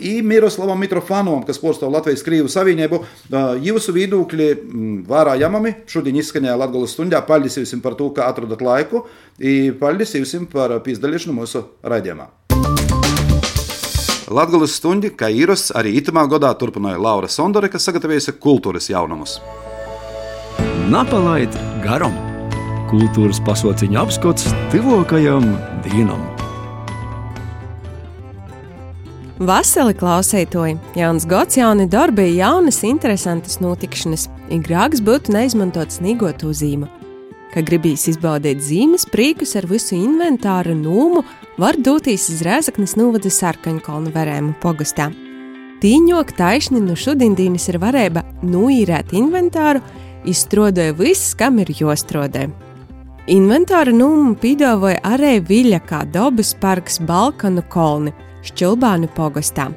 i 0.00 0.22
Miroslavam 0.22 0.80
Mitrofanovam, 0.82 1.44
kas 1.46 1.60
pārstāv 1.62 1.92
Latvijas 1.94 2.24
Krievu 2.26 2.50
Savienību. 2.50 3.00
Jūsu 3.62 3.94
viedokļi 3.94 4.48
vērā 5.08 5.36
jamami. 5.40 5.76
Šodien 5.90 6.18
izskanēja 6.18 6.58
Latvijas 6.58 6.96
stundā. 6.96 7.22
Paldies 7.26 7.58
jums 7.60 7.74
par 7.84 7.98
to, 7.98 8.10
ka 8.16 8.28
atradat 8.30 8.64
laiku. 8.64 9.04
Paldies 9.80 10.16
jums 10.18 10.34
par 10.52 10.78
pīzdalīšanu 10.84 11.38
mūsu 11.38 11.64
raidījumā. 11.86 12.28
Latvijas 14.34 14.78
stundi, 14.80 15.12
kā 15.12 15.28
īras, 15.30 15.68
arī 15.76 15.98
itamā 16.00 16.24
gadā 16.32 16.54
turpināja 16.58 16.98
Laura 16.98 17.28
Sondore, 17.28 17.68
kas 17.70 17.86
sagatavojusi 17.86 18.38
kultūras 18.40 18.88
jaunumus. 18.90 19.38
Napalaid 20.90 21.52
garam! 21.84 22.16
kultūras 22.94 23.40
pasauciņa 23.46 24.02
apskats 24.04 24.52
tuvākajam 24.72 25.54
dienam. 25.86 26.43
Vasarī 29.42 29.96
klausētoji, 29.98 30.76
jauns 30.94 31.24
gads, 31.26 31.56
jauni 31.58 31.88
darbi, 31.90 32.28
jaunas, 32.36 32.76
interesantas 32.86 33.56
notikšanas. 33.58 34.28
Igrāks 34.54 35.00
būtu 35.02 35.32
neizmantot 35.34 35.90
snigotu 35.90 36.52
zīmu. 36.54 36.86
Kad 37.50 37.66
gribīs 37.66 38.06
izbaudīt 38.12 38.60
zīmes 38.62 39.02
priekus 39.10 39.56
ar 39.58 39.66
visu 39.66 39.96
inventāru 39.98 40.76
nūmu, 40.78 41.24
var 41.58 41.74
doties 41.74 42.28
uz 42.30 42.44
Rēzaknes 42.46 42.94
novada 42.94 43.26
sarkaņkalnu 43.26 44.12
verēmu 44.14 44.54
pogastā. 44.62 45.08
Tīņok 45.82 46.30
taisni 46.38 46.78
no 46.84 46.94
šodienas 46.94 47.66
ir 47.72 47.80
varēja 47.82 48.22
nuīrēt 48.46 49.16
inventāru, 49.18 49.82
izstrādāja 50.30 50.94
viss, 50.94 51.34
kam 51.34 51.58
ir 51.58 51.74
jostrodē. 51.74 52.46
Inventāra 53.34 53.90
nūmu 53.90 54.36
piedāvāja 54.38 55.02
arī 55.02 55.40
Viļa 55.42 55.82
kā 55.88 56.04
dabas 56.06 56.54
parks 56.62 57.00
Balkanu 57.02 57.66
kolni– 57.66 58.14
Šķilbānu 58.44 59.08
pogastā. 59.16 59.70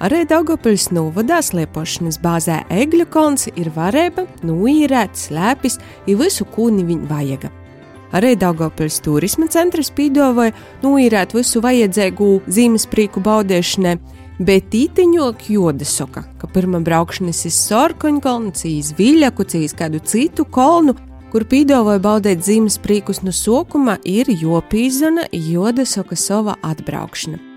Arī 0.00 0.22
Daugopils 0.28 0.88
novadā 0.96 1.42
sliepošanas 1.44 2.18
bāzē 2.20 2.62
Egļu 2.72 3.06
kolns 3.12 3.50
ir 3.52 3.68
varēba, 3.74 4.24
nuīrēt, 4.48 5.16
slēpis, 5.16 5.76
ja 6.08 6.16
visu 6.16 6.46
kūni 6.48 6.86
viņa 6.88 7.08
vajaga. 7.10 7.50
Arī 8.16 8.34
Daugopils 8.40 8.96
turisma 9.04 9.48
centrs 9.52 9.92
pīdavoja 9.94 10.54
nuīrēt 10.82 11.34
visu 11.36 11.60
vajadzīgu 11.64 12.30
zīmes 12.48 12.88
prīku 12.90 13.20
baudēšanai, 13.24 13.98
bet 14.40 14.72
īteņok 14.74 15.44
joda 15.52 15.84
soka, 15.84 16.24
ka 16.40 16.48
pirmā 16.48 16.80
braukšanas 16.84 17.44
iz 17.48 17.60
Sorkoņkolnu, 17.68 18.54
cīs 18.56 18.94
Viļaku, 18.98 19.46
cīs 19.52 19.76
kādu 19.76 20.00
citu 20.00 20.48
kolnu, 20.48 20.96
kur 21.30 21.44
pīdavoja 21.44 22.00
baudēt 22.02 22.40
zīmes 22.44 22.80
prīkus 22.82 23.20
no 23.24 23.36
sokuma, 23.36 24.00
ir 24.04 24.32
jopīzana 24.32 25.28
joda 25.36 25.84
soka 25.86 26.18
sava 26.18 26.56
atbraukšana 26.64 27.49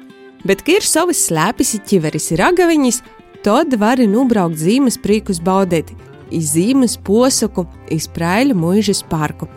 bet, 0.47 0.63
ka 0.63 0.77
ir 0.77 0.85
savas 0.87 1.25
slēpes, 1.27 1.75
ķiveris 1.87 2.31
ir 2.35 2.43
agaviņas, 2.45 3.01
tad 3.43 3.75
vari 3.79 4.07
nubraukt 4.07 4.59
zīmes 4.59 4.99
prīkus 5.01 5.41
baudēt, 5.43 5.91
iz 6.31 6.53
zīmes 6.55 6.95
posaku, 7.03 7.65
iz 7.91 8.07
prēļu 8.11 8.55
mūžas 8.57 9.03
parku. 9.09 9.49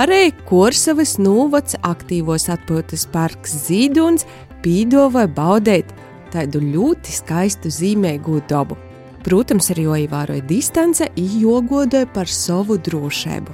Arī 0.00 0.30
Korsavas 0.48 1.18
nūvats 1.20 1.76
aktīvos 1.84 2.48
atpūtas 2.52 3.04
parks 3.12 3.52
Zīduns 3.66 4.24
pīdova 4.64 5.26
baudēt 5.28 5.90
tādu 6.32 6.62
ļoti 6.64 7.12
skaistu 7.12 7.68
zīmēgu 7.68 8.40
dabu. 8.48 8.78
Protams, 9.22 9.68
arī 9.70 9.84
jāievēroja 9.84 10.46
distance, 10.48 11.06
jogodoja 11.16 12.08
par 12.14 12.30
savu 12.30 12.78
drošību. 12.80 13.52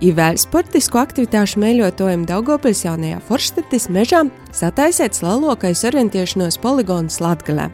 Vēl 0.00 0.38
sportisku 0.40 0.96
aktivitāšu 0.96 1.60
mēļotojam 1.60 2.22
Daugopils 2.24 2.86
jaunajā 2.86 3.18
Forštatis 3.28 3.90
mežā 3.92 4.22
sataisēts 4.56 5.20
lielākais 5.20 5.82
orientēšanos 5.84 6.56
poligons 6.62 7.18
Latgalē. 7.20 7.66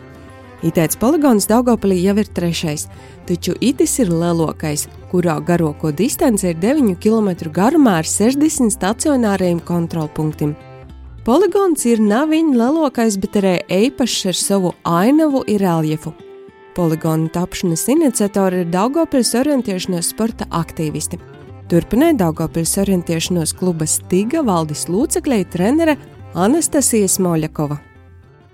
Itēts 0.66 0.98
poligons 0.98 1.46
Daugopilī 1.46 2.00
jau 2.02 2.16
ir 2.18 2.26
trešais, 2.26 2.88
taču 3.28 3.54
itis 3.62 3.94
ir 4.02 4.10
lielākais, 4.10 4.88
kurā 5.12 5.36
garāko 5.38 5.92
distance 5.94 6.42
ir 6.42 6.58
9 6.58 6.98
km 6.98 7.30
garumā 7.54 8.00
ar 8.00 8.10
60 8.10 8.74
stacionāriem 8.74 9.62
kontrolpunktiem. 9.62 10.56
Poligons 11.22 11.86
ir 11.86 12.02
nav 12.02 12.34
viņa 12.34 12.58
lielākais, 12.58 13.20
bet 13.22 13.38
arī 13.38 13.54
īpašs 13.70 14.26
ar 14.32 14.40
savu 14.42 14.74
ainavu 14.82 15.44
ir 15.46 15.62
reljefu. 15.62 16.10
Poligona 16.74 17.30
tapšanas 17.30 17.86
iniciatori 17.94 18.64
ir 18.64 18.74
Daugopils 18.74 19.30
orientēšanās 19.38 20.10
sporta 20.10 20.50
aktīvisti. 20.50 21.22
Turpināja 21.66 22.14
Daugopils 22.20 22.76
orientēšanos 22.78 23.50
kluba 23.58 23.88
Stiga 23.90 24.38
valdes 24.46 24.84
locekļei 24.86 25.42
trenere 25.50 25.96
Anastasija 26.38 27.10
Smoļakova. 27.10 27.74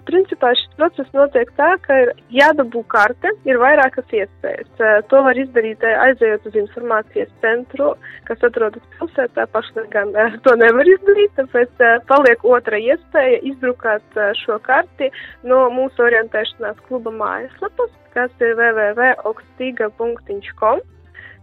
Principā 0.09 0.57
šis 0.57 0.73
process 0.79 1.13
notiek 1.13 1.53
tā, 1.59 1.77
ka 1.85 1.93
ir 2.07 2.13
jādabū 2.33 2.81
karte, 2.89 3.29
ir 3.45 3.61
vairākas 3.61 4.09
iespējas. 4.17 4.71
Eh, 4.81 5.05
to 5.11 5.21
var 5.27 5.37
izdarīt 5.37 5.85
eh, 5.85 5.93
aizejot 6.07 6.47
uz 6.49 6.55
informācijas 6.63 7.29
centru, 7.45 7.89
kas 8.31 8.41
atrodas 8.49 8.85
pilsētā. 8.97 9.43
Pašlaik 9.53 9.91
gan 9.93 10.09
eh, 10.17 10.33
to 10.47 10.53
nevar 10.63 10.87
izdarīt, 10.89 11.33
tāpēc 11.37 11.73
paliek 12.09 12.41
otra 12.49 12.81
iespēja 12.81 13.45
izdrukāt 13.53 14.09
šo 14.41 14.57
karti 14.65 15.13
no 15.45 15.69
mūsu 15.77 16.09
orientēšanās 16.09 16.81
kluba 16.89 17.13
mājaslapas, 17.21 17.93
kas 18.17 18.33
ir 18.41 18.57
www.okstiga.com 18.57 20.81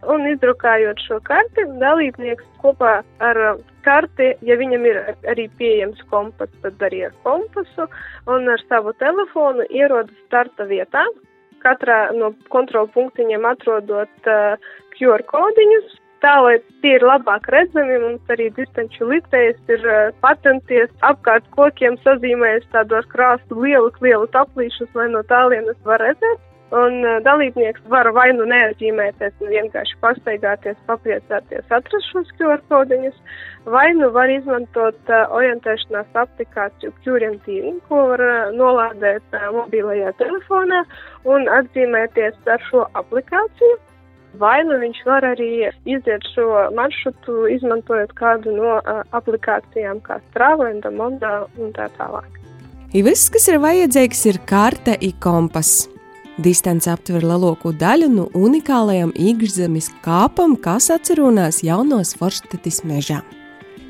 un 0.07 0.27
izdrukājot 0.29 1.01
šo 1.03 1.19
karti, 1.27 1.65
dalībnieks 1.81 2.45
kopā 2.63 2.99
ar 3.25 3.41
uh, 3.43 3.61
karti, 3.83 4.31
ja 4.45 4.57
viņam 4.59 4.85
ir 4.87 4.99
arī 5.31 5.47
pieejams 5.59 6.01
kompass, 6.11 6.53
tad 6.63 6.81
arī 6.85 7.05
ar 7.09 7.15
kompasu 7.25 7.87
un 8.31 8.49
ar 8.51 8.63
savu 8.67 8.93
telefonu 9.03 9.65
ierodas 9.69 10.15
starta 10.27 10.67
vietā. 10.69 11.05
Katrā 11.59 12.13
no 12.15 12.31
kontrolu 12.53 12.87
punktiņiem 12.95 13.47
atrodot 13.49 14.31
uh, 14.31 14.69
QR 14.95 15.25
kodiņus, 15.27 15.97
tā, 16.23 16.35
lai 16.43 16.57
tie 16.83 16.95
ir 16.95 17.03
labāk 17.03 17.49
redzami, 17.51 17.99
mums 17.99 18.31
arī 18.31 18.47
distanču 18.55 19.09
litējas 19.11 19.59
ir 19.75 19.87
uh, 19.87 20.11
patenties 20.23 20.91
apkārt 21.07 21.47
kokiem 21.55 21.99
sazīmējas 22.05 22.67
tādos 22.75 23.07
krāstu 23.11 23.59
lielus, 23.59 23.99
lielus 24.03 24.39
aplīšus, 24.43 24.93
lai 24.95 25.09
no 25.11 25.25
tālienes 25.27 25.79
var 25.87 26.03
redzēt. 26.07 26.45
Un 26.69 26.99
uh, 27.01 27.17
dalībnieks 27.25 27.81
var 27.89 28.11
vai 28.13 28.27
nu 28.37 28.45
neatzīmēties, 28.45 29.33
nu 29.41 29.47
vienkārši 29.49 29.95
pastaigāties, 30.03 30.77
papriecāties, 30.85 31.65
atrast 31.73 32.11
šos 32.11 32.29
QR 32.37 32.61
kodiņus, 32.69 33.15
vai 33.73 33.87
nu 33.97 34.11
var 34.13 34.29
izmantot 34.29 35.09
uh, 35.09 35.23
orientēšanās 35.33 36.21
aplikāciju 36.23 36.93
QRMTV, 37.01 37.73
ko 37.89 38.03
var 38.11 38.21
uh, 38.21 38.53
nolādēt 38.53 39.25
uh, 39.33 39.49
mobilajā 39.57 40.13
telefonā 40.21 40.83
un 41.25 41.49
atzīmēties 41.57 42.37
ar 42.45 42.61
šo 42.69 42.85
aplikāciju. 43.01 43.81
Vai 44.37 44.59
nu 44.61 44.77
viņš 44.77 44.99
var 45.09 45.25
arī 45.25 45.71
iziet 45.89 46.33
šo 46.35 46.67
maršrutu, 46.77 47.47
izmantojot 47.49 48.13
kādu 48.13 48.53
no 48.53 48.77
uh, 48.77 49.01
aplikācijām, 49.17 50.03
kā 50.05 50.21
Strava, 50.29 50.69
Endamonda 50.69 51.47
un 51.57 51.73
tā 51.73 51.89
tālāk. 51.97 52.29
I 52.93 53.01
viss, 53.05 53.29
kas 53.33 53.49
ir 53.49 53.57
vajadzīgs, 53.61 54.27
ir 54.29 54.45
karte 54.49 55.01
un 55.01 55.17
kompass. 55.21 55.87
Distance 56.39 56.87
aptver 56.87 57.25
lielāko 57.27 57.73
daļu 57.75 58.07
no 58.13 58.25
unikālajam 58.37 59.09
īkšzemes 59.11 59.89
kāpam, 60.05 60.53
kas 60.55 60.87
atcerunās 60.93 61.57
jaunos 61.67 62.13
Forstetis 62.15 62.79
mežā. 62.87 63.17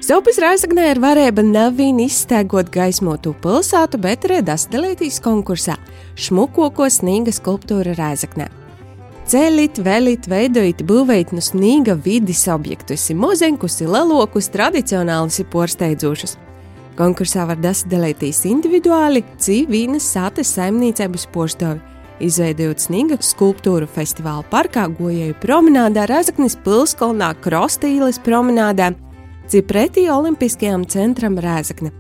Sopis 0.02 0.40
Raisagnē 0.42 0.88
ir 0.90 1.02
varēja 1.04 1.44
nevien 1.46 2.00
izstēgot 2.02 2.72
gaismotu 2.74 3.36
pilsētu, 3.44 4.00
bet 4.02 4.26
arī 4.26 4.40
dasdalītīs 4.48 5.20
konkursā 5.22 5.76
šmukoko 6.18 6.88
sniega 6.90 7.36
skulptūra 7.36 7.94
Raisagnē. 8.00 8.48
Ceļīt, 9.30 9.78
vēlīt, 9.86 10.26
veidojot, 10.32 10.82
būvēt 10.90 11.36
no 11.36 11.44
sniega 11.46 11.94
vidas 11.94 12.48
objektus, 12.50 13.12
mozenkus, 13.14 13.78
lelokus, 13.86 14.50
tradicionālus 14.50 15.38
un 15.44 15.50
porsteidzošus. 15.54 16.34
Konkursā 16.98 17.46
var 17.46 17.62
dasdalīties 17.62 18.42
individuāli, 18.50 19.22
cīvīnas 19.38 20.10
sātes 20.16 20.56
saimniecības 20.58 21.30
poštovi 21.30 21.99
izveidojot 22.24 22.84
sniega 22.84 23.18
skulptūru 23.24 23.88
festivāla 23.90 24.44
parkā, 24.52 24.88
gojēju 25.00 25.38
promenādā, 25.42 26.06
Razaknis 26.10 26.58
pilskolnā, 26.66 27.32
Krostīles 27.44 28.20
promenādā, 28.26 28.92
cipretī 29.50 30.08
Olimpiskajam 30.12 30.86
centram 30.90 31.40
Rēzakne. 31.40 31.92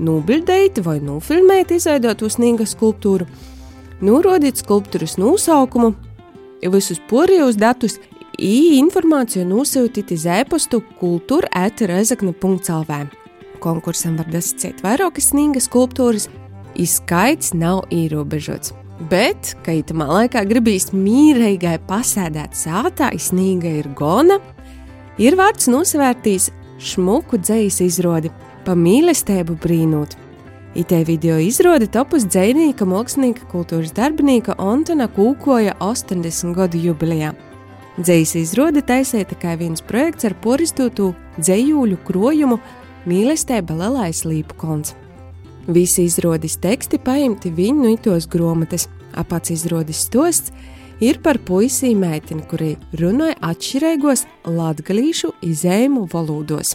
Nubildēt 0.00 0.80
vai 0.84 0.98
nofilmēt 1.04 1.74
izveidotu 1.76 2.30
sniega 2.32 2.66
skulptūru, 2.68 3.26
norodiet 4.00 4.60
skulptūras 4.62 5.18
nosaukumu, 5.20 5.92
visus 6.72 7.00
porijos 7.10 7.58
datus, 7.60 7.98
i 8.40 8.80
informāciju 8.80 9.44
nosūtīt 9.44 10.14
iz 10.16 10.24
e-pastu 10.24 10.80
kultūra 11.00 11.50
eterezakne.lv. 11.66 13.00
Konkursam 13.60 14.16
var 14.16 14.30
dasacēt 14.32 14.80
vairākas 14.84 15.32
sniega 15.34 15.60
skulptūras, 15.60 16.30
izskaits 16.80 17.52
nav 17.52 17.84
ierobežots. 17.92 18.79
Bet, 19.08 19.54
ka 19.64 19.72
itamā 19.72 20.04
laikā 20.10 20.42
gribīs 20.44 20.90
mīrīgai 20.92 21.78
pasēdēt 21.88 22.52
sātā, 22.58 23.08
snīga 23.16 23.70
ir 23.80 23.88
gona, 23.96 24.36
ir 25.16 25.38
vārds 25.40 25.70
nosvērtīs 25.72 26.50
šmuku 26.84 27.40
dzējas 27.40 27.80
izrodi, 27.86 28.32
pa 28.66 28.76
mīlestību 28.76 29.56
brīnūt. 29.62 30.18
Itē 30.76 31.00
video 31.08 31.38
izrāde 31.40 31.88
topus 31.90 32.28
dzēnieka, 32.28 32.84
mākslinieka, 32.86 33.48
kultūras 33.50 33.96
darbinieka 33.96 34.54
Antona 34.60 35.08
Kūkoja 35.10 35.78
80 35.80 36.54
gadu 36.54 36.84
jubilejā. 36.84 37.32
Dzējas 37.98 38.36
izrāde 38.38 38.84
taisīta 38.86 39.34
kā 39.40 39.56
viens 39.58 39.82
projekts 39.82 40.28
ar 40.28 40.36
poristotu 40.44 41.14
dzējūļu 41.40 41.98
krojumu 42.04 42.60
Mīlestība 43.08 43.80
Lelais 43.80 44.26
Līpu 44.28 44.60
konts. 44.60 44.99
Visi 45.70 46.02
izrādes 46.08 46.56
teksti 46.58 46.98
paimti 46.98 47.52
viņu 47.54 47.92
itos 47.92 48.26
grāmatas, 48.30 48.88
apats 49.14 49.52
izrādes 49.54 50.00
stosts, 50.08 50.50
ir 50.98 51.20
par 51.22 51.38
puisī 51.46 51.92
meiteni, 51.94 52.42
kuri 52.50 52.72
runāja 52.98 53.36
atšķirīgos 53.52 54.24
latgalīšu 54.50 55.30
izējumu 55.46 56.08
valodos. 56.10 56.74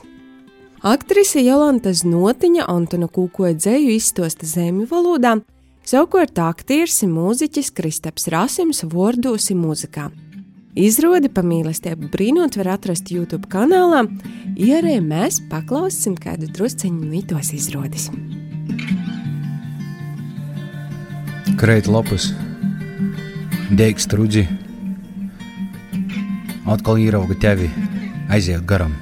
Aktrise 0.86 1.42
Jolanta 1.44 1.92
Znotiņa 1.92 2.70
Antona 2.72 3.10
Kūkoja 3.12 3.58
dzēju 3.58 3.92
izstosta 3.98 4.48
zemju 4.48 4.88
valodā, 4.92 5.34
savukārt 5.84 6.40
aktieris 6.40 7.02
un 7.04 7.18
mūziķis 7.18 7.74
Kristaps 7.76 8.30
Rasims 8.32 8.84
vordosi 8.94 9.58
mūzikā. 9.60 10.08
Izrādi 10.76 11.32
pa 11.32 11.44
mīlestību 11.44 12.14
brīnot 12.16 12.56
var 12.60 12.74
atrast 12.78 13.12
YouTube 13.12 13.52
kanālā, 13.52 14.06
ierē 14.56 14.98
mēs 15.04 15.42
paklausīsim 15.52 16.16
kādu 16.20 16.52
drusceņu 16.52 17.12
no 17.12 17.24
tos 17.28 17.52
izrādes. 17.56 18.12
Kreit 21.54 21.86
lapus, 21.86 22.32
deigs 23.78 24.08
trudzi, 24.10 24.48
atkal 26.66 26.98
ierauga 26.98 27.38
tevi, 27.38 27.70
aiziet 28.34 28.66
garam. 28.66 28.96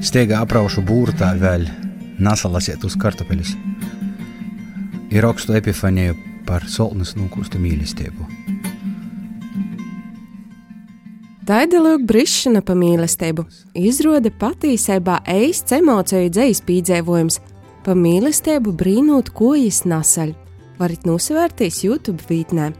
Steigā 0.00 0.40
apraušu 0.46 0.80
būrtā 0.88 1.34
vēl, 1.36 1.68
nesalasiet 2.16 2.88
uz 2.88 2.96
kartupeļus. 2.96 3.52
Ir 5.12 5.28
augstu 5.28 5.60
epifaniju 5.60 6.16
par 6.48 6.64
solnes 6.72 7.12
nokūstu 7.18 7.60
mīlestību. 7.60 8.32
Taidalūk 11.42 12.04
brišana 12.08 12.64
pa 12.64 12.72
mīlestību 12.78 13.44
izrāda 13.76 14.30
patīsībā 14.40 15.20
eists 15.28 15.74
emociju 15.76 16.30
dzējas 16.32 16.62
pīdzēvojums, 16.68 17.40
pa 17.84 17.96
mīlestību 17.98 18.74
brīnot 18.78 19.32
kojas 19.36 19.82
nasaļ, 19.88 20.32
varat 20.78 21.06
nosvērtīs 21.08 21.82
YouTube 21.86 22.22
vītnē. 22.28 22.70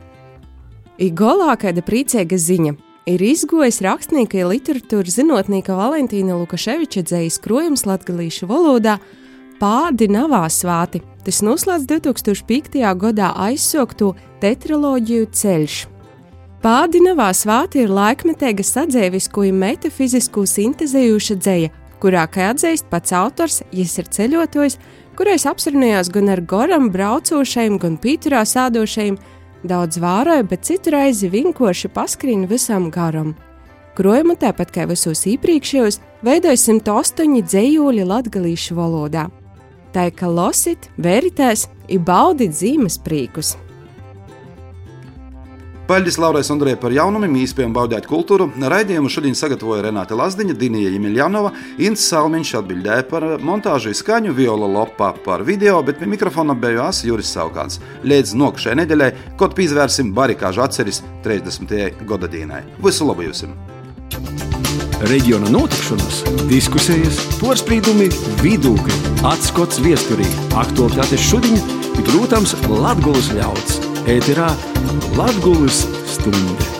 Igolā 1.02 1.56
kāda 1.58 1.82
priecīga 1.84 2.38
ziņa 2.38 2.76
ir 3.10 3.24
izgojis 3.26 3.80
rakstnieka 3.82 4.46
literatūras 4.46 5.18
zinātnieka 5.18 5.74
Valentīna 5.78 6.36
Lukaševiča 6.38 7.02
dzējas 7.08 7.40
krojums 7.42 7.86
latgalīšu 7.88 8.48
valodā 8.50 8.98
Pārdi 9.62 10.08
navā 10.10 10.42
svāti. 10.50 10.98
Tas 11.22 11.38
noslēdz 11.46 11.86
2005. 11.86 12.80
gadā 12.98 13.28
aizsokto 13.44 14.08
tetraloģiju 14.42 15.28
ceļš. 15.38 15.76
Pādinavā 16.62 17.28
svāti 17.34 17.84
ir 17.84 17.90
laikmetīga 17.94 18.62
sadzēvisku 18.66 19.44
un 19.46 19.60
metafizisku 19.62 20.42
sintezējuša 20.46 21.36
dzēja, 21.38 21.70
kurā, 22.02 22.26
kā 22.26 22.50
atzīst 22.52 22.88
pats 22.90 23.14
autors, 23.14 23.60
jis 23.70 23.94
ir 24.02 24.10
ceļotājs, 24.16 24.78
kurais 25.18 25.46
apsarunājās 25.46 26.10
gan 26.12 26.32
ar 26.34 26.42
goram 26.48 26.90
braucošajiem, 26.94 27.78
gan 27.82 27.98
pīturā 28.02 28.42
sādošajiem, 28.48 29.18
daudz 29.68 30.00
vāroja, 30.02 30.42
bet 30.48 30.66
citu 30.66 30.94
reizi 30.96 31.30
vinkoši 31.32 31.92
paskrīna 31.94 32.50
visam 32.50 32.90
garam. 32.90 33.34
Krojumu 33.96 34.38
tāpat 34.40 34.72
kā 34.72 34.86
visos 34.88 35.26
iepriekšējos, 35.28 36.00
veidoja 36.24 36.56
108 36.56 37.42
dzējoļi 37.44 38.06
latgalīšu 38.08 38.76
valodā. 38.78 39.28
Tā 39.92 40.06
kā 40.16 40.30
losit, 40.32 40.88
veritēs, 40.96 41.66
ir 41.92 42.00
baudīt 42.00 42.56
zīmes 42.56 42.96
prīkus. 43.04 43.52
Paldies 45.82 46.14
Laurai 46.16 46.44
Sondrē 46.46 46.76
par 46.78 46.92
jaunumiem, 46.94 47.40
īspējām 47.42 47.72
baudīt 47.74 48.06
kultūru. 48.06 48.46
Raidījumu 48.54 49.10
šodien 49.10 49.34
sagatavoja 49.34 49.82
Renāte 49.88 50.14
Lazdiņa, 50.14 50.54
Dinija 50.54 50.92
Jemiljanova, 50.94 51.50
Inns 51.82 52.04
Salmiņš 52.06 52.52
atbildēja 52.60 53.06
par 53.10 53.26
montāžu 53.42 53.90
skaņu 53.98 54.30
Viola 54.36 54.70
Lopā 54.70 55.10
par 55.26 55.42
video, 55.42 55.80
bet 55.82 55.98
pie 55.98 56.06
mikrofona 56.06 56.54
bijās 56.54 57.02
Juris 57.02 57.34
Saukāns. 57.34 57.80
Līdz 58.06 58.36
nokšai 58.38 58.78
nedēļai, 58.78 59.10
kaut 59.42 59.58
pīzvērsim 59.58 60.14
barikāžu 60.14 60.62
atceris 60.62 61.02
30. 61.26 62.06
gadadīnai. 62.06 62.62
Visu 62.86 63.10
labu 63.10 63.26
jums! 63.26 63.42
Reģiona 65.10 65.50
notikšanas, 65.50 66.22
diskusijas, 66.46 67.24
porcelāna, 67.42 68.06
vidūkļi, 68.44 69.00
atskats 69.34 69.82
viesturī, 69.82 70.30
aktuālitātes 70.54 71.32
šodien, 71.32 71.58
protams, 72.06 72.54
Latvijas 72.70 73.34
ļauds 73.34 73.91
ēterā 74.10 74.50
Latvijas 75.16 75.84
stunde. 76.10 76.71